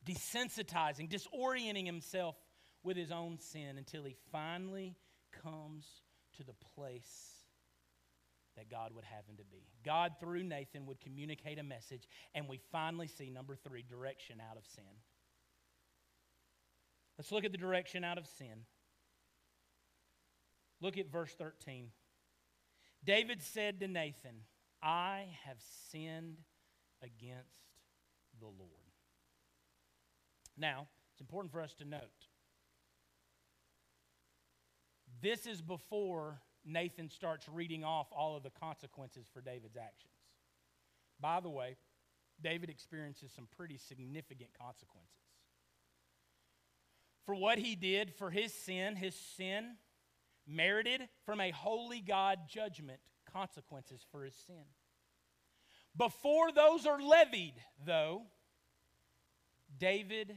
desensitizing, 0.07 1.11
disorienting 1.11 1.87
himself 1.87 2.37
with 2.83 2.97
his 2.97 3.11
own 3.11 3.39
sin 3.39 3.79
until 3.79 4.05
he 4.05 4.17
finally 4.31 4.97
comes 5.43 5.87
to 6.37 6.45
the 6.45 6.55
place 6.75 7.45
that 8.57 8.71
God 8.71 8.93
would 8.95 9.05
have 9.05 9.27
him 9.27 9.37
to 9.37 9.45
be. 9.45 9.67
God, 9.85 10.13
through 10.21 10.45
Nathan, 10.45 10.87
would 10.87 11.01
communicate 11.01 11.59
a 11.59 11.63
message, 11.63 12.09
and 12.35 12.49
we 12.49 12.61
finally 12.71 13.09
see, 13.09 13.31
number 13.31 13.57
three, 13.57 13.83
direction 13.83 14.41
out 14.41 14.57
of 14.57 14.65
sin. 14.67 14.85
Let's 17.19 17.33
look 17.33 17.45
at 17.45 17.53
the 17.53 17.59
direction 17.59 18.05
out 18.05 18.19
of 18.19 18.27
sin. 18.27 18.67
Look 20.81 20.99
at 20.99 21.11
verse 21.11 21.33
13. 21.39 21.89
David 23.05 23.43
said 23.43 23.81
to 23.81 23.89
Nathan, 23.89 24.43
I 24.83 25.27
have 25.45 25.59
sinned 25.91 26.39
against 27.03 27.49
the 28.41 28.47
Lord. 28.47 28.71
Now, 30.57 30.87
it's 31.13 31.21
important 31.21 31.53
for 31.53 31.61
us 31.61 31.75
to 31.75 31.85
note 31.85 32.29
this 35.25 35.47
is 35.47 35.63
before 35.63 36.39
Nathan 36.65 37.09
starts 37.09 37.49
reading 37.49 37.83
off 37.83 38.09
all 38.13 38.37
of 38.37 38.43
the 38.43 38.51
consequences 38.51 39.27
for 39.33 39.41
David's 39.41 39.77
actions. 39.77 40.13
By 41.21 41.41
the 41.41 41.49
way, 41.49 41.77
David 42.43 42.69
experiences 42.69 43.33
some 43.35 43.49
pretty 43.57 43.79
significant 43.79 44.51
consequences. 44.59 45.11
For 47.25 47.35
what 47.35 47.59
he 47.59 47.75
did 47.75 48.13
for 48.15 48.31
his 48.31 48.53
sin, 48.53 48.97
his 48.97 49.15
sin 49.37 49.77
merited 50.47 51.09
from 51.25 51.41
a 51.41 51.51
holy 51.51 52.01
God 52.01 52.41
judgment 52.49 53.01
consequences 53.33 54.05
for 54.13 54.25
his 54.25 54.35
sin. 54.47 54.65
Before 55.97 56.53
those 56.53 56.87
are 56.87 57.01
levied, 57.01 57.55
though, 57.87 58.23
David 59.79 60.37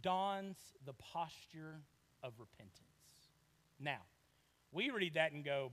dons 0.00 0.56
the 0.86 0.94
posture 0.94 1.82
of 2.22 2.32
repentance. 2.38 2.91
Now, 3.82 4.00
we 4.70 4.90
read 4.90 5.14
that 5.14 5.32
and 5.32 5.44
go, 5.44 5.72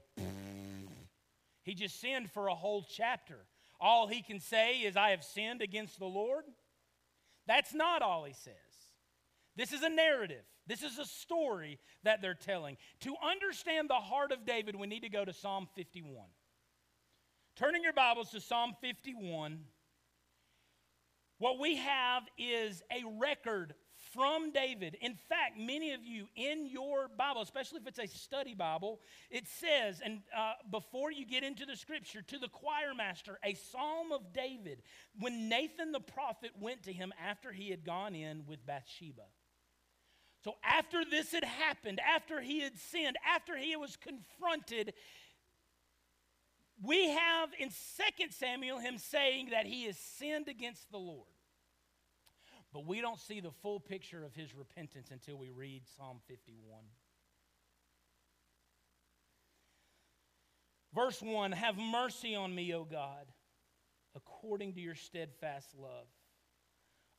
he 1.63 1.75
just 1.75 2.01
sinned 2.01 2.31
for 2.31 2.47
a 2.47 2.55
whole 2.55 2.83
chapter. 2.83 3.37
All 3.79 4.07
he 4.07 4.21
can 4.21 4.39
say 4.39 4.79
is, 4.79 4.97
I 4.97 5.11
have 5.11 5.23
sinned 5.23 5.61
against 5.61 5.99
the 5.99 6.05
Lord. 6.05 6.43
That's 7.47 7.73
not 7.73 8.01
all 8.01 8.25
he 8.25 8.33
says. 8.33 8.53
This 9.55 9.71
is 9.71 9.83
a 9.83 9.89
narrative. 9.89 10.43
This 10.67 10.83
is 10.83 10.99
a 10.99 11.05
story 11.05 11.79
that 12.03 12.21
they're 12.21 12.33
telling. 12.33 12.77
To 13.01 13.15
understand 13.23 13.89
the 13.89 13.95
heart 13.95 14.31
of 14.31 14.45
David, 14.45 14.75
we 14.75 14.87
need 14.87 15.01
to 15.01 15.09
go 15.09 15.23
to 15.23 15.33
Psalm 15.33 15.67
51. 15.75 16.25
Turning 17.55 17.83
your 17.83 17.93
Bibles 17.93 18.29
to 18.31 18.39
Psalm 18.39 18.73
51, 18.81 19.59
what 21.39 21.59
we 21.59 21.77
have 21.77 22.23
is 22.37 22.81
a 22.91 23.03
record 23.19 23.73
from 24.11 24.51
David. 24.51 24.97
In 25.01 25.15
fact, 25.15 25.57
many 25.57 25.93
of 25.93 26.03
you 26.03 26.27
in 26.35 26.65
your 26.65 27.07
Bible, 27.07 27.41
especially 27.41 27.79
if 27.79 27.87
it's 27.87 27.99
a 27.99 28.07
study 28.07 28.53
Bible, 28.53 28.99
it 29.29 29.47
says, 29.47 30.01
and 30.03 30.21
uh, 30.35 30.53
before 30.71 31.11
you 31.11 31.25
get 31.25 31.43
into 31.43 31.65
the 31.65 31.75
scripture, 31.75 32.21
to 32.21 32.37
the 32.37 32.47
choir 32.47 32.93
master, 32.95 33.39
a 33.43 33.53
psalm 33.53 34.11
of 34.11 34.33
David, 34.33 34.81
when 35.19 35.49
Nathan 35.49 35.91
the 35.91 35.99
prophet 35.99 36.51
went 36.59 36.83
to 36.83 36.93
him 36.93 37.13
after 37.23 37.51
he 37.51 37.69
had 37.69 37.85
gone 37.85 38.15
in 38.15 38.45
with 38.47 38.65
Bathsheba. 38.65 39.23
So 40.43 40.55
after 40.63 41.03
this 41.03 41.31
had 41.31 41.43
happened, 41.43 41.99
after 41.99 42.39
he 42.39 42.61
had 42.61 42.77
sinned, 42.77 43.17
after 43.27 43.57
he 43.57 43.75
was 43.75 43.97
confronted, 43.97 44.93
we 46.81 47.09
have 47.09 47.49
in 47.59 47.69
2 47.69 47.73
Samuel 48.29 48.79
him 48.79 48.97
saying 48.97 49.49
that 49.51 49.65
he 49.65 49.85
has 49.85 49.97
sinned 49.97 50.47
against 50.47 50.89
the 50.91 50.97
Lord. 50.97 51.27
But 52.71 52.85
we 52.85 53.01
don't 53.01 53.19
see 53.19 53.39
the 53.39 53.51
full 53.51 53.79
picture 53.79 54.23
of 54.23 54.33
his 54.33 54.53
repentance 54.53 55.09
until 55.11 55.37
we 55.37 55.49
read 55.49 55.83
Psalm 55.97 56.19
51. 56.27 56.83
Verse 60.93 61.21
1 61.21 61.51
Have 61.51 61.77
mercy 61.77 62.35
on 62.35 62.53
me, 62.53 62.73
O 62.73 62.83
God, 62.83 63.25
according 64.15 64.73
to 64.73 64.79
your 64.79 64.95
steadfast 64.95 65.75
love. 65.77 66.07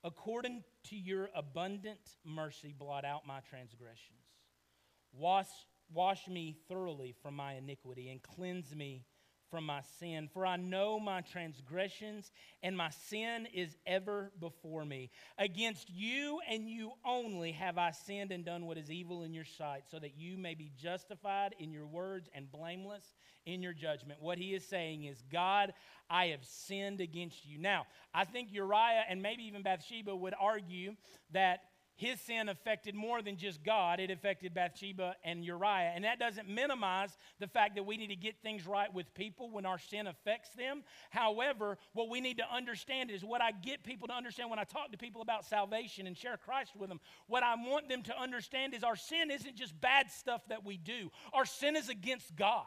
According 0.02 0.64
to 0.84 0.96
your 0.96 1.28
abundant 1.34 2.00
mercy, 2.24 2.74
blot 2.76 3.04
out 3.04 3.26
my 3.26 3.40
transgressions. 3.40 4.24
Wash, 5.12 5.48
wash 5.92 6.26
me 6.26 6.56
thoroughly 6.68 7.14
from 7.22 7.34
my 7.34 7.54
iniquity 7.54 8.08
and 8.08 8.22
cleanse 8.22 8.74
me 8.74 9.04
from 9.50 9.64
my 9.66 9.80
sin. 9.98 10.28
For 10.32 10.46
I 10.46 10.56
know 10.56 11.00
my 11.00 11.20
transgressions, 11.20 12.30
and 12.62 12.76
my 12.76 12.90
sin 12.90 13.46
is 13.52 13.76
ever 13.86 14.32
before 14.40 14.84
me. 14.84 15.10
Against 15.38 15.90
you 15.90 16.40
and 16.48 16.68
you 16.68 16.92
only 17.04 17.52
have 17.52 17.78
I 17.78 17.90
sinned 17.90 18.32
and 18.32 18.44
done 18.44 18.66
what 18.66 18.78
is 18.78 18.90
evil 18.90 19.22
in 19.22 19.34
your 19.34 19.44
sight, 19.44 19.84
so 19.90 19.98
that 19.98 20.16
you 20.16 20.38
may 20.38 20.54
be 20.54 20.70
justified 20.80 21.54
in 21.58 21.72
your 21.72 21.86
words 21.86 22.28
and 22.34 22.50
blameless 22.50 23.14
in 23.46 23.62
your 23.62 23.72
judgment. 23.72 24.20
What 24.22 24.38
he 24.38 24.54
is 24.54 24.64
saying 24.64 25.04
is, 25.04 25.22
God, 25.32 25.72
I 26.08 26.26
have 26.26 26.44
sinned 26.44 27.00
against 27.00 27.46
you. 27.46 27.58
Now, 27.58 27.86
I 28.14 28.24
think 28.24 28.52
Uriah 28.52 29.04
and 29.08 29.22
maybe 29.22 29.44
even 29.44 29.62
Bathsheba 29.62 30.14
would 30.14 30.34
argue 30.38 30.94
that 31.32 31.60
his 32.00 32.18
sin 32.22 32.48
affected 32.48 32.94
more 32.94 33.20
than 33.20 33.36
just 33.36 33.62
God, 33.62 34.00
it 34.00 34.10
affected 34.10 34.54
Bathsheba 34.54 35.16
and 35.22 35.44
Uriah. 35.44 35.92
And 35.94 36.04
that 36.04 36.18
doesn't 36.18 36.48
minimize 36.48 37.10
the 37.38 37.46
fact 37.46 37.74
that 37.74 37.84
we 37.84 37.98
need 37.98 38.06
to 38.06 38.16
get 38.16 38.36
things 38.42 38.66
right 38.66 38.92
with 38.92 39.12
people 39.12 39.50
when 39.50 39.66
our 39.66 39.78
sin 39.78 40.06
affects 40.06 40.48
them. 40.54 40.82
However, 41.10 41.76
what 41.92 42.08
we 42.08 42.22
need 42.22 42.38
to 42.38 42.50
understand 42.50 43.10
is 43.10 43.22
what 43.22 43.42
I 43.42 43.50
get 43.52 43.84
people 43.84 44.08
to 44.08 44.14
understand 44.14 44.48
when 44.48 44.58
I 44.58 44.64
talk 44.64 44.92
to 44.92 44.96
people 44.96 45.20
about 45.20 45.44
salvation 45.44 46.06
and 46.06 46.16
share 46.16 46.38
Christ 46.38 46.72
with 46.74 46.88
them. 46.88 47.00
What 47.26 47.42
I 47.42 47.54
want 47.56 47.90
them 47.90 48.02
to 48.04 48.18
understand 48.18 48.72
is 48.72 48.82
our 48.82 48.96
sin 48.96 49.30
isn't 49.30 49.54
just 49.54 49.78
bad 49.78 50.10
stuff 50.10 50.40
that 50.48 50.64
we 50.64 50.78
do, 50.78 51.10
our 51.34 51.44
sin 51.44 51.76
is 51.76 51.90
against 51.90 52.34
God. 52.34 52.64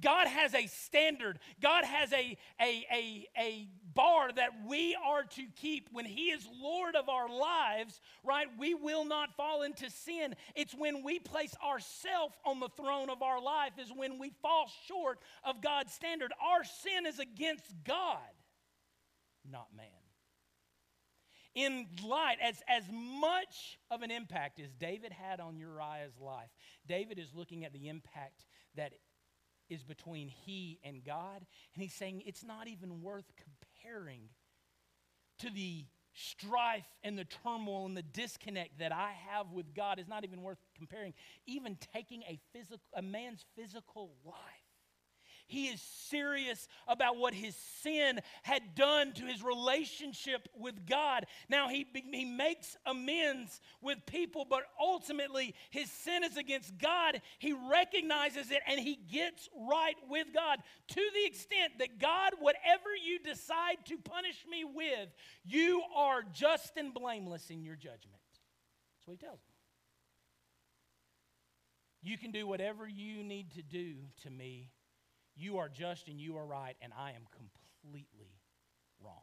God 0.00 0.28
has 0.28 0.54
a 0.54 0.66
standard. 0.66 1.38
God 1.60 1.84
has 1.84 2.12
a, 2.12 2.36
a, 2.60 2.86
a, 2.92 3.28
a 3.38 3.68
bar 3.94 4.30
that 4.32 4.50
we 4.66 4.96
are 5.04 5.24
to 5.24 5.42
keep. 5.56 5.88
When 5.92 6.04
He 6.04 6.30
is 6.30 6.46
Lord 6.60 6.94
of 6.94 7.08
our 7.08 7.28
lives, 7.28 8.00
right, 8.24 8.46
we 8.58 8.74
will 8.74 9.04
not 9.04 9.36
fall 9.36 9.62
into 9.62 9.90
sin. 9.90 10.34
It's 10.54 10.74
when 10.74 11.02
we 11.02 11.18
place 11.18 11.54
ourselves 11.64 12.34
on 12.44 12.60
the 12.60 12.68
throne 12.68 13.10
of 13.10 13.22
our 13.22 13.42
life, 13.42 13.72
is 13.78 13.90
when 13.94 14.18
we 14.18 14.30
fall 14.42 14.70
short 14.86 15.18
of 15.44 15.62
God's 15.62 15.92
standard. 15.92 16.32
Our 16.40 16.64
sin 16.64 17.06
is 17.06 17.18
against 17.18 17.72
God, 17.84 18.18
not 19.50 19.68
man. 19.76 19.86
In 21.54 21.86
light, 22.06 22.36
as, 22.40 22.62
as 22.68 22.84
much 22.92 23.78
of 23.90 24.02
an 24.02 24.12
impact 24.12 24.60
as 24.60 24.72
David 24.74 25.10
had 25.10 25.40
on 25.40 25.56
Uriah's 25.56 26.16
life, 26.20 26.50
David 26.86 27.18
is 27.18 27.34
looking 27.34 27.64
at 27.64 27.72
the 27.72 27.88
impact 27.88 28.44
that 28.76 28.92
is 29.68 29.82
between 29.82 30.28
he 30.28 30.78
and 30.82 31.04
God. 31.04 31.46
And 31.74 31.82
he's 31.82 31.94
saying 31.94 32.22
it's 32.26 32.44
not 32.44 32.68
even 32.68 33.02
worth 33.02 33.30
comparing 33.36 34.28
to 35.38 35.50
the 35.50 35.84
strife 36.14 36.86
and 37.04 37.16
the 37.16 37.24
turmoil 37.24 37.86
and 37.86 37.96
the 37.96 38.02
disconnect 38.02 38.78
that 38.80 38.92
I 38.92 39.12
have 39.30 39.52
with 39.52 39.74
God 39.74 39.98
is 39.98 40.08
not 40.08 40.24
even 40.24 40.42
worth 40.42 40.58
comparing. 40.76 41.14
Even 41.46 41.76
taking 41.94 42.22
a 42.22 42.38
physical 42.52 42.80
a 42.94 43.02
man's 43.02 43.44
physical 43.56 44.12
life 44.24 44.34
he 45.48 45.66
is 45.68 45.80
serious 45.80 46.68
about 46.86 47.16
what 47.16 47.34
his 47.34 47.56
sin 47.82 48.20
had 48.42 48.74
done 48.74 49.12
to 49.14 49.24
his 49.24 49.42
relationship 49.42 50.46
with 50.54 50.86
God. 50.86 51.26
Now 51.48 51.68
he, 51.68 51.86
he 52.12 52.26
makes 52.26 52.76
amends 52.86 53.60
with 53.80 54.04
people, 54.06 54.46
but 54.48 54.62
ultimately 54.80 55.54
his 55.70 55.90
sin 55.90 56.22
is 56.22 56.36
against 56.36 56.76
God. 56.78 57.22
He 57.38 57.54
recognizes 57.70 58.50
it 58.50 58.60
and 58.68 58.78
he 58.78 58.96
gets 59.10 59.48
right 59.68 59.96
with 60.08 60.28
God 60.34 60.58
to 60.88 61.00
the 61.14 61.26
extent 61.26 61.78
that 61.78 61.98
God, 61.98 62.32
whatever 62.38 62.94
you 63.02 63.18
decide 63.18 63.78
to 63.86 63.96
punish 63.96 64.44
me 64.48 64.64
with, 64.64 65.08
you 65.44 65.82
are 65.96 66.22
just 66.32 66.76
and 66.76 66.92
blameless 66.92 67.48
in 67.48 67.62
your 67.64 67.76
judgment. 67.76 68.20
That's 68.98 69.06
what 69.06 69.12
he 69.18 69.26
tells 69.26 69.40
him. 69.40 69.54
You 72.02 72.18
can 72.18 72.30
do 72.32 72.46
whatever 72.46 72.86
you 72.86 73.24
need 73.24 73.52
to 73.52 73.62
do 73.62 73.94
to 74.22 74.30
me 74.30 74.70
you 75.38 75.58
are 75.58 75.68
just 75.68 76.08
and 76.08 76.20
you 76.20 76.36
are 76.36 76.46
right, 76.46 76.76
and 76.82 76.92
I 76.98 77.10
am 77.10 77.22
completely 77.32 78.40
wrong. 79.02 79.14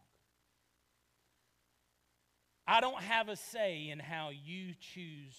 I 2.67 2.81
don't 2.81 3.01
have 3.01 3.29
a 3.29 3.35
say 3.35 3.89
in 3.89 3.99
how 3.99 4.29
you 4.29 4.73
choose 4.79 5.35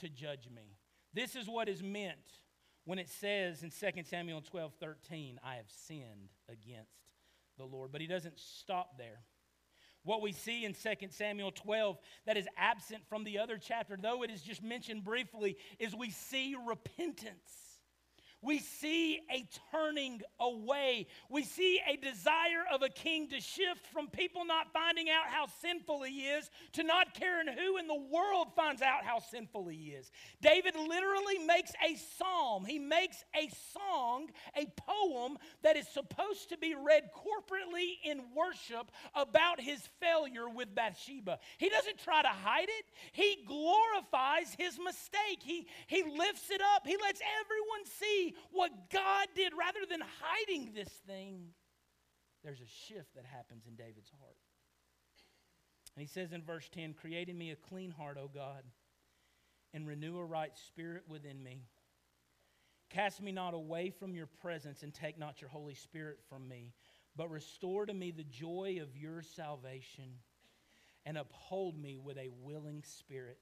to 0.00 0.08
judge 0.08 0.48
me. 0.54 0.76
This 1.14 1.36
is 1.36 1.48
what 1.48 1.68
is 1.68 1.82
meant 1.82 2.18
when 2.84 2.98
it 2.98 3.08
says 3.08 3.62
in 3.62 3.70
2 3.70 4.02
Samuel 4.04 4.42
12 4.42 4.72
13, 4.80 5.40
I 5.44 5.54
have 5.54 5.70
sinned 5.86 6.30
against 6.48 6.90
the 7.56 7.64
Lord. 7.64 7.92
But 7.92 8.00
he 8.00 8.06
doesn't 8.06 8.38
stop 8.38 8.98
there. 8.98 9.20
What 10.04 10.20
we 10.20 10.32
see 10.32 10.64
in 10.64 10.74
2 10.74 11.08
Samuel 11.10 11.52
12 11.52 11.96
that 12.26 12.36
is 12.36 12.48
absent 12.56 13.02
from 13.08 13.22
the 13.22 13.38
other 13.38 13.56
chapter, 13.56 13.96
though 14.00 14.24
it 14.24 14.30
is 14.30 14.42
just 14.42 14.62
mentioned 14.62 15.04
briefly, 15.04 15.56
is 15.78 15.94
we 15.94 16.10
see 16.10 16.56
repentance 16.66 17.71
we 18.42 18.58
see 18.58 19.20
a 19.30 19.46
turning 19.70 20.20
away. 20.40 21.06
We 21.28 21.44
see 21.44 21.80
a 21.88 21.96
desire 21.96 22.64
of 22.72 22.82
a 22.82 22.88
king 22.88 23.28
to 23.28 23.40
shift 23.40 23.86
from 23.92 24.08
people 24.08 24.44
not 24.44 24.72
finding 24.72 25.08
out 25.08 25.26
how 25.26 25.46
sinful 25.60 26.02
he 26.02 26.22
is 26.26 26.50
to 26.72 26.82
not 26.82 27.14
caring 27.14 27.46
who 27.46 27.78
in 27.78 27.86
the 27.86 27.94
world 27.94 28.48
finds 28.54 28.82
out 28.82 29.04
how 29.04 29.20
sinful 29.20 29.68
he 29.68 29.90
is. 29.90 30.10
David 30.40 30.74
literally 30.76 31.38
makes 31.38 31.72
a 31.88 31.96
psalm, 32.18 32.64
he 32.64 32.78
makes 32.78 33.24
a 33.34 33.48
song, 33.72 34.28
a 34.56 34.66
poem 34.76 35.38
that 35.62 35.76
is 35.76 35.86
supposed 35.88 36.48
to 36.48 36.58
be 36.58 36.74
read 36.74 37.10
corporately 37.14 37.94
in 38.04 38.22
worship 38.34 38.90
about 39.14 39.60
his 39.60 39.80
failure 40.00 40.48
with 40.48 40.74
Bathsheba. 40.74 41.38
He 41.58 41.68
doesn't 41.68 41.98
try 41.98 42.22
to 42.22 42.28
hide 42.28 42.68
it, 42.68 42.86
he 43.12 43.44
glorifies 43.46 43.71
his 44.58 44.78
mistake. 44.78 45.40
He, 45.40 45.66
he 45.86 46.02
lifts 46.02 46.50
it 46.50 46.60
up, 46.74 46.86
he 46.86 46.96
lets 46.96 47.20
everyone 47.40 47.84
see 47.84 48.34
what 48.50 48.70
God 48.90 49.26
did 49.34 49.52
rather 49.58 49.86
than 49.88 50.00
hiding 50.20 50.72
this 50.74 50.88
thing, 51.06 51.48
there's 52.44 52.60
a 52.60 52.88
shift 52.88 53.14
that 53.14 53.24
happens 53.24 53.66
in 53.66 53.76
David's 53.76 54.10
heart. 54.20 54.36
And 55.94 56.02
he 56.02 56.08
says 56.08 56.32
in 56.32 56.42
verse 56.42 56.68
10 56.72 56.94
Create 56.94 57.28
in 57.28 57.38
me 57.38 57.50
a 57.50 57.56
clean 57.56 57.90
heart, 57.90 58.18
O 58.18 58.28
God, 58.32 58.64
and 59.74 59.86
renew 59.86 60.18
a 60.18 60.24
right 60.24 60.52
spirit 60.66 61.04
within 61.08 61.42
me. 61.42 61.62
Cast 62.90 63.22
me 63.22 63.32
not 63.32 63.54
away 63.54 63.90
from 63.90 64.14
your 64.14 64.26
presence, 64.26 64.82
and 64.82 64.92
take 64.92 65.18
not 65.18 65.40
your 65.40 65.50
Holy 65.50 65.74
Spirit 65.74 66.18
from 66.28 66.46
me, 66.46 66.74
but 67.16 67.30
restore 67.30 67.86
to 67.86 67.94
me 67.94 68.10
the 68.10 68.24
joy 68.24 68.80
of 68.82 68.96
your 68.96 69.22
salvation, 69.22 70.18
and 71.06 71.16
uphold 71.16 71.78
me 71.78 71.96
with 71.96 72.18
a 72.18 72.28
willing 72.42 72.82
spirit. 72.86 73.38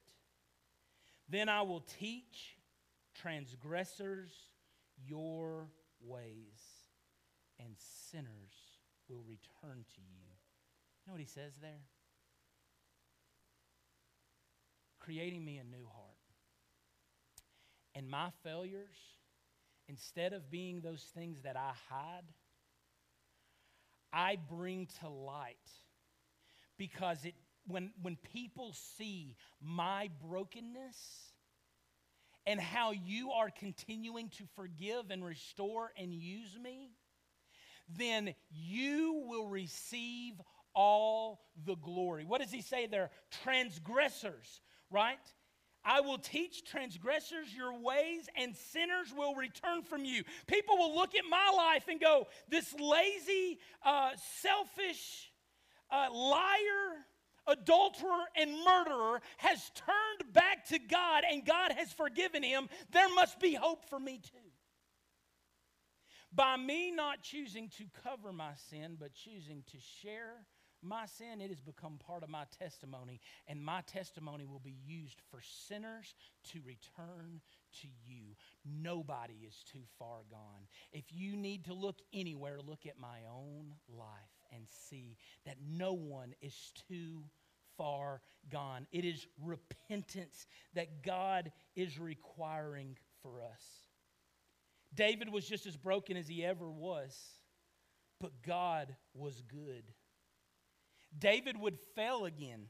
Then 1.31 1.47
I 1.47 1.61
will 1.61 1.85
teach 1.97 2.57
transgressors 3.15 4.31
your 5.07 5.69
ways, 6.05 6.59
and 7.57 7.73
sinners 8.11 8.53
will 9.07 9.23
return 9.25 9.85
to 9.95 10.01
you. 10.01 10.27
You 10.27 11.07
know 11.07 11.13
what 11.13 11.21
he 11.21 11.25
says 11.25 11.53
there? 11.61 11.85
Creating 14.99 15.43
me 15.43 15.57
a 15.57 15.63
new 15.63 15.85
heart. 15.85 16.17
And 17.95 18.09
my 18.09 18.29
failures, 18.43 18.97
instead 19.87 20.33
of 20.33 20.51
being 20.51 20.81
those 20.81 21.03
things 21.15 21.43
that 21.43 21.55
I 21.55 21.71
hide, 21.89 22.25
I 24.11 24.37
bring 24.49 24.89
to 24.99 25.07
light 25.07 25.55
because 26.77 27.23
it 27.23 27.35
when 27.67 27.91
when 28.01 28.17
people 28.33 28.73
see 28.97 29.35
my 29.61 30.09
brokenness 30.25 30.97
and 32.45 32.59
how 32.59 32.91
you 32.91 33.31
are 33.31 33.49
continuing 33.49 34.29
to 34.29 34.43
forgive 34.55 35.11
and 35.11 35.23
restore 35.23 35.91
and 35.97 36.13
use 36.13 36.57
me, 36.61 36.91
then 37.87 38.33
you 38.49 39.25
will 39.27 39.47
receive 39.47 40.33
all 40.73 41.41
the 41.65 41.75
glory. 41.75 42.25
What 42.25 42.41
does 42.41 42.51
he 42.51 42.61
say 42.61 42.87
there? 42.87 43.11
Transgressors, 43.43 44.61
right? 44.89 45.19
I 45.83 46.01
will 46.01 46.19
teach 46.19 46.63
transgressors 46.63 47.53
your 47.55 47.73
ways, 47.79 48.29
and 48.35 48.55
sinners 48.55 49.13
will 49.15 49.33
return 49.35 49.81
from 49.83 50.05
you. 50.05 50.23
People 50.45 50.77
will 50.77 50.95
look 50.95 51.15
at 51.15 51.23
my 51.29 51.51
life 51.55 51.85
and 51.87 51.99
go, 51.99 52.27
This 52.49 52.71
lazy, 52.79 53.59
uh, 53.83 54.11
selfish, 54.41 55.31
uh, 55.91 56.07
liar, 56.13 57.05
adulterer 57.47 58.25
and 58.35 58.51
murderer 58.63 59.21
has 59.37 59.71
turned 59.75 60.33
back 60.33 60.65
to 60.69 60.79
God 60.79 61.23
and 61.29 61.45
God 61.45 61.71
has 61.73 61.91
forgiven 61.91 62.43
him, 62.43 62.69
there 62.91 63.09
must 63.13 63.39
be 63.39 63.53
hope 63.53 63.85
for 63.89 63.99
me 63.99 64.19
too. 64.19 64.37
By 66.33 66.55
me 66.55 66.91
not 66.91 67.21
choosing 67.21 67.69
to 67.77 67.85
cover 68.03 68.31
my 68.31 68.53
sin, 68.69 68.95
but 68.99 69.13
choosing 69.13 69.63
to 69.71 69.77
share 70.01 70.45
my 70.83 71.05
sin, 71.05 71.41
it 71.41 71.49
has 71.49 71.59
become 71.59 71.99
part 71.99 72.23
of 72.23 72.29
my 72.29 72.45
testimony, 72.57 73.19
and 73.47 73.63
my 73.63 73.81
testimony 73.81 74.45
will 74.45 74.59
be 74.59 74.77
used 74.83 75.21
for 75.29 75.39
sinners 75.67 76.15
to 76.51 76.59
return 76.65 77.41
to 77.81 77.87
you. 78.05 78.35
Nobody 78.65 79.45
is 79.47 79.63
too 79.71 79.83
far 79.99 80.21
gone. 80.29 80.67
If 80.91 81.05
you 81.11 81.35
need 81.35 81.65
to 81.65 81.73
look 81.73 81.99
anywhere, 82.13 82.59
look 82.65 82.85
at 82.87 82.97
my 82.97 83.19
own 83.31 83.75
life 83.87 84.40
and 84.51 84.63
see 84.89 85.17
that 85.45 85.57
no 85.67 85.93
one 85.93 86.33
is 86.41 86.71
too 86.87 87.23
far 87.77 88.21
gone. 88.49 88.87
It 88.91 89.05
is 89.05 89.27
repentance 89.43 90.45
that 90.73 91.03
God 91.03 91.51
is 91.75 91.99
requiring 91.99 92.97
for 93.21 93.41
us. 93.41 93.63
David 94.93 95.31
was 95.31 95.47
just 95.47 95.65
as 95.65 95.77
broken 95.77 96.17
as 96.17 96.27
he 96.27 96.45
ever 96.45 96.69
was, 96.69 97.17
but 98.19 98.41
God 98.45 98.95
was 99.13 99.41
good. 99.47 99.83
David 101.17 101.57
would 101.57 101.79
fail 101.95 102.25
again. 102.25 102.67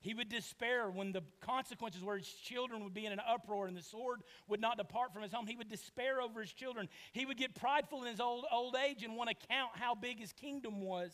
He 0.00 0.14
would 0.14 0.30
despair 0.30 0.90
when 0.90 1.12
the 1.12 1.22
consequences 1.40 2.02
were 2.02 2.16
his 2.16 2.26
children 2.26 2.82
would 2.84 2.94
be 2.94 3.04
in 3.04 3.12
an 3.12 3.20
uproar 3.26 3.66
and 3.66 3.76
the 3.76 3.82
sword 3.82 4.22
would 4.48 4.60
not 4.60 4.78
depart 4.78 5.12
from 5.12 5.22
his 5.22 5.32
home. 5.32 5.46
He 5.46 5.56
would 5.56 5.68
despair 5.68 6.22
over 6.22 6.40
his 6.40 6.52
children. 6.52 6.88
He 7.12 7.26
would 7.26 7.36
get 7.36 7.54
prideful 7.54 8.02
in 8.02 8.08
his 8.08 8.20
old, 8.20 8.46
old 8.50 8.76
age 8.76 9.04
and 9.04 9.14
want 9.14 9.28
to 9.28 9.46
count 9.48 9.72
how 9.74 9.94
big 9.94 10.18
his 10.18 10.32
kingdom 10.32 10.80
was. 10.80 11.12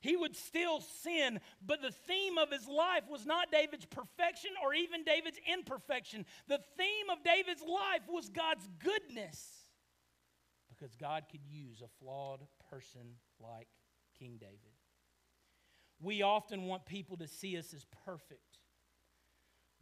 He 0.00 0.16
would 0.16 0.36
still 0.36 0.80
sin, 0.80 1.40
but 1.66 1.82
the 1.82 1.90
theme 1.90 2.38
of 2.38 2.52
his 2.52 2.68
life 2.68 3.02
was 3.10 3.26
not 3.26 3.50
David's 3.50 3.86
perfection 3.86 4.52
or 4.64 4.72
even 4.72 5.02
David's 5.02 5.40
imperfection. 5.52 6.24
The 6.46 6.60
theme 6.76 7.10
of 7.10 7.24
David's 7.24 7.62
life 7.62 8.02
was 8.08 8.28
God's 8.28 8.68
goodness 8.78 9.68
because 10.68 10.94
God 10.94 11.24
could 11.28 11.44
use 11.44 11.82
a 11.82 11.88
flawed 11.98 12.46
person 12.70 13.16
like 13.40 13.66
King 14.16 14.36
David. 14.40 14.77
We 16.00 16.22
often 16.22 16.66
want 16.66 16.86
people 16.86 17.16
to 17.16 17.26
see 17.26 17.58
us 17.58 17.74
as 17.74 17.84
perfect, 18.04 18.58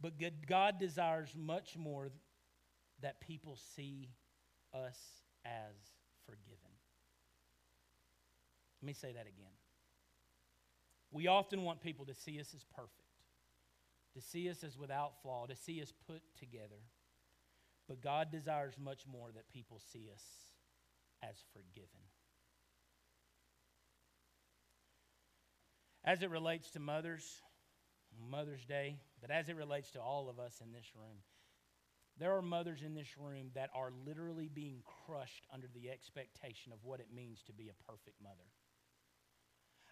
but 0.01 0.13
God 0.47 0.79
desires 0.79 1.29
much 1.35 1.77
more 1.77 2.09
that 3.01 3.21
people 3.21 3.57
see 3.75 4.09
us 4.73 4.97
as 5.45 5.75
forgiven. 6.25 6.71
Let 8.81 8.87
me 8.87 8.93
say 8.93 9.13
that 9.13 9.27
again. 9.27 9.53
We 11.11 11.27
often 11.27 11.63
want 11.63 11.81
people 11.81 12.05
to 12.05 12.13
see 12.13 12.39
us 12.39 12.53
as 12.55 12.63
perfect, 12.63 12.91
to 14.15 14.21
see 14.21 14.49
us 14.49 14.63
as 14.63 14.77
without 14.77 15.21
flaw, 15.21 15.45
to 15.45 15.55
see 15.55 15.81
us 15.81 15.93
put 16.07 16.21
together. 16.37 16.81
But 17.87 18.01
God 18.01 18.31
desires 18.31 18.73
much 18.77 19.03
more 19.07 19.29
that 19.33 19.47
people 19.49 19.79
see 19.93 20.09
us 20.13 20.23
as 21.23 21.37
forgiven. 21.53 22.01
As 26.07 26.23
it 26.23 26.29
relates 26.29 26.71
to 26.71 26.79
mothers, 26.79 27.41
Mother's 28.31 28.63
Day, 28.63 28.95
but 29.19 29.29
as 29.29 29.49
it 29.49 29.57
relates 29.57 29.91
to 29.91 30.01
all 30.01 30.29
of 30.29 30.39
us 30.39 30.61
in 30.63 30.71
this 30.71 30.95
room, 30.95 31.17
there 32.17 32.33
are 32.37 32.41
mothers 32.41 32.81
in 32.81 32.95
this 32.95 33.17
room 33.17 33.51
that 33.55 33.69
are 33.75 33.91
literally 34.05 34.47
being 34.47 34.83
crushed 35.05 35.45
under 35.53 35.67
the 35.75 35.89
expectation 35.89 36.71
of 36.71 36.79
what 36.81 37.01
it 37.01 37.07
means 37.13 37.43
to 37.43 37.51
be 37.51 37.67
a 37.67 37.91
perfect 37.91 38.21
mother. 38.23 38.47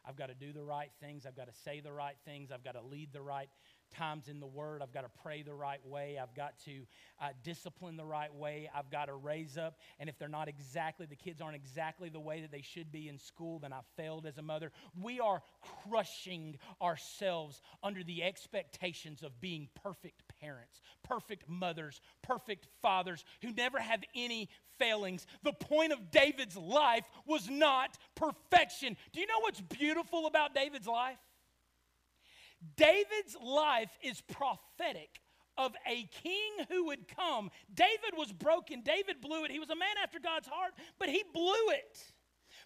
I've 0.07 0.15
got 0.15 0.27
to 0.27 0.35
do 0.35 0.53
the 0.53 0.63
right 0.63 0.91
things. 0.99 1.25
I've 1.25 1.35
got 1.35 1.47
to 1.47 1.59
say 1.63 1.79
the 1.79 1.91
right 1.91 2.15
things. 2.25 2.51
I've 2.51 2.63
got 2.63 2.73
to 2.73 2.81
lead 2.81 3.09
the 3.13 3.21
right 3.21 3.49
times 3.95 4.27
in 4.27 4.39
the 4.39 4.47
Word. 4.47 4.81
I've 4.81 4.91
got 4.91 5.01
to 5.01 5.21
pray 5.21 5.41
the 5.41 5.53
right 5.53 5.85
way. 5.85 6.19
I've 6.21 6.33
got 6.35 6.59
to 6.65 6.85
uh, 7.21 7.29
discipline 7.43 7.97
the 7.97 8.05
right 8.05 8.33
way. 8.33 8.69
I've 8.75 8.89
got 8.89 9.05
to 9.05 9.13
raise 9.13 9.57
up. 9.57 9.77
And 9.99 10.09
if 10.09 10.17
they're 10.17 10.27
not 10.27 10.47
exactly, 10.47 11.05
the 11.05 11.15
kids 11.15 11.41
aren't 11.41 11.55
exactly 11.55 12.09
the 12.09 12.19
way 12.19 12.41
that 12.41 12.51
they 12.51 12.61
should 12.61 12.91
be 12.91 13.07
in 13.07 13.17
school, 13.17 13.59
then 13.59 13.73
I 13.73 13.79
failed 13.95 14.25
as 14.25 14.37
a 14.37 14.41
mother. 14.41 14.71
We 15.01 15.19
are 15.19 15.41
crushing 15.87 16.57
ourselves 16.81 17.61
under 17.83 18.03
the 18.03 18.23
expectations 18.23 19.23
of 19.23 19.39
being 19.39 19.69
perfect 19.83 20.23
parents, 20.45 20.81
perfect 21.03 21.49
mothers, 21.49 22.01
perfect 22.21 22.67
fathers 22.81 23.25
who 23.41 23.51
never 23.51 23.79
have 23.79 24.03
any 24.15 24.49
failings. 24.77 25.25
The 25.43 25.53
point 25.53 25.91
of 25.91 26.11
David's 26.11 26.55
life 26.55 27.03
was 27.25 27.49
not 27.49 27.97
perfection. 28.15 28.95
Do 29.13 29.19
you 29.19 29.27
know 29.27 29.39
what's 29.41 29.61
beautiful 29.61 30.27
about 30.27 30.53
David's 30.53 30.87
life? 30.87 31.17
David's 32.77 33.35
life 33.43 33.91
is 34.03 34.21
prophetic 34.21 35.21
of 35.57 35.73
a 35.87 36.07
king 36.23 36.65
who 36.69 36.85
would 36.85 37.07
come. 37.07 37.49
David 37.73 38.13
was 38.17 38.31
broken. 38.31 38.81
David 38.81 39.21
blew 39.21 39.45
it. 39.45 39.51
He 39.51 39.59
was 39.59 39.69
a 39.69 39.75
man 39.75 39.95
after 40.03 40.19
God's 40.19 40.47
heart, 40.47 40.73
but 40.99 41.09
he 41.09 41.23
blew 41.33 41.69
it. 41.69 42.11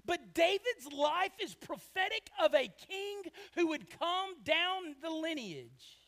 But 0.06 0.34
David's 0.34 0.92
life 0.96 1.32
is 1.42 1.56
prophetic 1.56 2.30
of 2.44 2.54
a 2.54 2.70
king 2.88 3.22
who 3.56 3.68
would 3.68 3.90
come 4.00 4.34
down 4.44 4.96
the 5.02 5.10
lineage, 5.10 6.00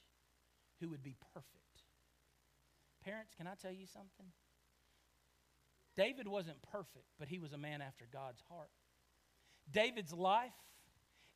who 0.80 0.90
would 0.90 1.04
be 1.04 1.16
perfect. 1.34 1.51
Parents, 3.04 3.34
can 3.36 3.48
I 3.48 3.56
tell 3.62 3.72
you 3.72 3.86
something? 3.86 4.28
David 5.98 6.28
wasn't 6.28 6.62
perfect, 6.72 7.08
but 7.20 7.28
he 7.28 7.40
was 7.40 7.54
a 7.54 7.58
man 7.58 7.82
after 7.82 8.06
God's 8.12 8.42
heart. 8.50 8.70
David's 9.70 10.14
life 10.14 10.54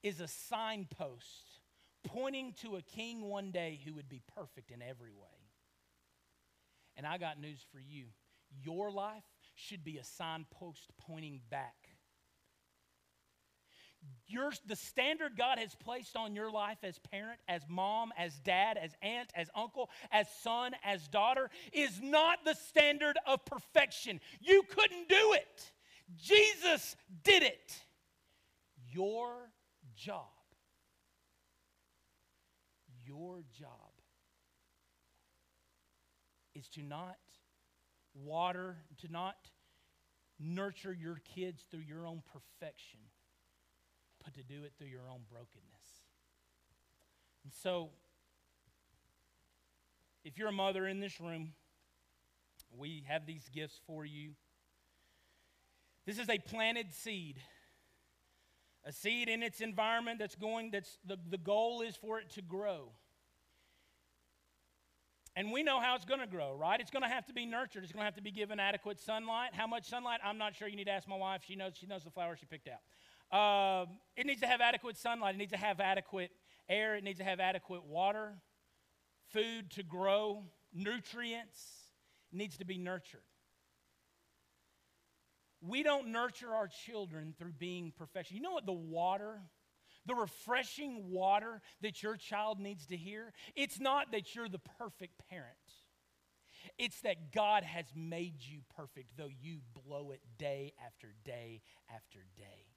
is 0.03 0.19
a 0.19 0.27
signpost 0.27 1.59
pointing 2.03 2.53
to 2.61 2.75
a 2.75 2.81
king 2.81 3.21
one 3.29 3.51
day 3.51 3.79
who 3.83 3.93
would 3.93 4.07
be 4.07 4.21
perfect 4.35 4.71
in 4.71 4.81
every 4.81 5.11
way. 5.11 5.49
And 6.95 7.05
I 7.05 7.17
got 7.17 7.39
news 7.39 7.59
for 7.71 7.79
you. 7.79 8.05
Your 8.63 8.91
life 8.91 9.23
should 9.55 9.83
be 9.83 9.97
a 9.97 10.03
signpost 10.03 10.91
pointing 11.07 11.41
back. 11.49 11.84
Your, 14.27 14.51
the 14.67 14.75
standard 14.75 15.37
God 15.37 15.59
has 15.59 15.75
placed 15.75 16.15
on 16.15 16.35
your 16.35 16.51
life 16.51 16.79
as 16.83 16.97
parent, 17.11 17.39
as 17.47 17.61
mom, 17.69 18.11
as 18.17 18.33
dad, 18.39 18.77
as 18.77 18.91
aunt, 19.01 19.29
as 19.35 19.49
uncle, 19.55 19.89
as 20.11 20.27
son, 20.41 20.73
as 20.83 21.07
daughter 21.07 21.49
is 21.71 22.01
not 22.01 22.39
the 22.43 22.55
standard 22.55 23.17
of 23.27 23.45
perfection. 23.45 24.19
You 24.41 24.63
couldn't 24.63 25.07
do 25.07 25.33
it. 25.33 25.71
Jesus 26.17 26.95
did 27.23 27.43
it. 27.43 27.75
Your 28.91 29.51
job, 29.95 30.25
your 33.05 33.43
job 33.57 33.69
is 36.55 36.67
to 36.69 36.81
not 36.81 37.17
water, 38.13 38.77
to 39.01 39.11
not 39.11 39.35
nurture 40.39 40.93
your 40.93 41.21
kids 41.35 41.63
through 41.69 41.81
your 41.81 42.05
own 42.05 42.21
perfection, 42.31 42.99
but 44.25 44.33
to 44.33 44.43
do 44.43 44.63
it 44.63 44.73
through 44.77 44.87
your 44.87 45.07
own 45.09 45.21
brokenness. 45.29 46.03
And 47.43 47.53
so, 47.53 47.89
if 50.23 50.37
you're 50.37 50.49
a 50.49 50.51
mother 50.51 50.87
in 50.87 50.99
this 50.99 51.21
room, 51.21 51.53
we 52.75 53.05
have 53.07 53.27
these 53.27 53.47
gifts 53.53 53.79
for 53.85 54.03
you. 54.03 54.31
This 56.05 56.17
is 56.17 56.29
a 56.29 56.39
planted 56.39 56.91
seed. 56.91 57.39
A 58.83 58.91
seed 58.91 59.29
in 59.29 59.41
its 59.41 59.61
environment 59.61 60.19
that's 60.19 60.35
going, 60.35 60.71
that's 60.71 60.97
the, 61.05 61.17
the 61.29 61.37
goal 61.37 61.81
is 61.81 61.95
for 61.95 62.19
it 62.19 62.31
to 62.31 62.41
grow. 62.41 62.89
And 65.35 65.51
we 65.51 65.63
know 65.63 65.79
how 65.79 65.95
it's 65.95 66.05
going 66.05 66.21
to 66.21 66.27
grow, 66.27 66.55
right? 66.55 66.79
It's 66.79 66.91
going 66.91 67.03
to 67.03 67.09
have 67.09 67.25
to 67.25 67.33
be 67.33 67.45
nurtured. 67.45 67.83
It's 67.83 67.91
going 67.91 68.01
to 68.01 68.05
have 68.05 68.15
to 68.15 68.21
be 68.21 68.31
given 68.31 68.59
adequate 68.59 68.99
sunlight. 68.99 69.49
How 69.53 69.67
much 69.67 69.85
sunlight? 69.89 70.19
I'm 70.23 70.37
not 70.37 70.55
sure. 70.55 70.67
You 70.67 70.77
need 70.77 70.85
to 70.85 70.91
ask 70.91 71.07
my 71.07 71.17
wife. 71.17 71.41
She 71.45 71.55
knows. 71.55 71.73
She 71.75 71.87
knows 71.87 72.03
the 72.03 72.09
flowers 72.11 72.39
she 72.39 72.45
picked 72.45 72.69
out. 72.69 72.79
Um, 73.35 73.99
it 74.15 74.25
needs 74.25 74.41
to 74.41 74.47
have 74.47 74.61
adequate 74.61 74.97
sunlight. 74.97 75.35
It 75.35 75.37
needs 75.37 75.51
to 75.51 75.57
have 75.57 75.79
adequate 75.79 76.31
air. 76.69 76.95
It 76.95 77.03
needs 77.03 77.19
to 77.19 77.25
have 77.25 77.39
adequate 77.39 77.83
water, 77.83 78.35
food 79.33 79.71
to 79.71 79.83
grow, 79.83 80.43
nutrients. 80.73 81.59
It 82.31 82.37
needs 82.37 82.57
to 82.57 82.65
be 82.65 82.77
nurtured. 82.77 83.21
We 85.61 85.83
don't 85.83 86.09
nurture 86.09 86.53
our 86.53 86.67
children 86.67 87.33
through 87.37 87.53
being 87.53 87.91
perfection. 87.97 88.37
You 88.37 88.43
know 88.43 88.53
what 88.53 88.65
the 88.65 88.73
water 88.73 89.41
the 90.05 90.15
refreshing 90.15 91.09
water 91.09 91.61
that 91.81 92.03
your 92.03 92.15
child 92.15 92.59
needs 92.59 92.85
to 92.87 92.95
hear, 92.95 93.33
it's 93.55 93.79
not 93.79 94.11
that 94.11 94.35
you're 94.35 94.49
the 94.49 94.61
perfect 94.77 95.19
parent. 95.29 95.49
It's 96.77 97.01
that 97.01 97.31
God 97.31 97.63
has 97.63 97.85
made 97.95 98.35
you 98.39 98.59
perfect, 98.75 99.17
though 99.17 99.29
you 99.41 99.59
blow 99.73 100.11
it 100.11 100.21
day 100.37 100.73
after 100.85 101.13
day 101.23 101.61
after 101.93 102.19
day. 102.37 102.74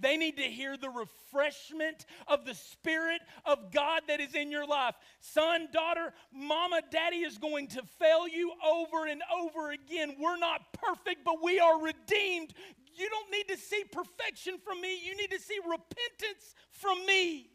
They 0.00 0.16
need 0.16 0.36
to 0.36 0.42
hear 0.42 0.76
the 0.76 0.90
refreshment 0.90 2.06
of 2.26 2.44
the 2.44 2.54
Spirit 2.54 3.20
of 3.44 3.70
God 3.70 4.02
that 4.08 4.20
is 4.20 4.34
in 4.34 4.50
your 4.50 4.66
life. 4.66 4.94
Son, 5.20 5.68
daughter, 5.72 6.12
mama, 6.32 6.80
daddy 6.90 7.18
is 7.18 7.38
going 7.38 7.68
to 7.68 7.82
fail 7.98 8.26
you 8.26 8.52
over 8.66 9.06
and 9.06 9.22
over 9.34 9.70
again. 9.70 10.16
We're 10.18 10.38
not 10.38 10.72
perfect, 10.72 11.24
but 11.24 11.42
we 11.42 11.60
are 11.60 11.80
redeemed. 11.80 12.54
You 12.96 13.08
don't 13.08 13.30
need 13.30 13.48
to 13.48 13.56
see 13.56 13.84
perfection 13.84 14.58
from 14.64 14.80
me, 14.80 14.98
you 15.04 15.16
need 15.16 15.30
to 15.30 15.40
see 15.40 15.58
repentance 15.58 16.54
from 16.70 17.04
me. 17.06 17.50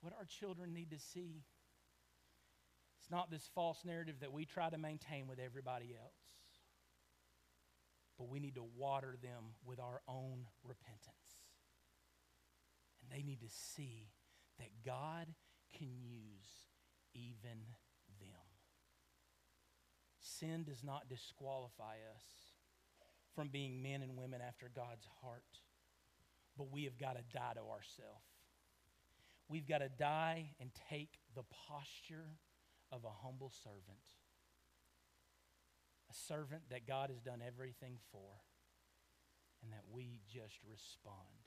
What 0.00 0.14
our 0.18 0.24
children 0.24 0.72
need 0.72 0.90
to 0.90 0.98
see 0.98 1.44
it's 3.00 3.10
not 3.10 3.32
this 3.32 3.48
false 3.52 3.84
narrative 3.84 4.20
that 4.20 4.32
we 4.32 4.44
try 4.44 4.70
to 4.70 4.78
maintain 4.78 5.26
with 5.26 5.40
everybody 5.40 5.96
else 6.00 6.21
but 8.18 8.28
we 8.28 8.40
need 8.40 8.54
to 8.56 8.64
water 8.76 9.16
them 9.22 9.54
with 9.64 9.80
our 9.80 10.00
own 10.08 10.46
repentance. 10.64 11.42
And 13.02 13.10
they 13.10 13.24
need 13.24 13.40
to 13.40 13.48
see 13.48 14.10
that 14.58 14.68
God 14.84 15.26
can 15.76 15.88
use 16.00 16.68
even 17.14 17.66
them. 18.20 18.28
Sin 20.20 20.64
does 20.64 20.84
not 20.84 21.08
disqualify 21.08 21.96
us 22.14 22.24
from 23.34 23.48
being 23.48 23.82
men 23.82 24.02
and 24.02 24.16
women 24.16 24.40
after 24.46 24.70
God's 24.74 25.06
heart, 25.22 25.42
but 26.56 26.70
we 26.70 26.84
have 26.84 26.98
got 26.98 27.16
to 27.16 27.22
die 27.32 27.54
to 27.54 27.60
ourselves. 27.60 28.28
We've 29.48 29.66
got 29.66 29.78
to 29.78 29.88
die 29.88 30.50
and 30.60 30.70
take 30.88 31.18
the 31.34 31.44
posture 31.68 32.38
of 32.90 33.04
a 33.04 33.26
humble 33.26 33.50
servant 33.64 34.21
a 36.12 36.32
servant 36.32 36.62
that 36.70 36.86
God 36.86 37.10
has 37.10 37.20
done 37.20 37.40
everything 37.46 37.96
for, 38.10 38.30
and 39.62 39.72
that 39.72 39.84
we 39.90 40.20
just 40.28 40.58
respond 40.68 41.40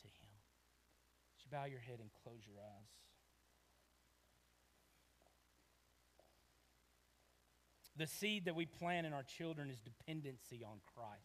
to 0.00 0.06
Him. 0.06 0.34
So 1.36 1.46
bow 1.50 1.64
your 1.64 1.80
head 1.80 1.98
and 2.00 2.10
close 2.24 2.40
your 2.46 2.56
eyes. 2.58 2.88
The 7.96 8.06
seed 8.06 8.46
that 8.46 8.56
we 8.56 8.66
plant 8.66 9.06
in 9.06 9.12
our 9.12 9.22
children 9.22 9.70
is 9.70 9.78
dependency 9.80 10.64
on 10.64 10.80
Christ. 10.94 11.20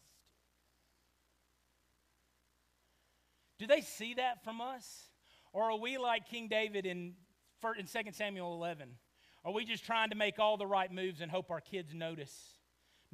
Do 3.58 3.68
they 3.68 3.82
see 3.82 4.16
that 4.16 4.44
from 4.44 4.60
us? 4.60 5.08
Or 5.54 5.72
are 5.72 5.80
we 5.80 5.98
like 5.98 6.28
King 6.28 6.50
David 6.50 6.86
in, 6.86 7.14
in 7.80 7.86
2 7.86 8.12
Samuel 8.12 8.54
11? 8.56 8.90
Are 9.46 9.54
we 9.54 9.64
just 9.64 9.86
trying 9.86 10.10
to 10.10 10.16
make 10.16 10.38
all 10.38 10.58
the 10.58 10.68
right 10.68 10.92
moves 10.92 11.22
and 11.22 11.32
hope 11.32 11.50
our 11.50 11.62
kids 11.62 11.94
notice? 11.94 12.55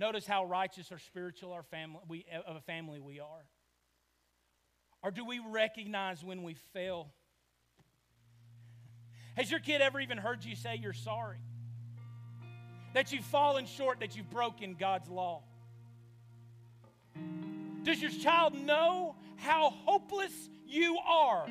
Notice 0.02 0.26
how 0.26 0.46
righteous 0.46 0.92
or 0.92 0.98
spiritual 0.98 1.54
our 1.54 1.62
family, 1.62 2.00
we, 2.08 2.26
of 2.48 2.56
a 2.56 2.62
family 2.62 3.00
we 3.00 3.20
are. 3.20 3.46
Or 5.04 5.12
do 5.12 5.24
we 5.24 5.38
recognize 5.38 6.24
when 6.24 6.42
we 6.42 6.56
fail? 6.74 7.12
Has 9.38 9.52
your 9.52 9.60
kid 9.60 9.80
ever 9.80 10.00
even 10.00 10.18
heard 10.18 10.44
you 10.44 10.56
say 10.56 10.80
you're 10.82 10.92
sorry? 10.92 11.38
That 12.96 13.14
you've 13.14 13.26
fallen 13.26 13.68
short, 13.68 14.00
that 14.00 14.18
you've 14.18 14.32
broken 14.32 14.74
God's 14.74 15.08
law? 15.08 15.44
Does 17.84 18.02
your 18.02 18.10
child 18.10 18.56
know 18.56 19.16
how 19.36 19.70
hopeless 19.86 20.34
you 20.66 20.98
are 21.08 21.48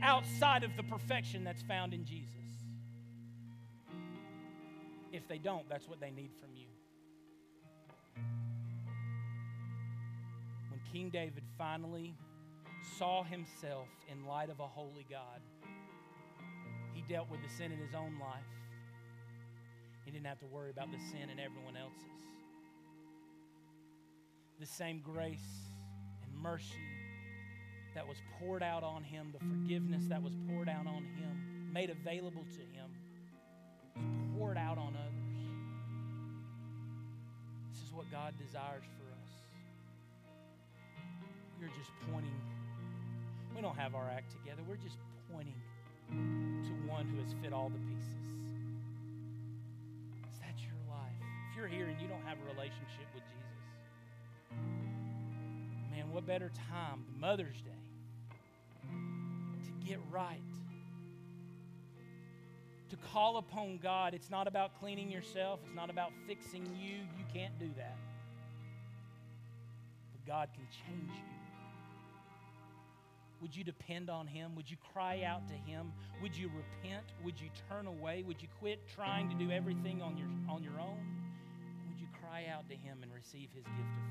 outside 0.00 0.64
of 0.64 0.78
the 0.78 0.82
perfection 0.82 1.44
that's 1.44 1.60
found 1.60 1.92
in 1.92 2.06
Jesus? 2.06 2.30
If 5.12 5.28
they 5.28 5.36
don't, 5.36 5.68
that's 5.68 5.86
what 5.86 6.00
they 6.00 6.10
need 6.10 6.30
from 6.40 6.54
you. 6.54 6.68
King 10.92 11.10
David 11.10 11.44
finally 11.56 12.14
saw 12.98 13.22
himself 13.22 13.86
in 14.10 14.26
light 14.26 14.50
of 14.50 14.58
a 14.58 14.66
holy 14.66 15.06
God, 15.08 15.40
he 16.92 17.02
dealt 17.02 17.30
with 17.30 17.40
the 17.42 17.48
sin 17.48 17.70
in 17.70 17.78
his 17.78 17.94
own 17.94 18.18
life. 18.18 18.42
He 20.04 20.10
didn't 20.10 20.26
have 20.26 20.40
to 20.40 20.46
worry 20.46 20.70
about 20.70 20.90
the 20.90 20.98
sin 20.98 21.30
in 21.30 21.38
everyone 21.38 21.76
else's. 21.76 22.02
The 24.58 24.66
same 24.66 25.00
grace 25.00 25.70
and 26.24 26.36
mercy 26.42 26.74
that 27.94 28.06
was 28.06 28.18
poured 28.38 28.62
out 28.62 28.82
on 28.82 29.04
him, 29.04 29.32
the 29.32 29.38
forgiveness 29.38 30.04
that 30.08 30.22
was 30.22 30.32
poured 30.48 30.68
out 30.68 30.86
on 30.86 31.04
him, 31.04 31.70
made 31.72 31.90
available 31.90 32.44
to 32.52 32.60
him, 32.60 32.90
was 33.94 34.36
poured 34.36 34.58
out 34.58 34.76
on 34.76 34.96
others. 34.96 35.10
This 37.72 37.82
is 37.86 37.92
what 37.92 38.10
God 38.10 38.34
desires 38.38 38.84
for 38.96 38.99
you're 41.60 41.70
just 41.78 41.92
pointing. 42.10 42.40
We 43.54 43.60
don't 43.60 43.76
have 43.76 43.94
our 43.94 44.08
act 44.08 44.32
together. 44.32 44.62
We're 44.66 44.76
just 44.76 44.96
pointing 45.30 45.60
to 46.10 46.72
one 46.90 47.06
who 47.06 47.20
has 47.22 47.34
fit 47.42 47.52
all 47.52 47.68
the 47.68 47.78
pieces. 47.78 48.08
Is 50.32 50.38
that 50.40 50.56
your 50.58 50.72
life? 50.88 51.20
If 51.50 51.56
you're 51.56 51.68
here 51.68 51.86
and 51.86 52.00
you 52.00 52.08
don't 52.08 52.24
have 52.24 52.38
a 52.38 52.54
relationship 52.54 53.06
with 53.14 53.22
Jesus, 53.28 53.60
man, 55.90 56.10
what 56.12 56.26
better 56.26 56.50
time 56.70 57.04
Mother's 57.18 57.60
Day 57.60 57.70
to 59.64 59.86
get 59.86 60.00
right? 60.10 60.40
To 62.88 62.96
call 63.12 63.36
upon 63.36 63.78
God. 63.82 64.14
It's 64.14 64.30
not 64.30 64.48
about 64.48 64.80
cleaning 64.80 65.10
yourself, 65.10 65.60
it's 65.64 65.76
not 65.76 65.90
about 65.90 66.12
fixing 66.26 66.64
you. 66.80 66.96
You 67.18 67.24
can't 67.32 67.56
do 67.58 67.68
that. 67.76 67.96
But 70.12 70.26
God 70.26 70.48
can 70.54 70.66
change 70.72 71.10
you. 71.10 71.39
Would 73.40 73.56
you 73.56 73.64
depend 73.64 74.10
on 74.10 74.26
Him? 74.26 74.54
Would 74.56 74.70
you 74.70 74.76
cry 74.92 75.22
out 75.26 75.48
to 75.48 75.54
Him? 75.54 75.92
Would 76.22 76.36
you 76.36 76.48
repent? 76.48 77.04
Would 77.24 77.40
you 77.40 77.48
turn 77.68 77.86
away? 77.86 78.22
Would 78.26 78.42
you 78.42 78.48
quit 78.58 78.86
trying 78.94 79.30
to 79.30 79.34
do 79.34 79.50
everything 79.50 80.02
on 80.02 80.18
your, 80.18 80.28
on 80.48 80.62
your 80.62 80.78
own? 80.78 80.98
Would 81.88 81.98
you 81.98 82.06
cry 82.20 82.44
out 82.52 82.68
to 82.68 82.76
Him 82.76 82.98
and 83.02 83.10
receive 83.14 83.48
His 83.54 83.64
gift 83.64 83.78
of 83.78 83.86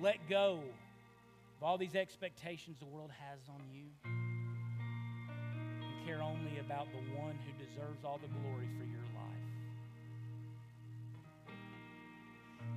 Let 0.00 0.28
go 0.28 0.60
of 1.58 1.62
all 1.62 1.78
these 1.78 1.94
expectations 1.94 2.80
the 2.80 2.86
world 2.86 3.10
has 3.10 3.38
on 3.48 3.62
you. 3.72 3.84
And 4.04 4.14
care 6.06 6.22
only 6.22 6.58
about 6.58 6.88
the 6.90 6.98
one 7.18 7.38
who 7.46 7.52
deserves 7.64 8.04
all 8.04 8.18
the 8.18 8.28
glory 8.28 8.68
for 8.76 8.84
your 8.84 9.00
life. 9.14 9.24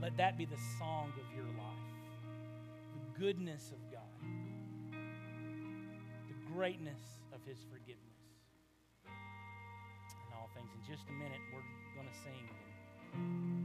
Let 0.01 0.15
that 0.17 0.37
be 0.37 0.45
the 0.45 0.57
song 0.77 1.11
of 1.17 1.25
your 1.35 1.47
life. 1.57 1.98
Goodness 3.19 3.73
of 3.73 3.91
God, 3.91 3.99
the 4.93 6.53
greatness 6.53 7.19
of 7.33 7.41
His 7.45 7.57
forgiveness. 7.69 7.99
And 9.05 10.33
all 10.39 10.49
things. 10.55 10.69
In 10.73 10.89
just 10.89 11.05
a 11.09 11.11
minute, 11.11 11.41
we're 11.53 11.59
going 11.95 12.07
to 12.07 12.17
sing. 12.23 12.47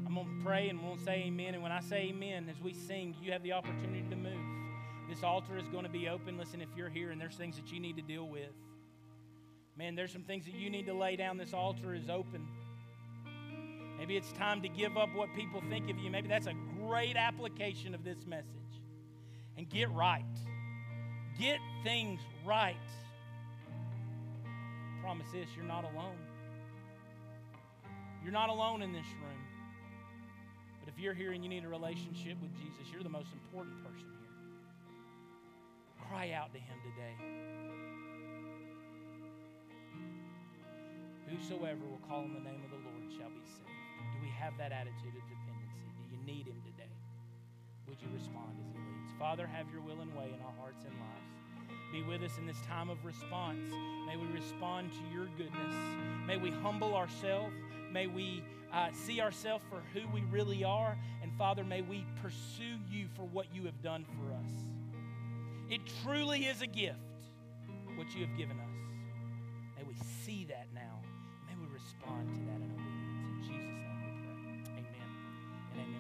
I'm 0.04 0.14
going 0.14 0.26
to 0.26 0.44
pray 0.44 0.70
and 0.70 0.82
we'll 0.82 0.96
say 0.96 1.26
amen. 1.28 1.54
And 1.54 1.62
when 1.62 1.70
I 1.70 1.80
say 1.80 2.08
amen, 2.08 2.48
as 2.50 2.60
we 2.60 2.72
sing, 2.72 3.14
you 3.22 3.30
have 3.30 3.44
the 3.44 3.52
opportunity 3.52 4.04
to 4.10 4.16
move. 4.16 4.40
This 5.08 5.22
altar 5.22 5.56
is 5.56 5.68
going 5.68 5.84
to 5.84 5.90
be 5.90 6.08
open. 6.08 6.36
Listen, 6.36 6.60
if 6.60 6.68
you're 6.76 6.88
here 6.88 7.12
and 7.12 7.20
there's 7.20 7.36
things 7.36 7.54
that 7.54 7.70
you 7.70 7.78
need 7.78 7.94
to 7.94 8.02
deal 8.02 8.26
with, 8.26 8.50
man, 9.76 9.94
there's 9.94 10.10
some 10.10 10.24
things 10.24 10.46
that 10.46 10.54
you 10.54 10.68
need 10.68 10.86
to 10.86 10.94
lay 10.94 11.14
down. 11.14 11.36
This 11.36 11.54
altar 11.54 11.94
is 11.94 12.10
open. 12.10 12.44
Maybe 13.98 14.16
it's 14.16 14.32
time 14.32 14.62
to 14.62 14.68
give 14.68 14.96
up 14.96 15.14
what 15.14 15.28
people 15.36 15.62
think 15.70 15.88
of 15.90 15.98
you. 16.00 16.10
Maybe 16.10 16.26
that's 16.26 16.48
a 16.48 16.54
great 16.80 17.14
application 17.16 17.94
of 17.94 18.02
this 18.02 18.26
message. 18.26 18.63
And 19.56 19.68
get 19.68 19.90
right. 19.90 20.24
Get 21.38 21.58
things 21.82 22.20
right. 22.44 22.76
promise 25.00 25.26
this 25.32 25.48
you're 25.56 25.64
not 25.64 25.84
alone. 25.84 26.18
You're 28.22 28.32
not 28.32 28.48
alone 28.48 28.82
in 28.82 28.92
this 28.92 29.06
room. 29.20 29.44
But 30.80 30.92
if 30.92 30.98
you're 30.98 31.14
here 31.14 31.32
and 31.32 31.44
you 31.44 31.50
need 31.50 31.64
a 31.64 31.68
relationship 31.68 32.40
with 32.40 32.52
Jesus, 32.56 32.92
you're 32.92 33.02
the 33.02 33.08
most 33.08 33.28
important 33.32 33.76
person 33.84 34.08
here. 34.20 34.24
Cry 36.08 36.32
out 36.32 36.52
to 36.52 36.58
Him 36.58 36.76
today. 36.84 37.14
Whosoever 41.28 41.80
will 41.84 42.00
call 42.08 42.24
on 42.24 42.32
the 42.32 42.40
name 42.40 42.60
of 42.64 42.70
the 42.70 42.80
Lord 42.84 43.12
shall 43.12 43.30
be 43.30 43.40
saved. 43.44 43.68
Do 44.12 44.18
we 44.22 44.28
have 44.28 44.56
that 44.58 44.72
attitude 44.72 45.16
of 45.16 45.24
dependency? 45.28 45.84
Do 45.96 46.16
you 46.16 46.20
need 46.24 46.46
Him 46.46 46.60
today? 46.64 46.73
Would 47.88 48.00
you 48.00 48.08
respond 48.14 48.56
as 48.60 48.66
He 48.72 48.78
leads? 48.78 49.12
Father, 49.18 49.46
have 49.46 49.66
your 49.72 49.80
will 49.82 50.00
and 50.00 50.14
way 50.14 50.32
in 50.34 50.40
our 50.44 50.52
hearts 50.58 50.84
and 50.84 50.94
lives. 50.98 51.24
Be 51.92 52.02
with 52.02 52.22
us 52.22 52.38
in 52.38 52.46
this 52.46 52.60
time 52.68 52.90
of 52.90 53.04
response. 53.04 53.60
May 54.06 54.16
we 54.16 54.26
respond 54.32 54.90
to 54.92 55.14
your 55.14 55.26
goodness. 55.36 55.74
May 56.26 56.36
we 56.36 56.50
humble 56.50 56.94
ourselves. 56.94 57.54
May 57.92 58.08
we 58.08 58.42
uh, 58.72 58.88
see 58.92 59.20
ourselves 59.20 59.64
for 59.70 59.80
who 59.92 60.08
we 60.08 60.22
really 60.22 60.64
are. 60.64 60.98
And 61.22 61.32
Father, 61.38 61.62
may 61.62 61.82
we 61.82 62.04
pursue 62.20 62.78
you 62.90 63.06
for 63.14 63.22
what 63.22 63.46
you 63.54 63.64
have 63.64 63.80
done 63.82 64.04
for 64.04 64.32
us. 64.32 64.50
It 65.70 65.80
truly 66.02 66.46
is 66.46 66.62
a 66.62 66.66
gift, 66.66 66.98
what 67.96 68.14
you 68.14 68.26
have 68.26 68.36
given 68.36 68.58
us. 68.58 69.76
May 69.76 69.84
we 69.84 69.94
see 70.24 70.46
that 70.46 70.66
now. 70.74 71.00
May 71.48 71.54
we 71.54 71.72
respond 71.72 72.34
to 72.34 72.40
that 72.50 72.63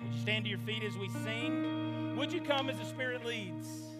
Would 0.04 0.14
you 0.14 0.20
stand 0.20 0.44
to 0.44 0.50
your 0.50 0.58
feet 0.60 0.82
as 0.84 0.98
we 0.98 1.08
sing? 1.08 2.16
Would 2.16 2.32
you 2.32 2.42
come 2.42 2.68
as 2.68 2.78
the 2.78 2.84
Spirit 2.84 3.24
leads? 3.24 3.93